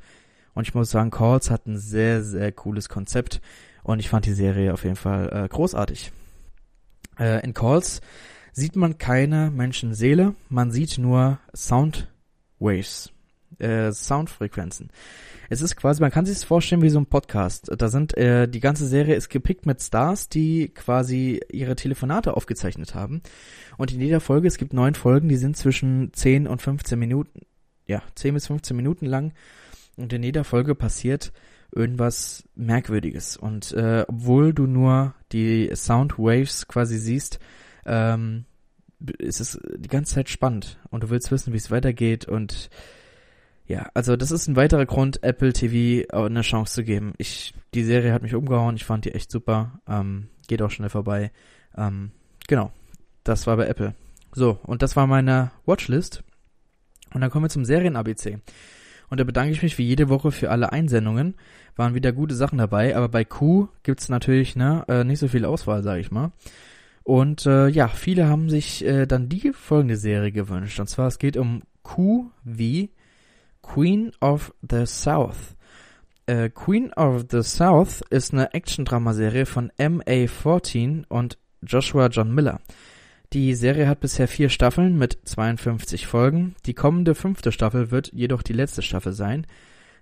Und 0.54 0.66
ich 0.66 0.74
muss 0.74 0.90
sagen, 0.90 1.10
Calls 1.10 1.50
hat 1.50 1.66
ein 1.66 1.78
sehr, 1.78 2.22
sehr 2.24 2.50
cooles 2.52 2.88
Konzept. 2.88 3.40
Und 3.82 4.00
ich 4.00 4.08
fand 4.08 4.24
die 4.24 4.32
Serie 4.32 4.72
auf 4.72 4.84
jeden 4.84 4.96
Fall 4.96 5.30
äh, 5.30 5.48
großartig. 5.48 6.10
Äh, 7.18 7.44
in 7.44 7.54
Calls 7.54 8.00
sieht 8.52 8.74
man 8.74 8.96
keine 8.96 9.50
Menschenseele, 9.50 10.34
man 10.48 10.70
sieht 10.70 10.96
nur 10.96 11.38
Soundwaves, 11.54 13.12
äh, 13.58 13.92
Soundfrequenzen. 13.92 14.90
Es 15.48 15.60
ist 15.60 15.76
quasi, 15.76 16.00
man 16.00 16.10
kann 16.10 16.26
sich 16.26 16.36
es 16.36 16.44
vorstellen 16.44 16.82
wie 16.82 16.90
so 16.90 16.98
ein 16.98 17.06
Podcast. 17.06 17.70
Da 17.76 17.88
sind, 17.88 18.16
äh, 18.16 18.48
die 18.48 18.60
ganze 18.60 18.86
Serie 18.86 19.14
ist 19.14 19.28
gepickt 19.28 19.66
mit 19.66 19.80
Stars, 19.80 20.28
die 20.28 20.68
quasi 20.68 21.40
ihre 21.50 21.76
Telefonate 21.76 22.36
aufgezeichnet 22.36 22.94
haben. 22.94 23.22
Und 23.76 23.92
in 23.92 24.00
jeder 24.00 24.20
Folge, 24.20 24.48
es 24.48 24.58
gibt 24.58 24.72
neun 24.72 24.94
Folgen, 24.94 25.28
die 25.28 25.36
sind 25.36 25.56
zwischen 25.56 26.12
10 26.12 26.46
und 26.46 26.62
15 26.62 26.98
Minuten, 26.98 27.42
ja, 27.86 28.02
10 28.14 28.34
bis 28.34 28.46
15 28.48 28.76
Minuten 28.76 29.06
lang. 29.06 29.32
Und 29.96 30.12
in 30.12 30.22
jeder 30.22 30.44
Folge 30.44 30.74
passiert 30.74 31.32
irgendwas 31.74 32.44
Merkwürdiges. 32.54 33.36
Und 33.36 33.72
äh, 33.72 34.04
obwohl 34.08 34.52
du 34.52 34.66
nur 34.66 35.14
die 35.32 35.70
Soundwaves 35.74 36.68
quasi 36.68 36.98
siehst, 36.98 37.38
ähm, 37.84 38.44
ist 39.18 39.40
es 39.40 39.60
die 39.76 39.88
ganze 39.88 40.14
Zeit 40.14 40.28
spannend 40.28 40.78
und 40.90 41.02
du 41.02 41.10
willst 41.10 41.30
wissen, 41.30 41.52
wie 41.52 41.58
es 41.58 41.70
weitergeht 41.70 42.24
und 42.24 42.70
ja, 43.66 43.88
also 43.94 44.16
das 44.16 44.30
ist 44.30 44.46
ein 44.46 44.56
weiterer 44.56 44.86
Grund, 44.86 45.22
Apple 45.22 45.52
TV 45.52 46.06
eine 46.12 46.42
Chance 46.42 46.74
zu 46.74 46.84
geben. 46.84 47.14
Ich, 47.18 47.54
die 47.74 47.84
Serie 47.84 48.12
hat 48.12 48.22
mich 48.22 48.34
umgehauen, 48.34 48.76
ich 48.76 48.84
fand 48.84 49.04
die 49.04 49.12
echt 49.12 49.30
super, 49.30 49.80
ähm, 49.88 50.28
geht 50.46 50.62
auch 50.62 50.70
schnell 50.70 50.88
vorbei. 50.88 51.32
Ähm, 51.76 52.12
genau, 52.46 52.70
das 53.24 53.46
war 53.46 53.56
bei 53.56 53.66
Apple. 53.66 53.94
So, 54.32 54.58
und 54.62 54.82
das 54.82 54.94
war 54.94 55.06
meine 55.06 55.50
Watchlist. 55.64 56.22
Und 57.12 57.20
dann 57.20 57.30
kommen 57.30 57.46
wir 57.46 57.50
zum 57.50 57.64
Serien-ABC. 57.64 58.38
Und 59.08 59.20
da 59.20 59.24
bedanke 59.24 59.52
ich 59.52 59.62
mich 59.62 59.78
wie 59.78 59.86
jede 59.86 60.08
Woche 60.08 60.30
für 60.30 60.50
alle 60.50 60.72
Einsendungen. 60.72 61.34
Waren 61.74 61.94
wieder 61.94 62.12
gute 62.12 62.34
Sachen 62.34 62.58
dabei, 62.58 62.96
aber 62.96 63.08
bei 63.08 63.24
Q 63.24 63.68
gibt's 63.82 64.08
natürlich 64.08 64.56
ne, 64.56 64.84
äh, 64.88 65.04
nicht 65.04 65.18
so 65.18 65.28
viel 65.28 65.44
Auswahl, 65.44 65.82
sage 65.82 66.00
ich 66.00 66.10
mal. 66.10 66.32
Und 67.02 67.46
äh, 67.46 67.68
ja, 67.68 67.88
viele 67.88 68.28
haben 68.28 68.50
sich 68.50 68.84
äh, 68.84 69.06
dann 69.06 69.28
die 69.28 69.52
folgende 69.52 69.96
Serie 69.96 70.32
gewünscht. 70.32 70.80
Und 70.80 70.88
zwar 70.88 71.06
es 71.06 71.18
geht 71.18 71.36
um 71.36 71.62
Q 71.82 72.30
wie 72.42 72.90
Queen 73.72 74.12
of 74.20 74.54
the 74.68 74.86
South. 74.86 75.56
Äh, 76.26 76.50
Queen 76.50 76.92
of 76.94 77.26
the 77.30 77.42
South 77.42 78.02
ist 78.10 78.32
eine 78.32 78.54
Action-Drama-Serie 78.54 79.44
von 79.44 79.70
MA14 79.78 81.04
und 81.08 81.38
Joshua 81.62 82.06
John 82.06 82.34
Miller. 82.34 82.60
Die 83.32 83.54
Serie 83.54 83.88
hat 83.88 84.00
bisher 84.00 84.28
vier 84.28 84.48
Staffeln 84.48 84.96
mit 84.96 85.18
52 85.24 86.06
Folgen. 86.06 86.54
Die 86.64 86.74
kommende 86.74 87.14
fünfte 87.14 87.52
Staffel 87.52 87.90
wird 87.90 88.12
jedoch 88.12 88.42
die 88.42 88.52
letzte 88.52 88.82
Staffel 88.82 89.12
sein. 89.12 89.46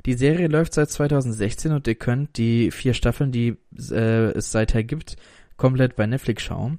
Die 0.07 0.15
Serie 0.15 0.49
läuft 0.49 0.75
seit 0.75 0.91
2016 0.91 1.73
und 1.73 1.89
ihr 1.89 1.95
könnt 1.95 2.37
die 2.37 2.71
vier 2.71 2.93
Staffeln, 2.93 3.33
die 3.33 3.57
äh, 3.91 4.31
es 4.33 4.53
seither 4.53 4.85
gibt, 4.85 5.17
komplett 5.57 5.97
bei 5.97 6.07
Netflix 6.07 6.43
schauen. 6.43 6.79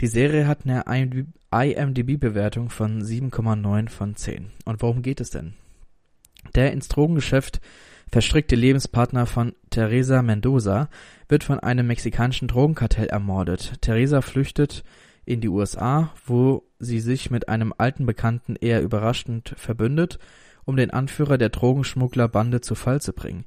Die 0.00 0.06
Serie 0.06 0.46
hat 0.46 0.66
eine 0.66 1.24
IMDb-Bewertung 1.50 2.70
von 2.70 3.02
7,9 3.02 3.90
von 3.90 4.16
10. 4.16 4.50
Und 4.64 4.82
worum 4.82 5.02
geht 5.02 5.20
es 5.20 5.30
denn? 5.30 5.54
Der 6.54 6.72
ins 6.72 6.88
Drogengeschäft 6.88 7.60
verstrickte 8.10 8.56
Lebenspartner 8.56 9.26
von 9.26 9.54
Teresa 9.70 10.22
Mendoza 10.22 10.88
wird 11.28 11.44
von 11.44 11.58
einem 11.60 11.86
mexikanischen 11.86 12.48
Drogenkartell 12.48 13.06
ermordet. 13.06 13.80
Teresa 13.80 14.20
flüchtet 14.20 14.84
in 15.24 15.40
die 15.40 15.48
USA, 15.48 16.12
wo 16.26 16.64
sie 16.78 17.00
sich 17.00 17.30
mit 17.30 17.48
einem 17.48 17.72
alten 17.78 18.06
Bekannten 18.06 18.56
eher 18.56 18.82
überraschend 18.82 19.54
verbündet, 19.56 20.18
um 20.64 20.76
den 20.76 20.90
Anführer 20.90 21.38
der 21.38 21.48
Drogenschmugglerbande 21.48 22.60
zu 22.60 22.74
Fall 22.74 23.00
zu 23.00 23.12
bringen, 23.12 23.46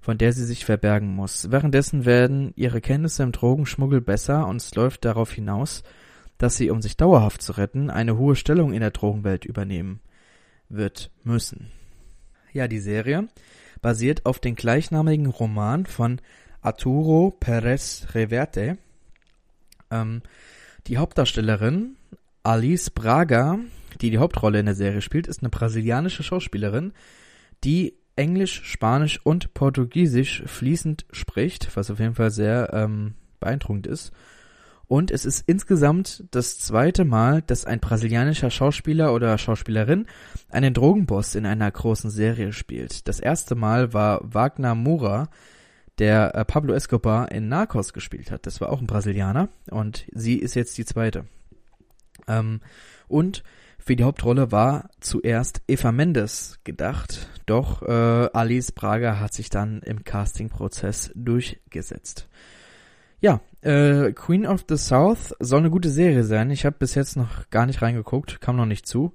von 0.00 0.18
der 0.18 0.32
sie 0.32 0.44
sich 0.44 0.64
verbergen 0.64 1.14
muss. 1.14 1.50
Währenddessen 1.50 2.04
werden 2.04 2.52
ihre 2.56 2.80
Kenntnisse 2.80 3.22
im 3.22 3.32
Drogenschmuggel 3.32 4.00
besser 4.00 4.46
und 4.46 4.56
es 4.56 4.74
läuft 4.74 5.04
darauf 5.04 5.32
hinaus, 5.32 5.82
dass 6.38 6.56
sie, 6.56 6.70
um 6.70 6.82
sich 6.82 6.96
dauerhaft 6.96 7.42
zu 7.42 7.52
retten, 7.52 7.90
eine 7.90 8.16
hohe 8.16 8.36
Stellung 8.36 8.72
in 8.72 8.80
der 8.80 8.90
Drogenwelt 8.90 9.44
übernehmen 9.44 10.00
wird 10.68 11.10
müssen. 11.22 11.70
Ja, 12.56 12.68
die 12.68 12.80
Serie 12.80 13.28
basiert 13.82 14.24
auf 14.24 14.38
dem 14.38 14.54
gleichnamigen 14.54 15.26
Roman 15.26 15.84
von 15.84 16.22
Arturo 16.62 17.36
Perez 17.38 18.06
Reverte. 18.14 18.78
Ähm, 19.90 20.22
die 20.86 20.96
Hauptdarstellerin 20.96 21.96
Alice 22.44 22.88
Braga, 22.88 23.58
die 24.00 24.08
die 24.08 24.16
Hauptrolle 24.16 24.58
in 24.58 24.64
der 24.64 24.74
Serie 24.74 25.02
spielt, 25.02 25.26
ist 25.26 25.42
eine 25.42 25.50
brasilianische 25.50 26.22
Schauspielerin, 26.22 26.94
die 27.62 27.92
Englisch, 28.16 28.62
Spanisch 28.64 29.20
und 29.22 29.52
Portugiesisch 29.52 30.42
fließend 30.46 31.04
spricht, 31.12 31.76
was 31.76 31.90
auf 31.90 32.00
jeden 32.00 32.14
Fall 32.14 32.30
sehr 32.30 32.70
ähm, 32.72 33.16
beeindruckend 33.38 33.86
ist. 33.86 34.12
Und 34.88 35.10
es 35.10 35.24
ist 35.24 35.42
insgesamt 35.46 36.24
das 36.30 36.58
zweite 36.58 37.04
Mal, 37.04 37.42
dass 37.42 37.64
ein 37.64 37.80
brasilianischer 37.80 38.50
Schauspieler 38.50 39.12
oder 39.12 39.36
Schauspielerin 39.36 40.06
einen 40.48 40.74
Drogenboss 40.74 41.34
in 41.34 41.44
einer 41.44 41.70
großen 41.70 42.10
Serie 42.10 42.52
spielt. 42.52 43.08
Das 43.08 43.18
erste 43.18 43.56
Mal 43.56 43.92
war 43.92 44.20
Wagner 44.22 44.76
Moura, 44.76 45.28
der 45.98 46.34
äh, 46.34 46.44
Pablo 46.44 46.74
Escobar 46.74 47.32
in 47.32 47.48
Narcos 47.48 47.92
gespielt 47.92 48.30
hat. 48.30 48.46
Das 48.46 48.60
war 48.60 48.70
auch 48.70 48.80
ein 48.80 48.86
Brasilianer 48.86 49.48
und 49.70 50.06
sie 50.12 50.36
ist 50.36 50.54
jetzt 50.54 50.78
die 50.78 50.84
zweite. 50.84 51.24
Ähm, 52.28 52.60
und 53.08 53.42
für 53.78 53.96
die 53.96 54.04
Hauptrolle 54.04 54.52
war 54.52 54.90
zuerst 55.00 55.62
Eva 55.68 55.92
Mendes 55.92 56.58
gedacht, 56.64 57.28
doch 57.46 57.82
äh, 57.82 58.28
Alice 58.32 58.72
Braga 58.72 59.20
hat 59.20 59.32
sich 59.32 59.48
dann 59.48 59.80
im 59.82 60.04
Castingprozess 60.04 61.12
durchgesetzt. 61.14 62.28
Ja, 63.20 63.40
äh, 63.66 64.12
Queen 64.12 64.46
of 64.46 64.64
the 64.68 64.76
South 64.76 65.34
soll 65.40 65.58
eine 65.60 65.70
gute 65.70 65.90
Serie 65.90 66.24
sein. 66.24 66.50
Ich 66.50 66.64
habe 66.64 66.76
bis 66.78 66.94
jetzt 66.94 67.16
noch 67.16 67.50
gar 67.50 67.66
nicht 67.66 67.82
reingeguckt, 67.82 68.40
kam 68.40 68.56
noch 68.56 68.66
nicht 68.66 68.86
zu. 68.86 69.12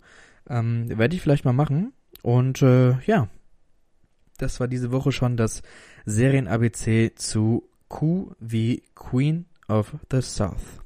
Ähm, 0.49 0.89
Werde 0.97 1.15
ich 1.15 1.21
vielleicht 1.21 1.45
mal 1.45 1.53
machen. 1.53 1.93
Und 2.21 2.61
äh, 2.61 2.99
ja, 3.05 3.29
das 4.37 4.59
war 4.59 4.67
diese 4.67 4.91
Woche 4.91 5.11
schon 5.11 5.37
das 5.37 5.61
Serien-ABC 6.05 7.13
zu 7.15 7.69
Q 7.87 8.33
wie 8.39 8.83
Queen 8.95 9.45
of 9.67 9.95
the 10.11 10.21
South. 10.21 10.81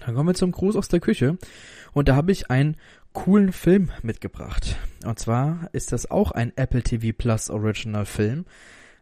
Dann 0.00 0.14
kommen 0.14 0.30
wir 0.30 0.34
zum 0.34 0.52
Gruß 0.52 0.76
aus 0.76 0.88
der 0.88 1.00
Küche. 1.00 1.38
Und 1.92 2.08
da 2.08 2.16
habe 2.16 2.32
ich 2.32 2.50
einen 2.50 2.76
coolen 3.12 3.52
Film 3.52 3.90
mitgebracht. 4.02 4.76
Und 5.04 5.18
zwar 5.18 5.68
ist 5.72 5.92
das 5.92 6.10
auch 6.10 6.32
ein 6.32 6.52
Apple 6.56 6.82
TV 6.82 7.16
Plus 7.16 7.50
Original 7.50 8.06
Film. 8.06 8.46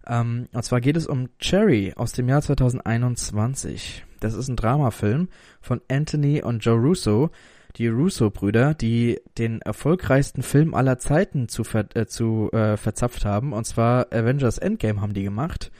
Ähm, 0.08 0.48
und 0.52 0.62
zwar 0.64 0.80
geht 0.80 0.96
es 0.96 1.06
um 1.06 1.28
Cherry 1.38 1.92
aus 1.96 2.12
dem 2.12 2.28
Jahr 2.28 2.42
2021. 2.42 4.04
Das 4.20 4.34
ist 4.34 4.48
ein 4.48 4.56
Dramafilm 4.56 5.28
von 5.60 5.80
Anthony 5.88 6.42
und 6.42 6.64
Joe 6.64 6.78
Russo, 6.78 7.30
die 7.76 7.88
Russo-Brüder, 7.88 8.74
die 8.74 9.20
den 9.36 9.60
erfolgreichsten 9.62 10.42
Film 10.42 10.74
aller 10.74 10.98
Zeiten 10.98 11.48
zu, 11.48 11.62
ver 11.62 11.84
äh, 11.94 12.06
zu 12.06 12.50
äh, 12.52 12.76
verzapft 12.76 13.24
haben. 13.24 13.52
Und 13.52 13.64
zwar 13.64 14.12
Avengers 14.12 14.58
Endgame 14.58 15.00
haben 15.00 15.14
die 15.14 15.22
gemacht. 15.22 15.70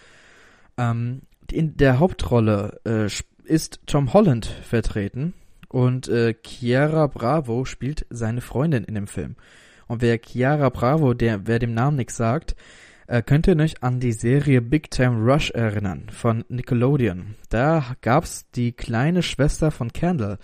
Ähm, 0.77 1.23
in 1.51 1.77
der 1.77 1.99
Hauptrolle 1.99 2.81
äh, 2.85 3.09
ist 3.45 3.81
Tom 3.87 4.13
Holland 4.13 4.47
vertreten 4.47 5.33
und 5.69 6.09
äh, 6.09 6.35
Chiara 6.45 7.07
Bravo 7.07 7.65
spielt 7.65 8.07
seine 8.11 8.43
Freundin 8.43 8.85
in 8.85 8.95
dem 8.95 9.07
Film. 9.07 9.37
Und 9.87 10.03
wer 10.03 10.19
Chiara 10.19 10.69
Bravo, 10.69 11.15
der 11.15 11.47
wer 11.47 11.59
dem 11.59 11.73
Namen 11.73 11.97
nichts 11.97 12.17
sagt, 12.17 12.55
könnt 13.25 13.47
ihr 13.47 13.57
euch 13.57 13.83
an 13.83 14.01
die 14.01 14.13
Serie 14.13 14.61
Big 14.61 14.91
Time 14.91 15.25
Rush 15.25 15.51
erinnern 15.51 16.09
von 16.11 16.45
Nickelodeon. 16.49 17.37
Da 17.49 17.97
gab's 18.03 18.51
die 18.51 18.73
kleine 18.73 19.23
Schwester 19.23 19.71
von 19.71 19.93
Candle, 19.93 20.39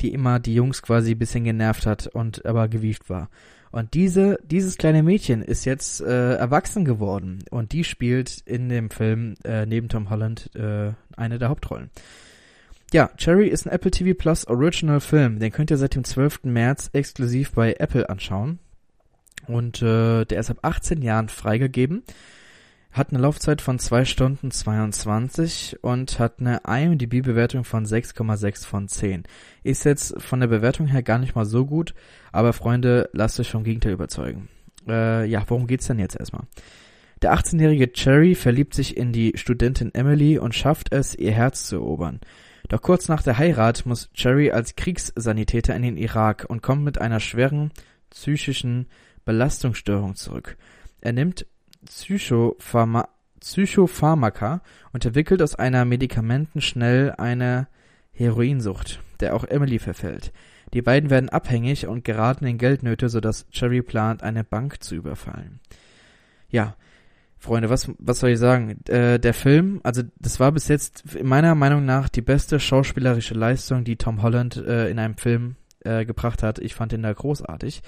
die 0.00 0.12
immer 0.12 0.38
die 0.40 0.54
Jungs 0.54 0.82
quasi 0.82 1.14
bisschen 1.14 1.44
genervt 1.44 1.84
hat 1.84 2.06
und 2.06 2.46
aber 2.46 2.68
gewieft 2.68 3.10
war. 3.10 3.28
Und 3.70 3.92
diese, 3.92 4.38
dieses 4.42 4.78
kleine 4.78 5.02
Mädchen 5.02 5.42
ist 5.42 5.66
jetzt 5.66 6.00
äh, 6.00 6.36
erwachsen 6.36 6.86
geworden 6.86 7.44
und 7.50 7.72
die 7.72 7.84
spielt 7.84 8.38
in 8.46 8.70
dem 8.70 8.88
Film 8.88 9.34
äh, 9.44 9.66
neben 9.66 9.90
Tom 9.90 10.08
Holland 10.08 10.50
äh, 10.54 10.92
eine 11.16 11.38
der 11.38 11.50
Hauptrollen. 11.50 11.90
Ja, 12.92 13.10
Cherry 13.18 13.48
ist 13.48 13.66
ein 13.66 13.72
Apple 13.72 13.90
TV 13.90 14.16
Plus 14.16 14.46
Original 14.46 15.00
Film. 15.00 15.40
Den 15.40 15.52
könnt 15.52 15.70
ihr 15.70 15.76
seit 15.76 15.94
dem 15.94 16.04
12. 16.04 16.44
März 16.44 16.88
exklusiv 16.92 17.52
bei 17.52 17.74
Apple 17.78 18.08
anschauen. 18.08 18.60
Und 19.48 19.82
äh, 19.82 20.24
der 20.24 20.40
ist 20.40 20.50
ab 20.50 20.58
18 20.62 21.02
Jahren 21.02 21.28
freigegeben. 21.28 22.02
Hat 22.92 23.10
eine 23.10 23.18
Laufzeit 23.18 23.60
von 23.60 23.78
2 23.78 24.06
Stunden 24.06 24.50
22 24.50 25.78
und 25.82 26.18
hat 26.18 26.40
eine 26.40 26.62
IMDb-Bewertung 26.66 27.64
von 27.64 27.84
6,6 27.84 28.66
von 28.66 28.88
10. 28.88 29.24
Ist 29.62 29.84
jetzt 29.84 30.20
von 30.20 30.40
der 30.40 30.46
Bewertung 30.46 30.86
her 30.86 31.02
gar 31.02 31.18
nicht 31.18 31.34
mal 31.34 31.44
so 31.44 31.66
gut, 31.66 31.94
aber 32.32 32.54
Freunde, 32.54 33.10
lasst 33.12 33.38
euch 33.38 33.50
vom 33.50 33.64
Gegenteil 33.64 33.92
überzeugen. 33.92 34.48
Äh, 34.88 35.26
ja, 35.26 35.44
worum 35.46 35.66
geht's 35.66 35.86
denn 35.86 35.98
jetzt 35.98 36.18
erstmal? 36.18 36.44
Der 37.22 37.34
18-jährige 37.34 37.92
Cherry 37.92 38.34
verliebt 38.34 38.74
sich 38.74 38.96
in 38.96 39.12
die 39.12 39.32
Studentin 39.36 39.94
Emily 39.94 40.38
und 40.38 40.54
schafft 40.54 40.92
es, 40.92 41.14
ihr 41.14 41.32
Herz 41.32 41.66
zu 41.66 41.76
erobern. 41.76 42.20
Doch 42.68 42.82
kurz 42.82 43.08
nach 43.08 43.22
der 43.22 43.38
Heirat 43.38 43.86
muss 43.86 44.10
Cherry 44.12 44.50
als 44.50 44.76
Kriegssanitäter 44.76 45.74
in 45.74 45.82
den 45.82 45.96
Irak 45.96 46.46
und 46.48 46.62
kommt 46.62 46.82
mit 46.82 46.98
einer 46.98 47.20
schweren 47.20 47.72
psychischen 48.10 48.86
Belastungsstörung 49.26 50.14
zurück. 50.16 50.56
Er 51.02 51.12
nimmt 51.12 51.46
Psychopharma 51.84 53.08
Psychopharmaka 53.40 54.62
und 54.92 55.04
entwickelt 55.04 55.42
aus 55.42 55.54
einer 55.54 55.84
Medikamenten 55.84 56.62
schnell 56.62 57.12
eine 57.12 57.68
Heroinsucht, 58.12 59.00
der 59.20 59.36
auch 59.36 59.44
Emily 59.44 59.78
verfällt. 59.78 60.32
Die 60.72 60.82
beiden 60.82 61.10
werden 61.10 61.28
abhängig 61.28 61.86
und 61.86 62.04
geraten 62.04 62.46
in 62.46 62.58
Geldnöte, 62.58 63.08
sodass 63.08 63.46
Cherry 63.50 63.82
plant, 63.82 64.22
eine 64.22 64.42
Bank 64.42 64.82
zu 64.82 64.94
überfallen. 64.94 65.60
Ja, 66.48 66.76
Freunde, 67.38 67.70
was, 67.70 67.90
was 67.98 68.20
soll 68.20 68.30
ich 68.30 68.38
sagen? 68.38 68.80
Äh, 68.88 69.20
der 69.20 69.34
Film, 69.34 69.80
also 69.84 70.02
das 70.18 70.40
war 70.40 70.50
bis 70.52 70.68
jetzt 70.68 71.04
in 71.14 71.26
meiner 71.26 71.54
Meinung 71.54 71.84
nach 71.84 72.08
die 72.08 72.22
beste 72.22 72.58
schauspielerische 72.58 73.34
Leistung, 73.34 73.84
die 73.84 73.96
Tom 73.96 74.22
Holland 74.22 74.56
äh, 74.56 74.88
in 74.88 74.98
einem 74.98 75.16
Film 75.16 75.56
äh, 75.84 76.04
gebracht 76.04 76.42
hat. 76.42 76.58
Ich 76.58 76.74
fand 76.74 76.92
ihn 76.92 77.02
da 77.02 77.12
großartig. 77.12 77.82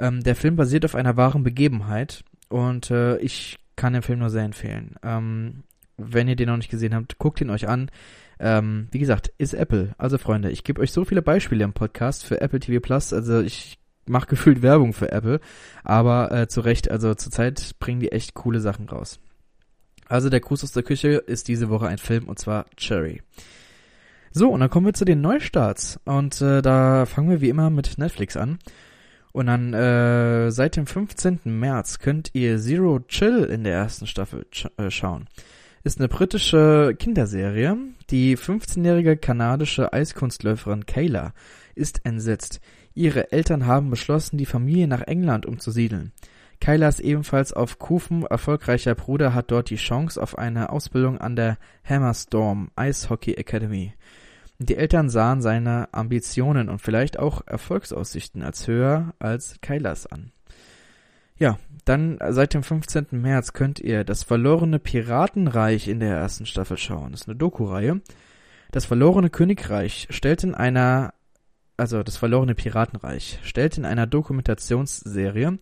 Ähm, 0.00 0.22
der 0.22 0.34
Film 0.34 0.56
basiert 0.56 0.86
auf 0.86 0.94
einer 0.94 1.16
wahren 1.18 1.44
Begebenheit 1.44 2.24
und 2.48 2.90
äh, 2.90 3.18
ich 3.18 3.58
kann 3.76 3.92
den 3.92 4.02
Film 4.02 4.18
nur 4.20 4.30
sehr 4.30 4.44
empfehlen. 4.44 4.96
Ähm, 5.02 5.62
wenn 5.98 6.26
ihr 6.26 6.36
den 6.36 6.48
noch 6.48 6.56
nicht 6.56 6.70
gesehen 6.70 6.94
habt, 6.94 7.18
guckt 7.18 7.40
ihn 7.42 7.50
euch 7.50 7.68
an. 7.68 7.90
Ähm, 8.38 8.88
wie 8.90 8.98
gesagt, 8.98 9.30
ist 9.36 9.52
Apple. 9.52 9.94
Also 9.98 10.16
Freunde, 10.16 10.50
ich 10.50 10.64
gebe 10.64 10.80
euch 10.80 10.92
so 10.92 11.04
viele 11.04 11.20
Beispiele 11.20 11.62
im 11.62 11.74
Podcast 11.74 12.24
für 12.24 12.40
Apple 12.40 12.60
TV 12.60 12.80
Plus. 12.80 13.12
Also 13.12 13.40
ich 13.40 13.78
mache 14.06 14.26
gefühlt 14.26 14.62
Werbung 14.62 14.94
für 14.94 15.12
Apple, 15.12 15.38
aber 15.84 16.32
äh, 16.32 16.48
zu 16.48 16.62
Recht, 16.62 16.90
also 16.90 17.14
zurzeit 17.14 17.78
bringen 17.78 18.00
die 18.00 18.12
echt 18.12 18.32
coole 18.32 18.60
Sachen 18.60 18.88
raus. 18.88 19.20
Also 20.08 20.30
der 20.30 20.40
Gruß 20.40 20.64
aus 20.64 20.72
der 20.72 20.82
Küche 20.82 21.08
ist 21.08 21.46
diese 21.48 21.68
Woche 21.68 21.88
ein 21.88 21.98
Film 21.98 22.26
und 22.26 22.38
zwar 22.38 22.64
Cherry. 22.76 23.20
So, 24.32 24.48
und 24.48 24.60
dann 24.60 24.70
kommen 24.70 24.86
wir 24.86 24.94
zu 24.94 25.04
den 25.04 25.20
Neustarts 25.20 26.00
und 26.04 26.40
äh, 26.40 26.62
da 26.62 27.04
fangen 27.04 27.28
wir 27.28 27.42
wie 27.42 27.50
immer 27.50 27.68
mit 27.68 27.98
Netflix 27.98 28.38
an. 28.38 28.58
Und 29.32 29.46
dann 29.46 29.74
äh, 29.74 30.50
seit 30.50 30.76
dem 30.76 30.86
15. 30.86 31.40
März 31.44 31.98
könnt 31.98 32.30
ihr 32.32 32.58
Zero 32.58 33.00
Chill 33.00 33.44
in 33.44 33.64
der 33.64 33.74
ersten 33.74 34.06
Staffel 34.06 34.46
äh, 34.76 34.90
schauen. 34.90 35.28
Ist 35.82 35.98
eine 35.98 36.08
britische 36.08 36.94
Kinderserie. 36.98 37.76
Die 38.10 38.36
15-jährige 38.36 39.16
kanadische 39.16 39.92
Eiskunstläuferin 39.92 40.84
Kayla 40.84 41.32
ist 41.74 42.04
entsetzt. 42.04 42.60
Ihre 42.94 43.32
Eltern 43.32 43.66
haben 43.66 43.88
beschlossen, 43.88 44.36
die 44.36 44.46
Familie 44.46 44.88
nach 44.88 45.02
England 45.02 45.46
umzusiedeln. 45.46 46.12
Kaylas 46.60 47.00
ebenfalls 47.00 47.54
auf 47.54 47.78
Kufen 47.78 48.26
erfolgreicher 48.26 48.94
Bruder 48.94 49.32
hat 49.32 49.50
dort 49.50 49.70
die 49.70 49.76
Chance 49.76 50.22
auf 50.22 50.36
eine 50.36 50.70
Ausbildung 50.70 51.18
an 51.18 51.34
der 51.34 51.56
Hammerstorm 51.84 52.70
Hockey 52.76 53.32
Academy. 53.34 53.94
Die 54.62 54.76
Eltern 54.76 55.08
sahen 55.08 55.40
seine 55.40 55.88
Ambitionen 55.92 56.68
und 56.68 56.80
vielleicht 56.80 57.18
auch 57.18 57.46
Erfolgsaussichten 57.46 58.42
als 58.42 58.68
höher 58.68 59.14
als 59.18 59.58
Kailas 59.62 60.06
an. 60.06 60.32
Ja, 61.38 61.58
dann 61.86 62.18
seit 62.28 62.52
dem 62.52 62.62
15. 62.62 63.06
März 63.12 63.54
könnt 63.54 63.80
ihr 63.80 64.04
das 64.04 64.22
verlorene 64.22 64.78
Piratenreich 64.78 65.88
in 65.88 65.98
der 65.98 66.14
ersten 66.14 66.44
Staffel 66.44 66.76
schauen. 66.76 67.12
Das 67.12 67.22
ist 67.22 67.28
eine 67.28 67.38
Doku-Reihe. 67.38 68.02
Das 68.70 68.84
verlorene 68.84 69.30
Königreich 69.30 70.08
stellt 70.10 70.44
in 70.44 70.54
einer, 70.54 71.14
also 71.78 72.02
das 72.02 72.18
verlorene 72.18 72.54
Piratenreich, 72.54 73.38
stellt 73.42 73.78
in 73.78 73.86
einer 73.86 74.06
Dokumentationsserie 74.06 75.58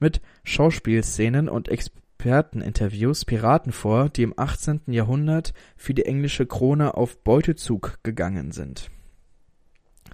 mit 0.00 0.20
Schauspielszenen 0.44 1.48
und 1.48 1.70
Ex 1.70 1.90
Experteninterviews 2.18 3.24
Piraten 3.24 3.72
vor, 3.72 4.08
die 4.08 4.22
im 4.22 4.32
18. 4.36 4.82
Jahrhundert 4.86 5.52
für 5.76 5.92
die 5.92 6.06
englische 6.06 6.46
Krone 6.46 6.94
auf 6.94 7.22
Beutezug 7.22 7.98
gegangen 8.02 8.50
sind. 8.52 8.90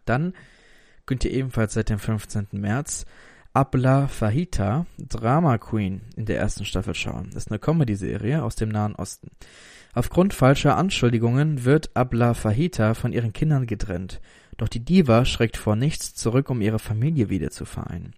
Dann 0.06 0.34
könnt 1.06 1.24
ihr 1.24 1.30
ebenfalls 1.30 1.74
seit 1.74 1.88
dem 1.88 1.98
15. 1.98 2.48
März 2.52 3.06
Abla 3.52 4.08
Fahita, 4.08 4.86
Drama 4.98 5.58
Queen, 5.58 6.02
in 6.16 6.24
der 6.24 6.38
ersten 6.38 6.64
Staffel 6.64 6.94
schauen. 6.94 7.30
Das 7.32 7.44
ist 7.44 7.50
eine 7.50 7.58
Comedy-Serie 7.58 8.42
aus 8.42 8.56
dem 8.56 8.70
Nahen 8.70 8.94
Osten. 8.94 9.30
Aufgrund 9.92 10.34
falscher 10.34 10.76
Anschuldigungen 10.76 11.64
wird 11.64 11.90
Abla 11.94 12.34
Fahita 12.34 12.94
von 12.94 13.12
ihren 13.12 13.32
Kindern 13.32 13.66
getrennt. 13.66 14.20
Doch 14.56 14.68
die 14.68 14.84
Diva 14.84 15.24
schreckt 15.24 15.56
vor 15.56 15.76
nichts 15.76 16.14
zurück, 16.14 16.50
um 16.50 16.60
ihre 16.60 16.78
Familie 16.78 17.28
wieder 17.28 17.50
zu 17.50 17.64
vereinen. 17.64 18.14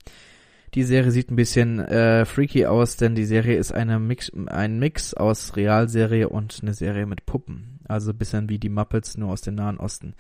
Die 0.75 0.85
Serie 0.85 1.11
sieht 1.11 1.31
ein 1.31 1.37
bisschen 1.37 1.81
äh, 1.81 2.25
freaky 2.25 2.67
aus, 2.67 2.97
denn 2.97 3.15
die 3.15 3.27
Serie 3.27 3.57
ist 3.57 3.73
eine 3.73 3.99
Mix, 3.99 4.33
ein 4.47 4.79
Mix 4.79 5.13
aus 5.13 5.57
Realserie 5.57 6.29
und 6.29 6.61
eine 6.63 6.73
Serie 6.73 7.05
mit 7.05 7.27
Puppen. 7.27 7.81
Also 7.87 8.13
ein 8.13 8.19
bisschen 8.19 8.49
wie 8.49 8.59
die 8.59 8.71
Muppets, 8.71 9.19
nur 9.19 9.31
aus 9.31 9.43
dem 9.43 9.55
Nahen 9.55 9.79
Osten. 9.79 10.15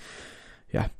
Ja. 0.70 0.90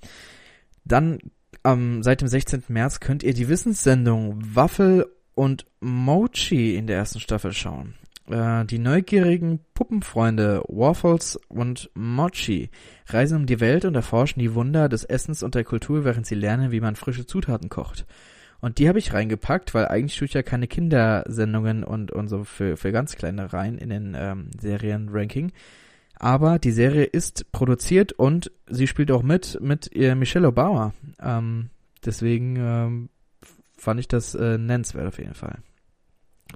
Dann 0.84 1.18
ähm, 1.64 2.02
seit 2.02 2.22
dem 2.22 2.28
16. 2.28 2.64
März 2.68 3.00
könnt 3.00 3.22
ihr 3.22 3.34
die 3.34 3.48
Wissenssendung 3.48 4.38
Waffel 4.54 5.06
und 5.34 5.66
Mochi 5.80 6.76
in 6.76 6.86
der 6.86 6.96
ersten 6.96 7.20
Staffel 7.20 7.52
schauen. 7.52 7.94
Äh, 8.28 8.64
die 8.64 8.78
neugierigen 8.78 9.60
Puppenfreunde 9.74 10.62
Waffles 10.68 11.38
und 11.48 11.90
Mochi 11.94 12.70
reisen 13.06 13.38
um 13.38 13.46
die 13.46 13.60
Welt 13.60 13.84
und 13.84 13.94
erforschen 13.94 14.40
die 14.40 14.54
Wunder 14.54 14.88
des 14.88 15.04
Essens 15.04 15.42
und 15.42 15.54
der 15.54 15.64
Kultur, 15.64 16.04
während 16.04 16.26
sie 16.26 16.36
lernen, 16.36 16.72
wie 16.72 16.80
man 16.80 16.96
frische 16.96 17.26
Zutaten 17.26 17.68
kocht. 17.68 18.06
Und 18.62 18.78
die 18.78 18.88
habe 18.88 19.00
ich 19.00 19.12
reingepackt, 19.12 19.74
weil 19.74 19.88
eigentlich 19.88 20.16
tue 20.16 20.26
ich 20.26 20.34
ja 20.34 20.44
keine 20.44 20.68
Kindersendungen 20.68 21.82
und, 21.82 22.12
und 22.12 22.28
so 22.28 22.44
für, 22.44 22.76
für 22.76 22.92
ganz 22.92 23.16
kleine 23.16 23.52
rein 23.52 23.76
in 23.76 23.90
den 23.90 24.16
ähm, 24.16 24.50
Serien-Ranking. 24.58 25.50
Aber 26.14 26.60
die 26.60 26.70
Serie 26.70 27.02
ist 27.02 27.50
produziert 27.50 28.12
und 28.12 28.52
sie 28.70 28.86
spielt 28.86 29.10
auch 29.10 29.24
mit 29.24 29.58
mit 29.60 29.90
ihr 29.92 30.14
Michelle 30.14 30.46
Obama. 30.46 30.94
Ähm, 31.20 31.70
deswegen 32.06 32.54
ähm, 32.56 33.08
fand 33.76 33.98
ich 33.98 34.06
das 34.06 34.36
äh, 34.36 34.58
nennenswert 34.58 35.08
auf 35.08 35.18
jeden 35.18 35.34
Fall. 35.34 35.58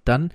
Dann, 0.04 0.30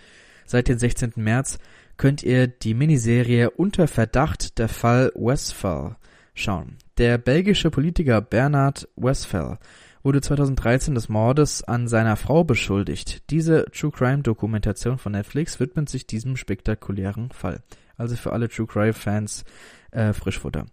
seit 0.45 0.67
dem 0.67 0.77
16. 0.77 1.13
März, 1.15 1.57
könnt 1.95 2.21
ihr 2.21 2.47
die 2.47 2.73
Miniserie 2.73 3.49
Unter 3.49 3.87
Verdacht 3.87 4.59
der 4.59 4.67
Fall 4.67 5.13
Westphal 5.15 5.95
schauen. 6.33 6.75
Der 6.97 7.17
belgische 7.17 7.71
Politiker 7.71 8.19
Bernard 8.19 8.89
Westphal 8.97 9.57
wurde 10.03 10.21
2013 10.21 10.95
des 10.95 11.09
Mordes 11.09 11.63
an 11.63 11.87
seiner 11.87 12.15
Frau 12.15 12.43
beschuldigt. 12.43 13.29
Diese 13.29 13.65
True 13.71 13.91
Crime 13.91 14.23
Dokumentation 14.23 14.97
von 14.97 15.11
Netflix 15.11 15.59
widmet 15.59 15.89
sich 15.89 16.07
diesem 16.07 16.37
spektakulären 16.37 17.31
Fall. 17.31 17.61
Also 17.97 18.15
für 18.15 18.33
alle 18.33 18.49
True 18.49 18.67
Crime 18.67 18.93
Fans 18.93 19.45
äh, 19.91 20.13
Frischfutter. 20.13 20.65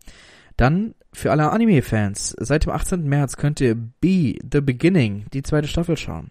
Dann 0.57 0.95
für 1.13 1.31
alle 1.31 1.51
Anime-Fans, 1.51 2.35
seit 2.39 2.65
dem 2.65 2.73
18. 2.73 3.05
März 3.05 3.37
könnt 3.37 3.61
ihr 3.61 3.75
Be 3.75 4.37
The 4.51 4.61
Beginning, 4.61 5.27
die 5.33 5.43
zweite 5.43 5.69
Staffel 5.69 5.97
schauen. 5.97 6.31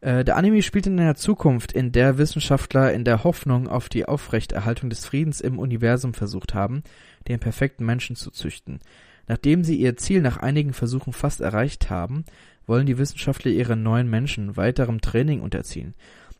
Äh, 0.00 0.24
der 0.24 0.36
Anime 0.36 0.62
spielt 0.62 0.88
in 0.88 0.98
einer 0.98 1.14
Zukunft, 1.14 1.72
in 1.72 1.92
der 1.92 2.18
Wissenschaftler 2.18 2.92
in 2.92 3.04
der 3.04 3.24
Hoffnung 3.24 3.68
auf 3.68 3.88
die 3.88 4.06
Aufrechterhaltung 4.06 4.90
des 4.90 5.06
Friedens 5.06 5.40
im 5.40 5.58
Universum 5.58 6.12
versucht 6.12 6.54
haben, 6.54 6.82
den 7.28 7.38
perfekten 7.38 7.86
Menschen 7.86 8.16
zu 8.16 8.30
züchten. 8.30 8.80
Nachdem 9.28 9.64
sie 9.64 9.76
ihr 9.76 9.96
Ziel 9.96 10.20
nach 10.20 10.36
einigen 10.36 10.72
Versuchen 10.72 11.12
fast 11.12 11.40
erreicht 11.40 11.90
haben, 11.90 12.24
wollen 12.66 12.86
die 12.86 12.98
Wissenschaftler 12.98 13.50
ihre 13.50 13.76
neuen 13.76 14.08
Menschen 14.08 14.56
weiterem 14.56 15.00
Training 15.00 15.40
unterziehen. 15.40 15.94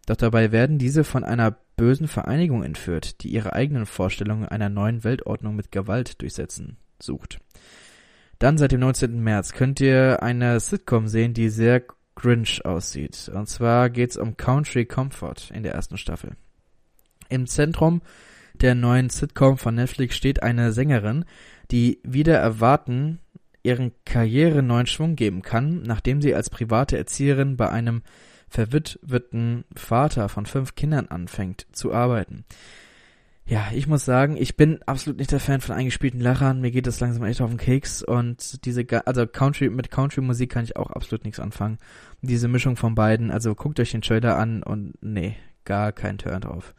Doch 0.06 0.16
dabei 0.16 0.52
werden 0.52 0.78
diese 0.78 1.04
von 1.04 1.24
einer 1.24 1.56
bösen 1.76 2.08
Vereinigung 2.08 2.62
entführt, 2.62 3.22
die 3.22 3.28
ihre 3.28 3.52
eigenen 3.52 3.86
Vorstellungen 3.86 4.46
einer 4.46 4.68
neuen 4.68 5.04
Weltordnung 5.04 5.56
mit 5.56 5.72
Gewalt 5.72 6.20
durchsetzen 6.20 6.76
sucht. 7.00 7.38
Dann 8.38 8.58
seit 8.58 8.72
dem 8.72 8.80
19. 8.80 9.22
März 9.22 9.52
könnt 9.52 9.80
ihr 9.80 10.22
eine 10.22 10.58
Sitcom 10.58 11.06
sehen, 11.06 11.34
die 11.34 11.48
sehr 11.48 11.82
cringe 12.16 12.60
aussieht. 12.64 13.30
Und 13.32 13.48
zwar 13.48 13.90
geht's 13.90 14.16
um 14.16 14.36
Country 14.36 14.84
Comfort 14.84 15.50
in 15.54 15.62
der 15.62 15.74
ersten 15.74 15.96
Staffel. 15.96 16.32
Im 17.28 17.46
Zentrum 17.46 18.02
der 18.54 18.74
neuen 18.74 19.10
Sitcom 19.10 19.56
von 19.58 19.74
Netflix 19.74 20.16
steht 20.16 20.42
eine 20.42 20.72
Sängerin, 20.72 21.24
die 21.72 22.00
wieder 22.04 22.36
erwarten 22.36 23.18
ihren 23.62 23.92
Karriere 24.04 24.62
neuen 24.62 24.86
Schwung 24.86 25.16
geben 25.16 25.42
kann, 25.42 25.82
nachdem 25.82 26.20
sie 26.20 26.34
als 26.34 26.50
private 26.50 26.98
Erzieherin 26.98 27.56
bei 27.56 27.70
einem 27.70 28.02
verwitweten 28.48 29.64
Vater 29.74 30.28
von 30.28 30.46
fünf 30.46 30.74
Kindern 30.74 31.06
anfängt 31.06 31.66
zu 31.72 31.92
arbeiten. 31.94 32.44
Ja, 33.44 33.70
ich 33.74 33.88
muss 33.88 34.04
sagen, 34.04 34.36
ich 34.36 34.56
bin 34.56 34.80
absolut 34.84 35.18
nicht 35.18 35.32
der 35.32 35.40
Fan 35.40 35.60
von 35.60 35.74
eingespielten 35.74 36.20
Lachern. 36.20 36.60
Mir 36.60 36.70
geht 36.70 36.86
das 36.86 37.00
langsam 37.00 37.24
echt 37.24 37.40
auf 37.40 37.50
den 37.50 37.58
Keks 37.58 38.02
und 38.02 38.64
diese, 38.64 38.84
also 39.06 39.26
Country, 39.26 39.68
mit 39.68 39.90
Country-Musik 39.90 40.50
kann 40.50 40.64
ich 40.64 40.76
auch 40.76 40.90
absolut 40.90 41.24
nichts 41.24 41.40
anfangen. 41.40 41.78
Diese 42.20 42.46
Mischung 42.46 42.76
von 42.76 42.94
beiden, 42.94 43.30
also 43.30 43.54
guckt 43.54 43.80
euch 43.80 43.90
den 43.90 44.02
Trailer 44.02 44.38
an 44.38 44.62
und 44.62 44.94
nee, 45.00 45.36
gar 45.64 45.92
kein 45.92 46.18
Turn 46.18 46.42
drauf. 46.42 46.74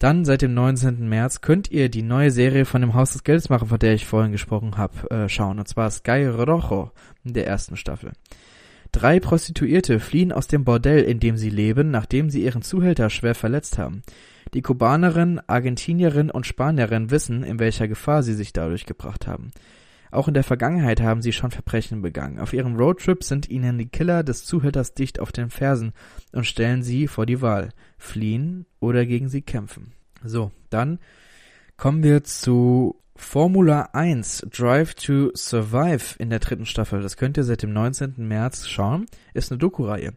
Dann 0.00 0.24
seit 0.24 0.40
dem 0.40 0.54
19. 0.54 1.10
März 1.10 1.42
könnt 1.42 1.70
ihr 1.70 1.90
die 1.90 2.00
neue 2.00 2.30
Serie 2.30 2.64
von 2.64 2.80
dem 2.80 2.94
Haus 2.94 3.12
des 3.12 3.22
Geldes 3.22 3.50
machen, 3.50 3.68
von 3.68 3.78
der 3.78 3.92
ich 3.92 4.06
vorhin 4.06 4.32
gesprochen 4.32 4.78
habe, 4.78 5.10
äh, 5.10 5.28
schauen. 5.28 5.58
Und 5.58 5.68
zwar 5.68 5.90
Sky 5.90 6.24
Rojo 6.24 6.90
in 7.22 7.34
der 7.34 7.46
ersten 7.46 7.76
Staffel. 7.76 8.12
Drei 8.92 9.20
Prostituierte 9.20 10.00
fliehen 10.00 10.32
aus 10.32 10.46
dem 10.46 10.64
Bordell, 10.64 11.02
in 11.04 11.20
dem 11.20 11.36
sie 11.36 11.50
leben, 11.50 11.90
nachdem 11.90 12.30
sie 12.30 12.42
ihren 12.42 12.62
Zuhälter 12.62 13.10
schwer 13.10 13.34
verletzt 13.34 13.76
haben. 13.76 14.02
Die 14.54 14.62
Kubanerin, 14.62 15.38
Argentinierin 15.46 16.30
und 16.30 16.46
Spanierin 16.46 17.10
wissen, 17.10 17.42
in 17.42 17.58
welcher 17.58 17.86
Gefahr 17.86 18.22
sie 18.22 18.34
sich 18.34 18.54
dadurch 18.54 18.86
gebracht 18.86 19.26
haben. 19.26 19.50
Auch 20.10 20.28
in 20.28 20.34
der 20.34 20.44
Vergangenheit 20.44 21.00
haben 21.00 21.22
sie 21.22 21.32
schon 21.32 21.50
Verbrechen 21.50 22.02
begangen. 22.02 22.38
Auf 22.38 22.52
ihrem 22.52 22.76
Roadtrip 22.76 23.22
sind 23.22 23.48
ihnen 23.48 23.78
die 23.78 23.88
Killer 23.88 24.22
des 24.24 24.44
Zuhälters 24.44 24.94
dicht 24.94 25.20
auf 25.20 25.32
den 25.32 25.50
Fersen 25.50 25.92
und 26.32 26.46
stellen 26.46 26.82
sie 26.82 27.06
vor 27.06 27.26
die 27.26 27.40
Wahl. 27.40 27.70
Fliehen 27.98 28.66
oder 28.80 29.06
gegen 29.06 29.28
sie 29.28 29.42
kämpfen. 29.42 29.92
So, 30.24 30.50
dann 30.68 30.98
kommen 31.76 32.02
wir 32.02 32.24
zu 32.24 33.00
Formula 33.14 33.90
1 33.92 34.46
Drive 34.50 34.94
to 34.94 35.30
Survive 35.34 36.16
in 36.18 36.30
der 36.30 36.40
dritten 36.40 36.66
Staffel. 36.66 37.02
Das 37.02 37.16
könnt 37.16 37.36
ihr 37.36 37.44
seit 37.44 37.62
dem 37.62 37.72
19. 37.72 38.14
März 38.16 38.66
schauen. 38.66 39.06
Ist 39.34 39.52
eine 39.52 39.58
Doku-Reihe. 39.58 40.14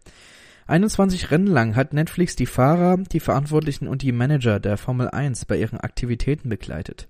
21 0.66 1.30
Rennen 1.30 1.48
lang 1.48 1.76
hat 1.76 1.94
Netflix 1.94 2.36
die 2.36 2.46
Fahrer, 2.46 2.98
die 2.98 3.20
Verantwortlichen 3.20 3.88
und 3.88 4.02
die 4.02 4.14
Manager 4.14 4.60
der 4.60 4.78
Formel 4.78 5.10
1 5.10 5.46
bei 5.46 5.58
ihren 5.58 5.80
Aktivitäten 5.80 6.50
begleitet. 6.50 7.08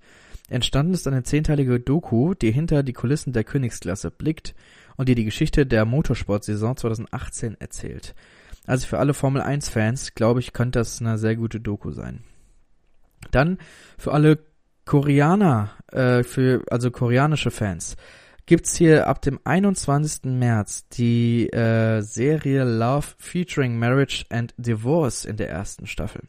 Entstanden 0.48 0.94
ist 0.94 1.06
eine 1.06 1.22
zehnteilige 1.22 1.80
Doku, 1.80 2.34
die 2.34 2.52
hinter 2.52 2.82
die 2.82 2.92
Kulissen 2.92 3.32
der 3.32 3.44
Königsklasse 3.44 4.10
blickt 4.10 4.54
und 4.96 5.08
die 5.08 5.14
die 5.14 5.24
Geschichte 5.24 5.66
der 5.66 5.84
Motorsportsaison 5.84 6.76
2018 6.76 7.60
erzählt. 7.60 8.14
Also 8.66 8.86
für 8.86 8.98
alle 8.98 9.14
Formel 9.14 9.42
1 9.42 9.68
Fans, 9.68 10.14
glaube 10.14 10.40
ich, 10.40 10.52
könnte 10.52 10.78
das 10.78 11.00
eine 11.00 11.18
sehr 11.18 11.36
gute 11.36 11.60
Doku 11.60 11.90
sein. 11.90 12.20
Dann 13.30 13.58
für 13.98 14.12
alle 14.12 14.38
Koreaner, 14.84 15.70
äh, 15.92 16.22
für, 16.22 16.62
also 16.70 16.90
koreanische 16.90 17.50
Fans, 17.50 17.96
gibt's 18.46 18.76
hier 18.76 19.06
ab 19.06 19.22
dem 19.22 19.40
21. 19.44 20.24
März 20.24 20.88
die 20.88 21.48
äh, 21.48 22.02
Serie 22.02 22.64
Love 22.64 23.06
featuring 23.18 23.78
Marriage 23.78 24.24
and 24.28 24.54
Divorce 24.58 25.24
in 25.24 25.36
der 25.36 25.48
ersten 25.48 25.86
Staffel. 25.86 26.22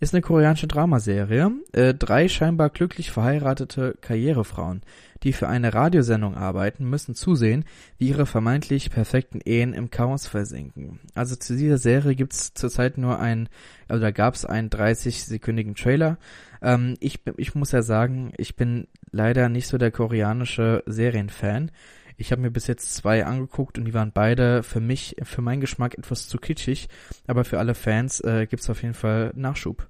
Ist 0.00 0.14
eine 0.14 0.22
koreanische 0.22 0.68
Dramaserie. 0.68 1.50
Äh, 1.72 1.92
drei 1.92 2.28
scheinbar 2.28 2.70
glücklich 2.70 3.10
verheiratete 3.10 3.96
Karrierefrauen, 4.00 4.82
die 5.24 5.32
für 5.32 5.48
eine 5.48 5.74
Radiosendung 5.74 6.36
arbeiten, 6.36 6.88
müssen 6.88 7.16
zusehen, 7.16 7.64
wie 7.96 8.08
ihre 8.08 8.24
vermeintlich 8.24 8.90
perfekten 8.90 9.40
Ehen 9.40 9.74
im 9.74 9.90
Chaos 9.90 10.28
versinken. 10.28 11.00
Also 11.14 11.34
zu 11.34 11.56
dieser 11.56 11.78
Serie 11.78 12.14
gibt's 12.14 12.54
zurzeit 12.54 12.96
nur 12.96 13.18
ein, 13.18 13.48
also 13.88 14.00
da 14.00 14.12
gab's 14.12 14.44
einen 14.44 14.70
30-sekündigen 14.70 15.74
Trailer. 15.74 16.18
Ähm, 16.62 16.96
ich, 17.00 17.20
ich 17.36 17.56
muss 17.56 17.72
ja 17.72 17.82
sagen, 17.82 18.32
ich 18.36 18.54
bin 18.54 18.86
leider 19.10 19.48
nicht 19.48 19.66
so 19.66 19.78
der 19.78 19.90
koreanische 19.90 20.84
Serienfan. 20.86 21.72
Ich 22.20 22.32
habe 22.32 22.42
mir 22.42 22.50
bis 22.50 22.66
jetzt 22.66 22.94
zwei 22.94 23.24
angeguckt 23.24 23.78
und 23.78 23.84
die 23.84 23.94
waren 23.94 24.10
beide 24.12 24.64
für 24.64 24.80
mich, 24.80 25.14
für 25.22 25.40
meinen 25.40 25.60
Geschmack 25.60 25.96
etwas 25.96 26.26
zu 26.26 26.38
kitschig, 26.38 26.88
aber 27.28 27.44
für 27.44 27.60
alle 27.60 27.74
Fans 27.74 28.18
äh, 28.20 28.46
gibt 28.46 28.68
auf 28.68 28.82
jeden 28.82 28.94
Fall 28.94 29.32
Nachschub. 29.36 29.88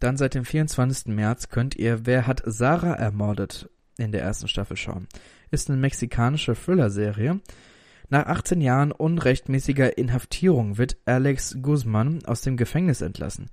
Dann 0.00 0.18
seit 0.18 0.34
dem 0.34 0.44
24. 0.44 1.06
März 1.14 1.48
könnt 1.48 1.76
ihr 1.76 2.04
Wer 2.04 2.26
hat 2.26 2.42
Sarah 2.44 2.92
ermordet 2.92 3.70
in 3.96 4.12
der 4.12 4.20
ersten 4.20 4.48
Staffel 4.48 4.76
schauen. 4.76 5.08
Ist 5.50 5.70
eine 5.70 5.80
mexikanische 5.80 6.54
Thriller-Serie. 6.54 7.40
Nach 8.10 8.26
18 8.26 8.60
Jahren 8.60 8.92
unrechtmäßiger 8.92 9.96
Inhaftierung 9.96 10.76
wird 10.76 10.98
Alex 11.06 11.56
Guzman 11.62 12.22
aus 12.26 12.42
dem 12.42 12.58
Gefängnis 12.58 13.00
entlassen. 13.00 13.48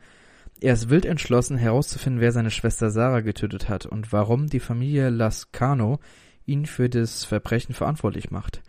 Er 0.59 0.74
ist 0.74 0.89
wild 0.89 1.05
entschlossen 1.05 1.57
herauszufinden, 1.57 2.19
wer 2.19 2.34
seine 2.34 2.51
Schwester 2.51 2.89
Sarah 2.89 3.21
getötet 3.21 3.69
hat 3.69 3.86
und 3.86 4.11
warum 4.11 4.47
die 4.47 4.59
Familie 4.59 5.09
Lascano 5.09 5.99
ihn 6.45 6.65
für 6.65 6.89
das 6.89 7.25
Verbrechen 7.25 7.73
verantwortlich 7.73 8.31
macht. 8.31 8.61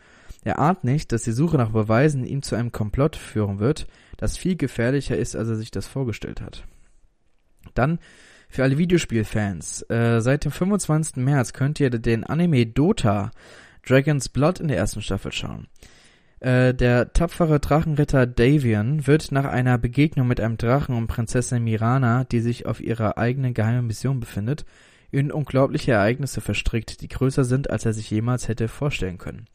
Er 0.44 0.58
ahnt 0.58 0.84
nicht, 0.84 1.12
dass 1.12 1.22
die 1.22 1.32
Suche 1.32 1.56
nach 1.56 1.70
Beweisen 1.70 2.24
ihn 2.24 2.42
zu 2.42 2.54
einem 2.54 2.70
Komplott 2.70 3.16
führen 3.16 3.58
wird, 3.58 3.86
das 4.16 4.36
viel 4.36 4.56
gefährlicher 4.56 5.16
ist, 5.16 5.34
als 5.34 5.48
er 5.48 5.56
sich 5.56 5.70
das 5.70 5.86
vorgestellt 5.86 6.40
hat. 6.40 6.64
Dann 7.72 7.98
für 8.48 8.62
alle 8.62 8.78
Videospielfans. 8.78 9.82
Äh, 9.90 10.20
seit 10.20 10.44
dem 10.44 10.52
25. 10.52 11.16
März 11.16 11.54
könnt 11.54 11.80
ihr 11.80 11.90
den 11.90 12.24
Anime 12.24 12.66
Dota 12.66 13.30
Dragon's 13.86 14.28
Blood 14.28 14.60
in 14.60 14.68
der 14.68 14.76
ersten 14.76 15.02
Staffel 15.02 15.32
schauen. 15.32 15.66
Äh, 16.40 16.74
der 16.74 17.12
tapfere 17.14 17.58
Drachenritter 17.58 18.26
Davian 18.26 19.06
wird 19.06 19.32
nach 19.32 19.46
einer 19.46 19.78
Begegnung 19.78 20.28
mit 20.28 20.40
einem 20.40 20.58
Drachen 20.58 20.94
und 20.94 21.06
Prinzessin 21.06 21.64
Mirana, 21.64 22.24
die 22.24 22.40
sich 22.40 22.66
auf 22.66 22.80
ihrer 22.80 23.18
eigenen 23.18 23.54
geheimen 23.54 23.86
Mission 23.86 24.20
befindet, 24.20 24.64
in 25.18 25.30
unglaubliche 25.32 25.92
Ereignisse 25.92 26.40
verstrickt, 26.40 27.00
die 27.00 27.08
größer 27.08 27.44
sind, 27.44 27.70
als 27.70 27.86
er 27.86 27.92
sich 27.92 28.10
jemals 28.10 28.48
hätte 28.48 28.68
vorstellen 28.68 29.18
können. 29.18 29.46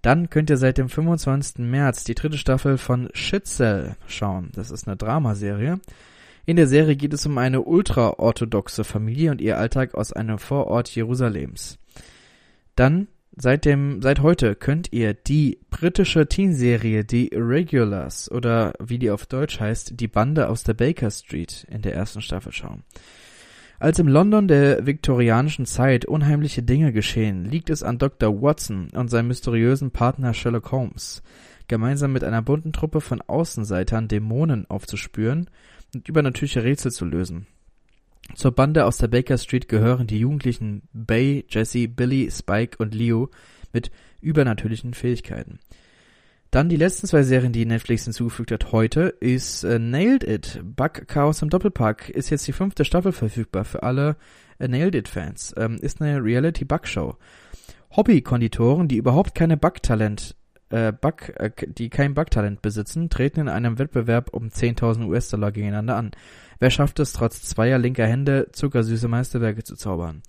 Dann 0.00 0.30
könnt 0.30 0.50
ihr 0.50 0.56
seit 0.56 0.78
dem 0.78 0.88
25. 0.88 1.58
März 1.58 2.04
die 2.04 2.14
dritte 2.14 2.38
Staffel 2.38 2.78
von 2.78 3.08
Shitzel 3.14 3.96
schauen. 4.06 4.50
Das 4.54 4.70
ist 4.70 4.86
eine 4.86 4.96
Dramaserie. 4.96 5.80
In 6.44 6.56
der 6.56 6.66
Serie 6.66 6.96
geht 6.96 7.12
es 7.12 7.24
um 7.24 7.38
eine 7.38 7.62
ultraorthodoxe 7.62 8.82
Familie 8.82 9.30
und 9.30 9.40
ihr 9.40 9.58
Alltag 9.58 9.94
aus 9.94 10.12
einem 10.12 10.38
Vorort 10.38 10.88
Jerusalems. 10.88 11.78
Dann 12.74 13.06
Seit 13.34 13.64
dem, 13.64 14.02
seit 14.02 14.20
heute 14.20 14.54
könnt 14.54 14.92
ihr 14.92 15.14
die 15.14 15.58
britische 15.70 16.26
Teenserie 16.26 17.02
Die 17.02 17.28
Irregulars 17.28 18.30
oder 18.30 18.74
wie 18.78 18.98
die 18.98 19.10
auf 19.10 19.24
Deutsch 19.24 19.58
heißt, 19.58 19.98
Die 19.98 20.08
Bande 20.08 20.50
aus 20.50 20.64
der 20.64 20.74
Baker 20.74 21.10
Street 21.10 21.66
in 21.70 21.80
der 21.80 21.94
ersten 21.94 22.20
Staffel 22.20 22.52
schauen. 22.52 22.82
Als 23.82 23.98
im 23.98 24.06
London 24.06 24.46
der 24.46 24.86
viktorianischen 24.86 25.66
Zeit 25.66 26.04
unheimliche 26.04 26.62
Dinge 26.62 26.92
geschehen, 26.92 27.46
liegt 27.46 27.68
es 27.68 27.82
an 27.82 27.98
Dr. 27.98 28.40
Watson 28.40 28.90
und 28.94 29.08
seinem 29.08 29.26
mysteriösen 29.26 29.90
Partner 29.90 30.34
Sherlock 30.34 30.70
Holmes, 30.70 31.20
gemeinsam 31.66 32.12
mit 32.12 32.22
einer 32.22 32.42
bunten 32.42 32.72
Truppe 32.72 33.00
von 33.00 33.20
Außenseitern 33.20 34.06
Dämonen 34.06 34.70
aufzuspüren 34.70 35.50
und 35.92 36.08
übernatürliche 36.08 36.62
Rätsel 36.62 36.92
zu 36.92 37.04
lösen. 37.04 37.48
Zur 38.36 38.52
Bande 38.52 38.86
aus 38.86 38.98
der 38.98 39.08
Baker 39.08 39.36
Street 39.36 39.68
gehören 39.68 40.06
die 40.06 40.20
Jugendlichen 40.20 40.82
Bay, 40.92 41.44
Jesse, 41.48 41.88
Billy, 41.88 42.30
Spike 42.30 42.76
und 42.78 42.94
Leo 42.94 43.30
mit 43.72 43.90
übernatürlichen 44.20 44.94
Fähigkeiten. 44.94 45.58
Dann 46.52 46.68
die 46.68 46.76
letzten 46.76 47.06
zwei 47.06 47.22
Serien, 47.22 47.54
die 47.54 47.64
Netflix 47.64 48.04
hinzugefügt 48.04 48.52
hat 48.52 48.72
heute, 48.72 49.04
ist 49.20 49.64
äh, 49.64 49.78
Nailed 49.78 50.22
It. 50.22 50.60
Bug 50.62 51.08
Chaos 51.08 51.40
im 51.40 51.48
Doppelpack 51.48 52.10
ist 52.10 52.28
jetzt 52.28 52.46
die 52.46 52.52
fünfte 52.52 52.84
Staffel 52.84 53.12
verfügbar 53.12 53.64
für 53.64 53.82
alle 53.82 54.16
äh, 54.58 54.68
Nailed 54.68 54.94
It 54.94 55.08
Fans. 55.08 55.54
Ähm, 55.56 55.78
ist 55.80 56.02
eine 56.02 56.22
Reality 56.22 56.66
Bug 56.66 56.86
Show. 56.86 57.16
Hobby-Konditoren, 57.96 58.86
die 58.86 58.98
überhaupt 58.98 59.34
keine 59.34 59.56
Bug-Talent, 59.56 60.36
äh, 60.68 60.92
Bug, 60.92 61.32
äh, 61.40 61.52
die 61.66 61.88
kein 61.88 62.12
Bug-Talent 62.12 62.60
besitzen, 62.60 63.08
treten 63.08 63.40
in 63.40 63.48
einem 63.48 63.78
Wettbewerb 63.78 64.34
um 64.34 64.48
10.000 64.48 65.06
US-Dollar 65.06 65.52
gegeneinander 65.52 65.96
an. 65.96 66.10
Wer 66.58 66.68
schafft 66.68 67.00
es, 67.00 67.14
trotz 67.14 67.40
zweier 67.40 67.78
linker 67.78 68.06
Hände 68.06 68.48
zuckersüße 68.52 69.08
Meisterwerke 69.08 69.64
zu 69.64 69.74
zaubern? 69.74 70.20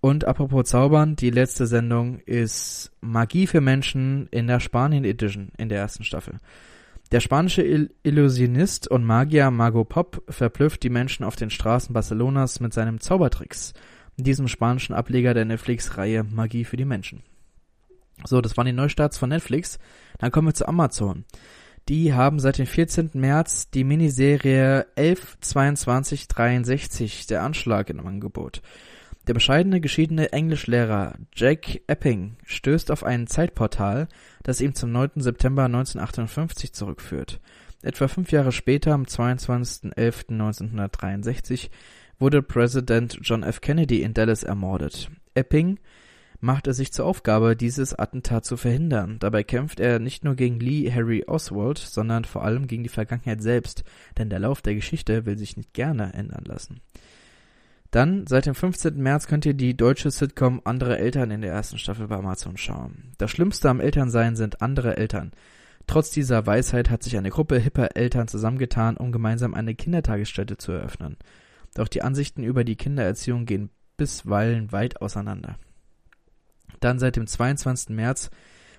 Und 0.00 0.26
apropos 0.26 0.68
Zaubern, 0.68 1.16
die 1.16 1.30
letzte 1.30 1.66
Sendung 1.66 2.20
ist 2.20 2.92
Magie 3.00 3.46
für 3.46 3.60
Menschen 3.60 4.28
in 4.30 4.46
der 4.46 4.60
Spanien 4.60 5.04
Edition 5.04 5.50
in 5.56 5.68
der 5.68 5.78
ersten 5.78 6.04
Staffel. 6.04 6.38
Der 7.12 7.20
spanische 7.20 7.62
Il 7.62 7.94
Illusionist 8.02 8.88
und 8.88 9.04
Magier 9.04 9.50
Mago 9.50 9.84
Pop 9.84 10.22
verblüfft 10.28 10.82
die 10.82 10.90
Menschen 10.90 11.24
auf 11.24 11.36
den 11.36 11.50
Straßen 11.50 11.92
Barcelonas 11.92 12.58
mit 12.58 12.74
seinem 12.74 13.00
Zaubertricks, 13.00 13.74
diesem 14.16 14.48
spanischen 14.48 14.94
Ableger 14.94 15.32
der 15.32 15.44
Netflix-Reihe 15.44 16.24
Magie 16.24 16.64
für 16.64 16.76
die 16.76 16.84
Menschen. 16.84 17.22
So, 18.24 18.40
das 18.40 18.56
waren 18.56 18.66
die 18.66 18.72
Neustarts 18.72 19.18
von 19.18 19.28
Netflix. 19.28 19.78
Dann 20.18 20.32
kommen 20.32 20.48
wir 20.48 20.54
zu 20.54 20.66
Amazon. 20.66 21.24
Die 21.88 22.12
haben 22.12 22.40
seit 22.40 22.58
dem 22.58 22.66
14. 22.66 23.10
März 23.14 23.70
die 23.70 23.84
Miniserie 23.84 24.86
112263 24.96 27.28
Der 27.28 27.44
Anschlag 27.44 27.88
im 27.90 28.04
Angebot. 28.04 28.62
Der 29.26 29.34
bescheidene 29.34 29.80
geschiedene 29.80 30.32
Englischlehrer 30.32 31.14
Jack 31.34 31.80
Epping 31.88 32.36
stößt 32.44 32.92
auf 32.92 33.02
ein 33.02 33.26
Zeitportal, 33.26 34.06
das 34.44 34.60
ihm 34.60 34.76
zum 34.76 34.92
9. 34.92 35.14
September 35.16 35.64
1958 35.64 36.72
zurückführt. 36.72 37.40
Etwa 37.82 38.06
fünf 38.06 38.30
Jahre 38.30 38.52
später, 38.52 38.94
am 38.94 39.02
22.11.1963, 39.02 41.70
wurde 42.20 42.40
Präsident 42.40 43.18
John 43.20 43.42
F. 43.42 43.60
Kennedy 43.60 44.02
in 44.02 44.14
Dallas 44.14 44.44
ermordet. 44.44 45.10
Epping 45.34 45.80
macht 46.38 46.68
er 46.68 46.74
sich 46.74 46.92
zur 46.92 47.06
Aufgabe, 47.06 47.56
dieses 47.56 47.98
Attentat 47.98 48.44
zu 48.44 48.56
verhindern. 48.56 49.18
Dabei 49.18 49.42
kämpft 49.42 49.80
er 49.80 49.98
nicht 49.98 50.22
nur 50.22 50.36
gegen 50.36 50.60
Lee 50.60 50.88
Harry 50.92 51.24
Oswald, 51.26 51.78
sondern 51.78 52.24
vor 52.24 52.44
allem 52.44 52.68
gegen 52.68 52.84
die 52.84 52.88
Vergangenheit 52.88 53.42
selbst, 53.42 53.82
denn 54.18 54.30
der 54.30 54.38
Lauf 54.38 54.62
der 54.62 54.76
Geschichte 54.76 55.26
will 55.26 55.36
sich 55.36 55.56
nicht 55.56 55.74
gerne 55.74 56.14
ändern 56.14 56.44
lassen. 56.44 56.80
Dann, 57.96 58.26
seit 58.26 58.44
dem 58.44 58.54
15. 58.54 59.02
März 59.02 59.26
könnt 59.26 59.46
ihr 59.46 59.54
die 59.54 59.74
deutsche 59.74 60.10
Sitcom 60.10 60.60
Andere 60.64 60.98
Eltern 60.98 61.30
in 61.30 61.40
der 61.40 61.54
ersten 61.54 61.78
Staffel 61.78 62.08
bei 62.08 62.16
Amazon 62.16 62.58
schauen. 62.58 63.12
Das 63.16 63.30
Schlimmste 63.30 63.70
am 63.70 63.80
Elternsein 63.80 64.36
sind 64.36 64.60
andere 64.60 64.98
Eltern. 64.98 65.32
Trotz 65.86 66.10
dieser 66.10 66.44
Weisheit 66.44 66.90
hat 66.90 67.02
sich 67.02 67.16
eine 67.16 67.30
Gruppe 67.30 67.58
hipper 67.58 67.96
Eltern 67.96 68.28
zusammengetan, 68.28 68.98
um 68.98 69.12
gemeinsam 69.12 69.54
eine 69.54 69.74
Kindertagesstätte 69.74 70.58
zu 70.58 70.72
eröffnen. 70.72 71.16
Doch 71.72 71.88
die 71.88 72.02
Ansichten 72.02 72.42
über 72.42 72.64
die 72.64 72.76
Kindererziehung 72.76 73.46
gehen 73.46 73.70
bisweilen 73.96 74.72
weit 74.72 75.00
auseinander. 75.00 75.56
Dann 76.80 76.98
seit 76.98 77.16
dem 77.16 77.26
22. 77.26 77.96
März 77.96 78.28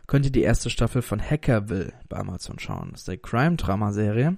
könnt 0.06 0.28
ihr 0.28 0.32
die 0.32 0.44
erste 0.44 0.70
Staffel 0.70 1.02
von 1.02 1.20
Hackerville 1.20 1.92
bei 2.08 2.18
Amazon 2.18 2.60
schauen. 2.60 2.90
Das 2.92 3.02
ist 3.02 3.10
eine 3.10 3.18
Crime-Drama-Serie. 3.18 4.38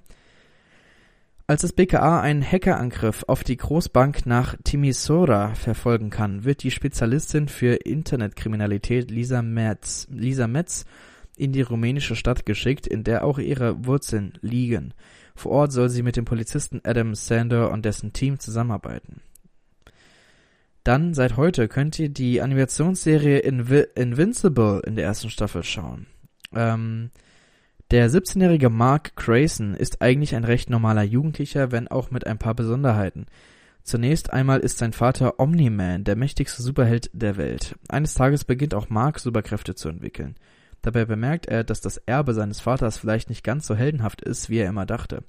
Als 1.50 1.64
das 1.64 1.74
BKA 1.74 2.22
einen 2.22 2.44
Hackerangriff 2.44 3.24
auf 3.26 3.44
die 3.44 3.58
Großbank 3.58 4.28
nach 4.28 4.56
Timisoara 4.64 5.56
verfolgen 5.56 6.12
kann, 6.12 6.46
wird 6.46 6.62
die 6.62 6.70
Spezialistin 6.70 7.48
für 7.48 7.74
Internetkriminalität 7.74 9.10
Lisa 9.10 9.42
Metz, 9.42 10.06
Lisa 10.12 10.46
Metz 10.46 10.86
in 11.38 11.52
die 11.52 11.64
rumänische 11.64 12.16
Stadt 12.16 12.46
geschickt, 12.46 12.86
in 12.86 13.04
der 13.04 13.26
auch 13.26 13.40
ihre 13.40 13.84
Wurzeln 13.84 14.34
liegen. 14.42 14.94
Vor 15.34 15.54
Ort 15.54 15.72
soll 15.72 15.90
sie 15.90 16.04
mit 16.04 16.18
dem 16.18 16.26
Polizisten 16.26 16.82
Adam 16.84 17.16
Sander 17.16 17.72
und 17.72 17.84
dessen 17.84 18.14
Team 18.14 18.38
zusammenarbeiten. 18.38 19.22
Dann 20.84 21.16
seit 21.16 21.36
heute 21.36 21.68
könnt 21.68 21.98
ihr 21.98 22.10
die 22.10 22.44
Animationsserie 22.44 23.40
Invi 23.40 23.88
Invincible 23.96 24.84
in 24.86 24.96
der 24.96 25.06
ersten 25.06 25.32
Staffel 25.32 25.64
schauen. 25.64 26.06
Ähm, 26.54 27.10
der 27.92 28.10
17-jährige 28.10 28.70
Mark 28.70 29.16
Grayson 29.16 29.74
ist 29.74 30.02
eigentlich 30.02 30.36
ein 30.36 30.44
recht 30.44 30.70
normaler 30.70 31.04
Jugendlicher, 31.04 31.72
wenn 31.72 31.88
auch 31.88 32.12
mit 32.12 32.28
ein 32.28 32.38
paar 32.38 32.54
Besonderheiten. 32.54 33.26
Zunächst 33.84 34.32
einmal 34.32 34.60
ist 34.60 34.78
sein 34.78 34.94
Vater 34.94 35.40
Omni-Man, 35.40 36.04
der 36.04 36.16
mächtigste 36.16 36.62
Superheld 36.62 37.10
der 37.14 37.38
Welt. 37.38 37.76
Eines 37.88 38.14
Tages 38.14 38.46
beginnt 38.46 38.76
auch 38.76 38.90
Mark 38.90 39.20
Superkräfte 39.20 39.74
zu 39.74 39.90
entwickeln. 39.90 40.36
Dabei 40.84 41.06
bemerkt 41.06 41.48
er, 41.48 41.64
dass 41.64 41.82
das 41.82 41.98
Erbe 41.98 42.36
seines 42.36 42.60
Vaters 42.60 43.00
vielleicht 43.00 43.30
nicht 43.30 43.44
ganz 43.44 43.66
so 43.66 43.76
heldenhaft 43.76 44.22
ist, 44.22 44.50
wie 44.52 44.60
er 44.60 44.70
immer 44.70 44.86
dachte. 44.86 45.24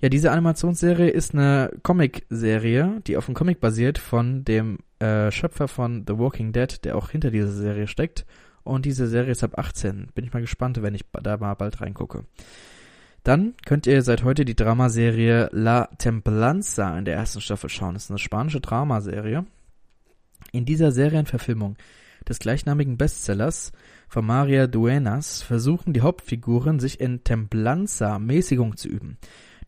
Ja, 0.00 0.10
diese 0.10 0.30
Animationsserie 0.30 1.08
ist 1.08 1.32
eine 1.32 1.70
Comic-Serie, 1.82 3.00
die 3.06 3.16
auf 3.16 3.26
einem 3.26 3.34
Comic 3.34 3.60
basiert 3.60 3.98
von 3.98 4.44
dem 4.44 4.78
äh, 4.98 5.30
Schöpfer 5.30 5.66
von 5.66 6.04
The 6.06 6.18
Walking 6.18 6.52
Dead, 6.52 6.84
der 6.84 6.96
auch 6.96 7.10
hinter 7.10 7.30
dieser 7.30 7.50
Serie 7.50 7.86
steckt 7.86 8.26
und 8.68 8.84
diese 8.84 9.08
Serie 9.08 9.32
ist 9.32 9.42
ab 9.42 9.58
18. 9.58 10.08
Bin 10.14 10.24
ich 10.24 10.32
mal 10.32 10.40
gespannt, 10.40 10.80
wenn 10.82 10.94
ich 10.94 11.04
da 11.22 11.36
mal 11.38 11.54
bald 11.54 11.80
reingucke. 11.80 12.24
Dann 13.24 13.54
könnt 13.66 13.86
ihr 13.86 14.02
seit 14.02 14.24
heute 14.24 14.44
die 14.44 14.54
Dramaserie 14.54 15.48
La 15.52 15.86
Templanza 15.98 16.96
in 16.98 17.04
der 17.04 17.14
ersten 17.14 17.40
Staffel 17.40 17.68
schauen. 17.68 17.94
Das 17.94 18.04
ist 18.04 18.10
eine 18.10 18.18
spanische 18.18 18.60
Dramaserie. 18.60 19.44
In 20.52 20.64
dieser 20.64 20.92
Serienverfilmung 20.92 21.76
des 22.28 22.38
gleichnamigen 22.38 22.96
Bestsellers 22.96 23.72
von 24.08 24.24
Maria 24.24 24.66
Duenas 24.66 25.42
versuchen 25.42 25.92
die 25.92 26.00
Hauptfiguren, 26.00 26.78
sich 26.78 27.00
in 27.00 27.24
Templanza 27.24 28.18
Mäßigung 28.18 28.76
zu 28.76 28.88
üben. 28.88 29.18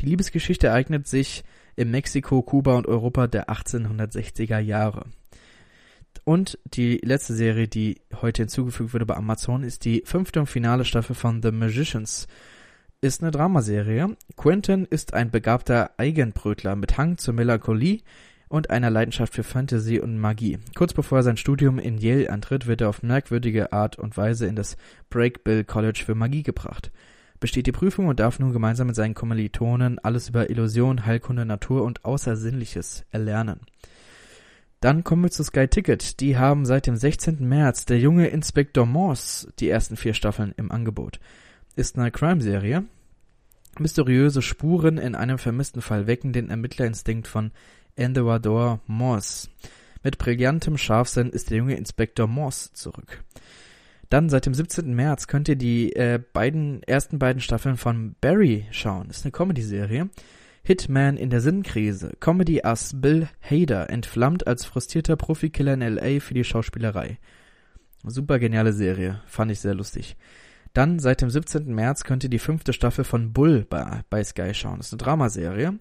Die 0.01 0.07
Liebesgeschichte 0.07 0.69
ereignet 0.69 1.07
sich 1.07 1.45
im 1.77 1.91
Mexiko, 1.91 2.43
Kuba 2.43 2.77
und 2.77 2.87
Europa 2.87 3.27
der 3.27 3.49
1860er 3.49 4.59
Jahre. 4.59 5.07
Und 6.25 6.59
die 6.65 6.99
letzte 7.03 7.35
Serie, 7.35 7.69
die 7.69 8.01
heute 8.21 8.43
hinzugefügt 8.43 8.93
wurde 8.95 9.07
bei 9.07 9.17
Amazon, 9.17 9.63
ist 9.63 9.85
die 9.85 10.03
fünfte 10.05 10.41
und 10.41 10.47
finale 10.47 10.85
Staffel 10.85 11.15
von 11.15 11.43
The 11.43 11.51
Magicians. 11.51 12.29
Ist 13.01 13.23
eine 13.23 13.31
Dramaserie. 13.31 14.17
Quentin 14.37 14.85
ist 14.85 15.15
ein 15.15 15.31
begabter 15.31 15.93
Eigenbrötler 15.97 16.77
mit 16.77 16.99
Hang 16.99 17.17
zur 17.17 17.35
Melancholie 17.35 18.01
und 18.51 18.69
einer 18.69 18.91
Leidenschaft 18.91 19.35
für 19.35 19.45
Fantasy 19.45 20.01
und 20.01 20.19
Magie. 20.19 20.59
Kurz 20.75 20.93
bevor 20.93 21.19
er 21.19 21.23
sein 21.23 21.37
Studium 21.37 21.79
in 21.79 21.99
Yale 21.99 22.29
antritt, 22.31 22.67
wird 22.67 22.83
er 22.83 22.91
auf 22.91 23.03
merkwürdige 23.03 23.73
Art 23.73 23.97
und 23.97 24.17
Weise 24.17 24.47
in 24.47 24.57
das 24.57 24.77
Breakbill 25.09 25.65
College 25.65 26.03
für 26.05 26.15
Magie 26.15 26.43
gebracht. 26.43 26.91
Besteht 27.39 27.67
die 27.67 27.73
Prüfung 27.73 28.09
und 28.09 28.21
darf 28.21 28.39
nun 28.39 28.53
gemeinsam 28.53 28.89
mit 28.89 28.97
seinen 28.97 29.15
Kommilitonen 29.15 29.99
alles 30.01 30.29
über 30.29 30.51
Illusion, 30.51 31.07
Heilkunde, 31.07 31.47
Natur 31.47 31.85
und 31.85 32.05
Außersinnliches 32.05 33.07
erlernen. 33.11 33.61
Dann 34.81 35.05
kommen 35.05 35.25
wir 35.25 35.31
zu 35.31 35.45
Sky 35.45 35.69
Ticket. 35.69 36.21
Die 36.21 36.39
haben 36.39 36.65
seit 36.65 36.87
dem 36.87 36.97
16. 36.97 37.47
März 37.47 37.85
Der 37.85 37.99
junge 37.99 38.29
Inspektor 38.29 38.87
Morse 38.87 39.53
die 39.59 39.69
ersten 39.69 39.97
vier 39.97 40.15
Staffeln 40.15 40.55
im 40.57 40.73
Angebot. 40.73 41.21
Ist 41.77 41.99
eine 41.99 42.11
Crime-Serie. 42.11 42.85
Mysteriöse 43.79 44.41
Spuren 44.41 44.97
in 44.97 45.15
einem 45.15 45.37
vermissten 45.37 45.83
Fall 45.83 46.07
wecken 46.07 46.33
den 46.33 46.49
Ermittlerinstinkt 46.49 47.29
von 47.29 47.53
Endeavor 47.95 48.81
Morse. 48.87 49.49
Mit 50.03 50.17
brillantem 50.17 50.79
Scharfsinn 50.79 51.29
ist 51.29 51.51
der 51.51 51.59
junge 51.59 51.77
Inspektor 51.77 52.27
Morse 52.27 52.73
zurück. 52.73 53.23
Dann 54.09 54.31
seit 54.31 54.47
dem 54.47 54.55
17. 54.55 54.95
März 54.95 55.27
könnt 55.27 55.49
ihr 55.51 55.57
die 55.57 55.95
äh, 55.95 56.19
beiden 56.33 56.83
ersten 56.85 57.19
beiden 57.19 57.43
Staffeln 57.43 57.77
von 57.77 58.17
Barry 58.23 58.67
schauen. 58.71 59.11
Ist 59.11 59.27
eine 59.27 59.33
Comedy-Serie. 59.33 60.09
Hitman 60.71 61.17
in 61.17 61.31
der 61.31 61.41
Sinnkrise. 61.41 62.13
Comedy-Ass 62.21 62.93
Bill 63.01 63.27
Hader 63.43 63.91
entflammt 63.91 64.47
als 64.47 64.65
frustrierter 64.65 65.17
Profikiller 65.17 65.75
in 65.75 65.83
L.A. 65.83 66.21
für 66.21 66.33
die 66.33 66.45
Schauspielerei. 66.45 67.19
Super 68.05 68.39
geniale 68.39 68.73
Serie. 68.73 69.21
Fand 69.27 69.51
ich 69.51 69.59
sehr 69.59 69.75
lustig. 69.75 70.17
Dann 70.73 71.01
seit 71.01 71.23
dem 71.23 71.29
17. 71.29 71.75
März 71.75 72.05
könnt 72.05 72.23
ihr 72.23 72.31
die 72.31 72.39
fünfte 72.39 72.73
Staffel 72.73 73.03
von 73.03 73.33
Bull 73.33 73.67
bei, 73.69 74.03
bei 74.11 74.23
Sky 74.23 74.55
schauen. 74.55 74.77
Das 74.77 74.87
ist 74.87 74.93
eine 74.93 74.99
Dramaserie. 74.99 75.77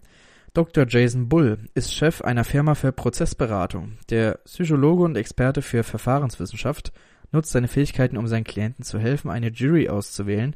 Dr. 0.56 0.88
Jason 0.88 1.30
Bull 1.30 1.60
ist 1.76 1.94
Chef 1.94 2.24
einer 2.24 2.44
Firma 2.44 2.74
für 2.74 2.92
Prozessberatung. 2.92 4.00
Der 4.10 4.40
Psychologe 4.46 5.04
und 5.04 5.18
Experte 5.18 5.62
für 5.62 5.84
Verfahrenswissenschaft 5.84 6.94
nutzt 7.32 7.52
seine 7.52 7.68
Fähigkeiten, 7.68 8.18
um 8.18 8.28
seinen 8.28 8.44
Klienten 8.44 8.84
zu 8.84 8.98
helfen, 8.98 9.30
eine 9.30 9.52
Jury 9.52 9.88
auszuwählen, 9.88 10.56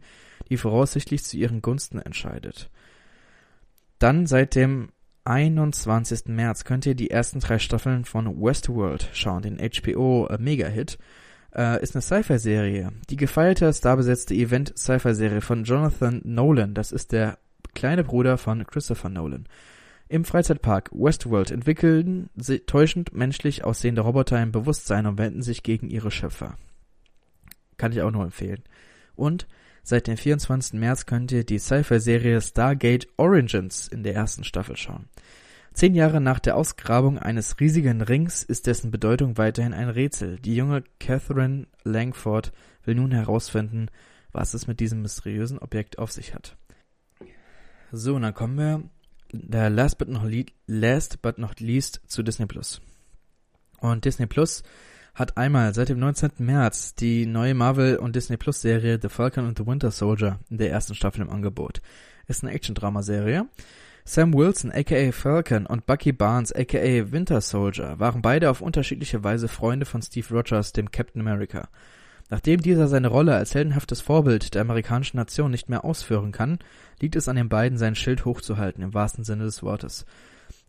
die 0.49 0.57
voraussichtlich 0.57 1.23
zu 1.23 1.37
ihren 1.37 1.61
Gunsten 1.61 1.99
entscheidet. 1.99 2.71
Dann 3.99 4.25
seit 4.25 4.55
dem 4.55 4.89
21. 5.25 6.25
März 6.27 6.65
könnt 6.65 6.85
ihr 6.85 6.95
die 6.95 7.09
ersten 7.09 7.39
drei 7.39 7.59
Staffeln 7.59 8.03
von 8.05 8.41
Westworld 8.41 9.09
schauen, 9.13 9.43
den 9.43 9.57
HBO 9.57 10.27
äh, 10.27 10.37
Mega-Hit. 10.37 10.97
Äh, 11.55 11.81
ist 11.81 11.95
eine 11.95 12.01
Sci-Fi-Serie. 12.01 12.91
Die 13.09 13.15
gefeierte, 13.15 13.71
starbesetzte 13.71 14.33
Event-Sci-Fi-Serie 14.33 15.41
von 15.41 15.63
Jonathan 15.63 16.21
Nolan. 16.25 16.73
Das 16.73 16.91
ist 16.91 17.11
der 17.11 17.37
kleine 17.73 18.03
Bruder 18.03 18.37
von 18.37 18.65
Christopher 18.65 19.09
Nolan. 19.09 19.47
Im 20.09 20.25
Freizeitpark 20.25 20.91
Westworld 20.91 21.51
entwickeln 21.51 22.29
täuschend 22.67 23.13
menschlich 23.13 23.63
aussehende 23.63 24.01
Roboter 24.01 24.37
ein 24.37 24.51
Bewusstsein 24.51 25.05
und 25.05 25.17
wenden 25.17 25.41
sich 25.41 25.63
gegen 25.63 25.89
ihre 25.89 26.11
Schöpfer. 26.11 26.57
Kann 27.77 27.91
ich 27.91 28.01
auch 28.01 28.11
nur 28.11 28.23
empfehlen. 28.23 28.63
Und 29.15 29.47
Seit 29.85 30.07
dem 30.07 30.15
24. 30.15 30.79
März 30.79 31.05
könnt 31.05 31.33
ihr 31.33 31.43
die 31.43 31.59
Sci-Fi-Serie 31.59 32.39
Stargate 32.39 33.05
Origins 33.17 33.89
in 33.89 34.03
der 34.03 34.15
ersten 34.15 34.45
Staffel 34.45 34.77
schauen. 34.77 35.09
Zehn 35.73 35.93
Jahre 35.93 36.21
nach 36.21 36.39
der 36.39 36.55
Ausgrabung 36.55 37.19
eines 37.19 37.59
riesigen 37.59 38.01
Rings 38.01 38.43
ist 38.43 38.67
dessen 38.67 38.91
Bedeutung 38.91 39.37
weiterhin 39.37 39.73
ein 39.73 39.89
Rätsel. 39.89 40.39
Die 40.39 40.55
junge 40.55 40.83
Catherine 40.99 41.67
Langford 41.83 42.53
will 42.85 42.95
nun 42.95 43.11
herausfinden, 43.11 43.89
was 44.31 44.53
es 44.53 44.67
mit 44.67 44.79
diesem 44.79 45.01
mysteriösen 45.01 45.59
Objekt 45.59 45.99
auf 45.99 46.13
sich 46.13 46.33
hat. 46.33 46.55
So, 47.91 48.15
und 48.15 48.21
dann 48.21 48.33
kommen 48.33 48.57
wir 48.57 48.83
der 49.33 49.69
last 49.69 49.97
but 49.97 50.07
not, 50.07 50.31
last 50.65 51.21
but 51.21 51.37
not 51.37 51.59
least 51.59 52.01
zu 52.07 52.23
Disney 52.23 52.45
Plus. 52.45 52.81
Und 53.79 54.05
Disney 54.05 54.27
Plus 54.27 54.63
hat 55.13 55.37
einmal 55.37 55.73
seit 55.73 55.89
dem 55.89 55.99
19. 55.99 56.31
März 56.39 56.95
die 56.95 57.25
neue 57.25 57.53
Marvel- 57.53 57.97
und 57.97 58.15
Disney 58.15 58.37
Plus 58.37 58.61
Serie 58.61 58.97
The 59.01 59.09
Falcon 59.09 59.45
and 59.45 59.57
the 59.57 59.67
Winter 59.67 59.91
Soldier 59.91 60.39
in 60.49 60.57
der 60.57 60.71
ersten 60.71 60.95
Staffel 60.95 61.21
im 61.21 61.29
Angebot. 61.29 61.81
Ist 62.27 62.43
eine 62.43 62.53
Action-Drama-Serie. 62.53 63.45
Sam 64.05 64.33
Wilson 64.33 64.71
aka 64.71 65.11
Falcon 65.11 65.65
und 65.65 65.85
Bucky 65.85 66.11
Barnes 66.11 66.51
aka 66.51 67.11
Winter 67.11 67.41
Soldier 67.41 67.99
waren 67.99 68.21
beide 68.21 68.49
auf 68.49 68.61
unterschiedliche 68.61 69.23
Weise 69.23 69.47
Freunde 69.47 69.85
von 69.85 70.01
Steve 70.01 70.27
Rogers, 70.33 70.73
dem 70.73 70.91
Captain 70.91 71.21
America. 71.21 71.69
Nachdem 72.29 72.61
dieser 72.61 72.87
seine 72.87 73.09
Rolle 73.09 73.35
als 73.35 73.53
heldenhaftes 73.53 74.01
Vorbild 74.01 74.55
der 74.55 74.61
amerikanischen 74.61 75.17
Nation 75.17 75.51
nicht 75.51 75.69
mehr 75.69 75.85
ausführen 75.85 76.31
kann, 76.31 76.57
liegt 76.99 77.15
es 77.15 77.27
an 77.27 77.35
den 77.35 77.49
beiden, 77.49 77.77
sein 77.77 77.95
Schild 77.95 78.25
hochzuhalten, 78.25 78.83
im 78.83 78.93
wahrsten 78.93 79.23
Sinne 79.23 79.43
des 79.43 79.61
Wortes. 79.61 80.05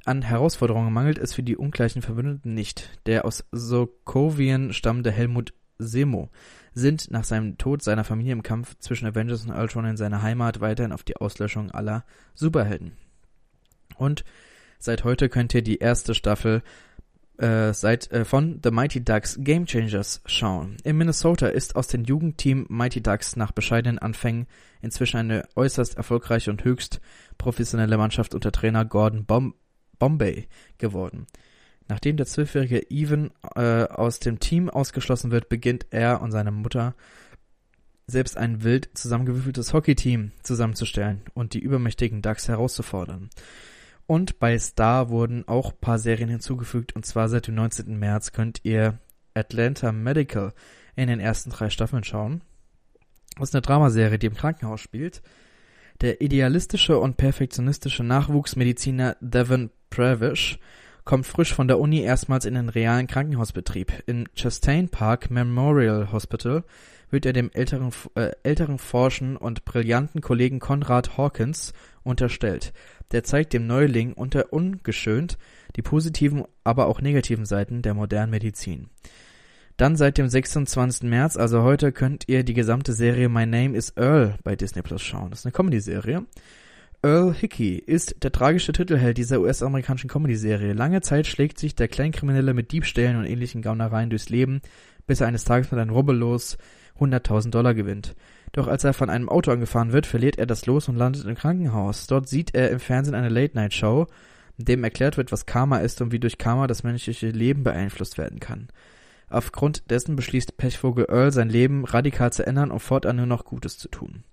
An 0.04 0.22
Herausforderungen 0.22 0.92
mangelt 0.92 1.18
es 1.18 1.32
für 1.32 1.42
die 1.42 1.56
ungleichen 1.56 2.02
Verbündeten 2.02 2.52
nicht. 2.52 2.90
Der 3.06 3.24
aus 3.24 3.44
Sokovien 3.52 4.72
stammende 4.72 5.10
Helmut 5.10 5.54
Semo 5.78 6.30
sind 6.74 7.10
nach 7.10 7.24
seinem 7.24 7.56
Tod 7.56 7.82
seiner 7.82 8.04
Familie 8.04 8.32
im 8.32 8.42
Kampf 8.42 8.76
zwischen 8.78 9.06
Avengers 9.06 9.44
und 9.44 9.52
Ultron 9.52 9.86
in 9.86 9.96
seiner 9.96 10.22
Heimat 10.22 10.60
weiterhin 10.60 10.92
auf 10.92 11.04
die 11.04 11.16
Auslöschung 11.16 11.70
aller 11.70 12.04
Superhelden. 12.34 12.92
Und 13.96 14.24
seit 14.78 15.04
heute 15.04 15.28
könnt 15.28 15.54
ihr 15.54 15.62
die 15.62 15.78
erste 15.78 16.14
Staffel 16.14 16.62
äh, 17.38 17.72
seit, 17.72 18.10
äh, 18.12 18.24
von 18.24 18.60
The 18.62 18.70
Mighty 18.70 19.04
Ducks 19.04 19.38
Game 19.40 19.66
Changers 19.66 20.20
schauen. 20.26 20.76
In 20.84 20.96
Minnesota 20.96 21.48
ist 21.48 21.76
aus 21.76 21.88
dem 21.88 22.04
Jugendteam 22.04 22.66
Mighty 22.68 23.02
Ducks 23.02 23.36
nach 23.36 23.52
bescheidenen 23.52 23.98
Anfängen 23.98 24.46
inzwischen 24.82 25.16
eine 25.16 25.48
äußerst 25.56 25.96
erfolgreiche 25.96 26.50
und 26.50 26.62
höchst 26.62 27.00
professionelle 27.38 27.96
Mannschaft 27.96 28.34
unter 28.34 28.52
Trainer 28.52 28.84
Gordon 28.84 29.24
Bom 29.24 29.54
Bombay 29.98 30.48
geworden. 30.78 31.26
Nachdem 31.88 32.16
der 32.16 32.26
zwölfjährige 32.26 32.90
Evan 32.90 33.30
äh, 33.56 33.84
aus 33.84 34.18
dem 34.18 34.40
Team 34.40 34.70
ausgeschlossen 34.70 35.30
wird, 35.30 35.48
beginnt 35.48 35.86
er 35.90 36.22
und 36.22 36.30
seine 36.30 36.50
Mutter 36.50 36.94
selbst 38.06 38.36
ein 38.36 38.62
wild 38.62 38.90
zusammengewürfeltes 38.94 39.72
Hockeyteam 39.72 40.32
zusammenzustellen 40.42 41.22
und 41.34 41.54
die 41.54 41.60
übermächtigen 41.60 42.22
Ducks 42.22 42.48
herauszufordern. 42.48 43.30
Und 44.06 44.38
bei 44.38 44.58
Star 44.58 45.08
wurden 45.08 45.48
auch 45.48 45.72
paar 45.78 45.98
Serien 45.98 46.28
hinzugefügt 46.28 46.94
und 46.94 47.06
zwar 47.06 47.28
seit 47.28 47.46
dem 47.46 47.54
19. 47.54 47.98
März 47.98 48.32
könnt 48.32 48.60
ihr 48.64 48.98
Atlanta 49.34 49.92
Medical 49.92 50.52
in 50.96 51.08
den 51.08 51.20
ersten 51.20 51.50
drei 51.50 51.70
Staffeln 51.70 52.04
schauen. 52.04 52.42
Das 53.36 53.48
ist 53.48 53.54
eine 53.54 53.62
Dramaserie, 53.62 54.18
die 54.18 54.26
im 54.26 54.34
Krankenhaus 54.34 54.80
spielt. 54.80 55.22
Der 56.00 56.20
idealistische 56.20 56.98
und 56.98 57.16
perfektionistische 57.16 58.04
Nachwuchsmediziner 58.04 59.16
Devon 59.20 59.70
Prevish 59.90 60.58
kommt 61.04 61.26
frisch 61.26 61.54
von 61.54 61.68
der 61.68 61.78
Uni 61.78 62.00
erstmals 62.00 62.46
in 62.46 62.54
den 62.54 62.68
realen 62.68 63.06
Krankenhausbetrieb. 63.06 64.02
In 64.06 64.28
Chastain 64.34 64.88
Park 64.88 65.30
Memorial 65.30 66.10
Hospital 66.12 66.64
wird 67.10 67.26
er 67.26 67.32
dem 67.32 67.50
älteren, 67.52 67.90
äh, 68.16 68.32
älteren 68.42 68.78
Forschen 68.78 69.36
und 69.36 69.64
brillanten 69.64 70.20
Kollegen 70.20 70.58
Conrad 70.58 71.16
Hawkins 71.16 71.72
unterstellt. 72.02 72.72
Der 73.12 73.22
zeigt 73.22 73.52
dem 73.52 73.66
Neuling 73.66 74.14
unter 74.14 74.52
ungeschönt 74.52 75.38
die 75.76 75.82
positiven, 75.82 76.44
aber 76.62 76.86
auch 76.86 77.00
negativen 77.00 77.46
Seiten 77.46 77.82
der 77.82 77.94
modernen 77.94 78.30
Medizin. 78.30 78.88
Dann 79.76 79.96
seit 79.96 80.18
dem 80.18 80.28
26. 80.28 81.02
März, 81.02 81.36
also 81.36 81.62
heute, 81.62 81.90
könnt 81.90 82.28
ihr 82.28 82.44
die 82.44 82.54
gesamte 82.54 82.92
Serie 82.92 83.28
My 83.28 83.44
Name 83.44 83.76
is 83.76 83.92
Earl 83.96 84.36
bei 84.44 84.54
Disney 84.54 84.82
Plus 84.82 85.02
schauen. 85.02 85.30
Das 85.30 85.40
ist 85.40 85.46
eine 85.46 85.52
Comedy-Serie. 85.52 86.24
Earl 87.02 87.34
Hickey 87.34 87.74
ist 87.76 88.22
der 88.22 88.30
tragische 88.30 88.72
Titelheld 88.72 89.18
dieser 89.18 89.40
US-amerikanischen 89.40 90.08
Comedy-Serie. 90.08 90.74
Lange 90.74 91.00
Zeit 91.00 91.26
schlägt 91.26 91.58
sich 91.58 91.74
der 91.74 91.88
Kleinkriminelle 91.88 92.54
mit 92.54 92.70
Diebstählen 92.70 93.16
und 93.16 93.26
ähnlichen 93.26 93.62
Gaunereien 93.62 94.10
durchs 94.10 94.28
Leben, 94.28 94.62
bis 95.08 95.20
er 95.20 95.26
eines 95.26 95.42
Tages 95.42 95.72
mit 95.72 95.80
einem 95.80 95.90
Rubbellos 95.90 96.56
100.000 97.00 97.50
Dollar 97.50 97.74
gewinnt. 97.74 98.14
Doch 98.52 98.68
als 98.68 98.84
er 98.84 98.94
von 98.94 99.10
einem 99.10 99.28
Auto 99.28 99.50
angefahren 99.50 99.92
wird, 99.92 100.06
verliert 100.06 100.38
er 100.38 100.46
das 100.46 100.66
Los 100.66 100.88
und 100.88 100.96
landet 100.96 101.24
im 101.24 101.34
Krankenhaus. 101.34 102.06
Dort 102.06 102.28
sieht 102.28 102.54
er 102.54 102.70
im 102.70 102.78
Fernsehen 102.78 103.16
eine 103.16 103.28
Late-Night-Show, 103.28 104.06
in 104.56 104.66
dem 104.66 104.84
erklärt 104.84 105.16
wird, 105.16 105.32
was 105.32 105.46
Karma 105.46 105.78
ist 105.78 106.00
und 106.00 106.12
wie 106.12 106.20
durch 106.20 106.38
Karma 106.38 106.68
das 106.68 106.84
menschliche 106.84 107.30
Leben 107.30 107.64
beeinflusst 107.64 108.18
werden 108.18 108.38
kann. 108.38 108.68
Aufgrund 109.28 109.90
dessen 109.90 110.16
beschließt 110.16 110.56
Pechvogel 110.56 111.06
Earl 111.08 111.32
sein 111.32 111.48
Leben 111.48 111.84
radikal 111.84 112.32
zu 112.32 112.46
ändern 112.46 112.70
und 112.70 112.80
fortan 112.80 113.16
nur 113.16 113.26
noch 113.26 113.44
Gutes 113.44 113.78
zu 113.78 113.88
tun. 113.88 114.24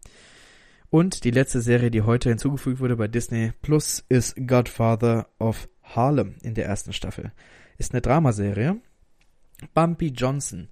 Und 0.90 1.24
die 1.24 1.32
letzte 1.32 1.62
Serie, 1.62 1.90
die 1.90 2.02
heute 2.02 2.30
hinzugefügt 2.30 2.82
wurde 2.82 2.98
bei 2.98 3.08
Disney 3.08 3.54
Plus, 3.62 4.04
ist 4.10 4.36
Godfather 4.46 5.28
of 5.40 5.70
Harlem 5.84 6.36
in 6.42 6.54
der 6.54 6.66
ersten 6.66 6.92
Staffel. 6.92 7.32
Ist 7.78 7.94
eine 7.94 8.02
Dramaserie. 8.02 8.76
Bumpy 9.74 10.08
Johnson 10.08 10.68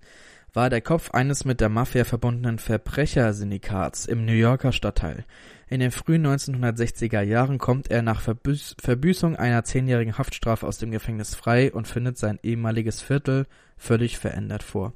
war 0.53 0.69
der 0.69 0.81
Kopf 0.81 1.11
eines 1.11 1.45
mit 1.45 1.61
der 1.61 1.69
Mafia 1.69 2.03
verbundenen 2.03 2.59
Verbrechersyndikats 2.59 4.05
im 4.07 4.25
New 4.25 4.33
Yorker 4.33 4.71
Stadtteil. 4.71 5.25
In 5.71 5.81
den 5.81 5.91
frühen 5.91 6.25
1960er 6.25 7.21
Jahren 7.21 7.59
kommt 7.59 7.91
er 7.91 8.01
nach 8.01 8.21
Verbüß 8.21 8.75
Verbüßung 8.81 9.35
einer 9.35 9.63
zehnjährigen 9.63 10.17
Haftstrafe 10.17 10.65
aus 10.65 10.79
dem 10.79 10.89
Gefängnis 10.89 11.35
frei 11.35 11.71
und 11.71 11.87
findet 11.87 12.17
sein 12.17 12.39
ehemaliges 12.41 13.01
Viertel 13.01 13.45
völlig 13.77 14.17
verändert 14.17 14.63
vor. 14.63 14.93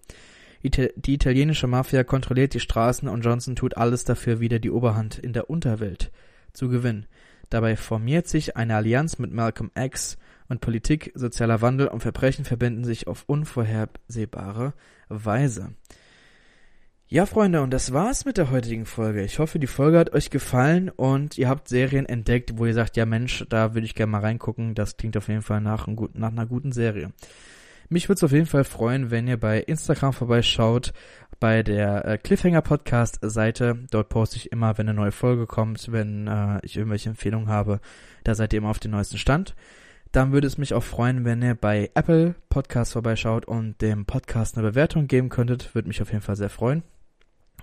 Die 0.64 1.14
italienische 1.14 1.68
Mafia 1.68 2.04
kontrolliert 2.04 2.56
die 2.56 2.60
Straßen 2.60 3.08
und 3.08 3.22
Johnson 3.22 3.56
tut 3.56 3.78
alles 3.78 4.04
dafür, 4.04 4.40
wieder 4.40 4.58
die 4.58 4.72
Oberhand 4.72 5.20
in 5.20 5.34
der 5.34 5.48
Unterwelt 5.48 6.12
zu 6.54 6.70
gewinnen. 6.70 7.06
Dabei 7.52 7.76
formiert 7.76 8.28
sich 8.28 8.58
eine 8.58 8.76
Allianz 8.76 9.20
mit 9.20 9.32
Malcolm 9.32 9.70
X 9.78 10.18
und 10.50 10.60
Politik, 10.60 11.12
sozialer 11.14 11.62
Wandel 11.62 11.88
und 11.88 12.00
Verbrechen 12.00 12.46
verbinden 12.46 12.84
sich 12.84 13.06
auf 13.06 13.26
unvorhersehbare 13.28 14.74
Weise. 15.08 15.76
Ja, 17.14 17.28
Freunde, 17.28 17.62
und 17.62 17.72
das 17.72 17.94
war's 17.94 18.26
mit 18.26 18.38
der 18.38 18.50
heutigen 18.50 18.88
Folge. 18.88 19.22
Ich 19.22 19.38
hoffe, 19.38 19.60
die 19.60 19.68
Folge 19.68 20.00
hat 20.00 20.14
euch 20.14 20.32
gefallen 20.32 20.90
und 20.90 21.38
ihr 21.38 21.48
habt 21.48 21.68
Serien 21.68 22.08
entdeckt, 22.08 22.58
wo 22.58 22.66
ihr 22.66 22.74
sagt, 22.74 22.98
ja 22.98 23.06
Mensch, 23.06 23.46
da 23.50 23.76
würde 23.76 23.86
ich 23.86 23.94
gerne 23.94 24.12
mal 24.14 24.22
reingucken. 24.22 24.74
Das 24.74 24.98
klingt 24.98 25.16
auf 25.16 25.28
jeden 25.28 25.44
Fall 25.44 25.62
nach, 25.62 25.86
nach 25.86 26.32
einer 26.32 26.48
guten 26.48 26.72
Serie. 26.72 27.12
Mich 27.88 28.10
würde 28.10 28.18
es 28.18 28.24
auf 28.24 28.32
jeden 28.32 28.48
Fall 28.48 28.64
freuen, 28.64 29.12
wenn 29.12 29.28
ihr 29.28 29.40
bei 29.40 29.60
Instagram 29.60 30.14
vorbeischaut, 30.14 30.92
bei 31.40 31.62
der 31.62 32.04
äh, 32.04 32.18
Cliffhanger 32.18 32.64
Podcast 32.64 33.20
Seite. 33.22 33.78
Dort 33.92 34.10
poste 34.10 34.38
ich 34.38 34.52
immer, 34.52 34.80
wenn 34.80 34.90
eine 34.90 35.00
neue 35.00 35.12
Folge 35.12 35.46
kommt, 35.46 35.92
wenn 35.92 36.26
äh, 36.26 36.62
ich 36.64 36.78
irgendwelche 36.78 37.10
Empfehlungen 37.10 37.48
habe. 37.48 37.80
Da 38.24 38.34
seid 38.34 38.54
ihr 38.54 38.58
immer 38.58 38.72
auf 38.72 38.80
dem 38.80 38.90
neuesten 38.90 39.20
Stand. 39.20 39.54
Dann 40.12 40.32
würde 40.32 40.48
es 40.48 40.58
mich 40.58 40.74
auch 40.74 40.82
freuen, 40.82 41.26
wenn 41.26 41.44
ihr 41.44 41.54
bei 41.54 41.92
Apple 41.94 42.34
Podcast 42.50 42.94
vorbeischaut 42.94 43.46
und 43.46 43.84
dem 43.84 44.08
Podcast 44.08 44.58
eine 44.58 44.68
Bewertung 44.68 45.06
geben 45.06 45.30
könntet. 45.30 45.76
Würde 45.76 45.90
mich 45.90 46.02
auf 46.02 46.12
jeden 46.12 46.24
Fall 46.24 46.38
sehr 46.38 46.50
freuen. 46.50 46.82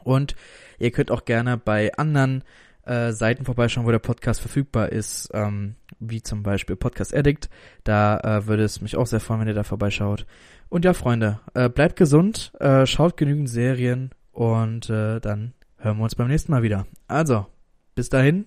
Und 0.05 0.35
ihr 0.79 0.91
könnt 0.91 1.11
auch 1.11 1.25
gerne 1.25 1.57
bei 1.57 1.93
anderen 1.95 2.45
äh, 2.85 3.13
Seiten 3.13 3.45
vorbeischauen, 3.45 3.87
wo 3.87 3.91
der 3.91 3.99
Podcast 3.99 4.41
verfügbar 4.41 4.91
ist, 4.91 5.31
ähm, 5.33 5.77
wie 5.99 6.23
zum 6.23 6.43
Beispiel 6.43 6.77
Podcast 6.77 7.15
Addict. 7.15 7.49
Da 7.85 8.19
äh, 8.19 8.47
würde 8.47 8.65
es 8.65 8.81
mich 8.81 8.97
auch 8.97 9.07
sehr 9.07 9.21
freuen, 9.21 9.41
wenn 9.41 9.49
ihr 9.49 9.55
da 9.55 9.63
vorbeischaut. 9.63 10.27
Und 10.69 10.85
ja, 10.85 10.93
Freunde, 10.93 11.41
äh, 11.55 11.69
bleibt 11.69 11.97
gesund, 11.97 12.53
äh, 12.61 12.87
schaut 12.87 13.17
genügend 13.17 13.49
Serien 13.49 14.11
und 14.33 14.89
äh, 14.89 15.21
dann 15.21 15.53
hören 15.79 15.99
wir 15.99 16.05
uns 16.05 16.15
beim 16.15 16.29
nächsten 16.29 16.53
Mal 16.53 16.63
wieder. 16.63 16.87
Also, 17.09 17.47
bis 17.95 18.09
dahin, 18.09 18.47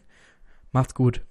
macht's 0.72 0.96
gut. 0.96 1.24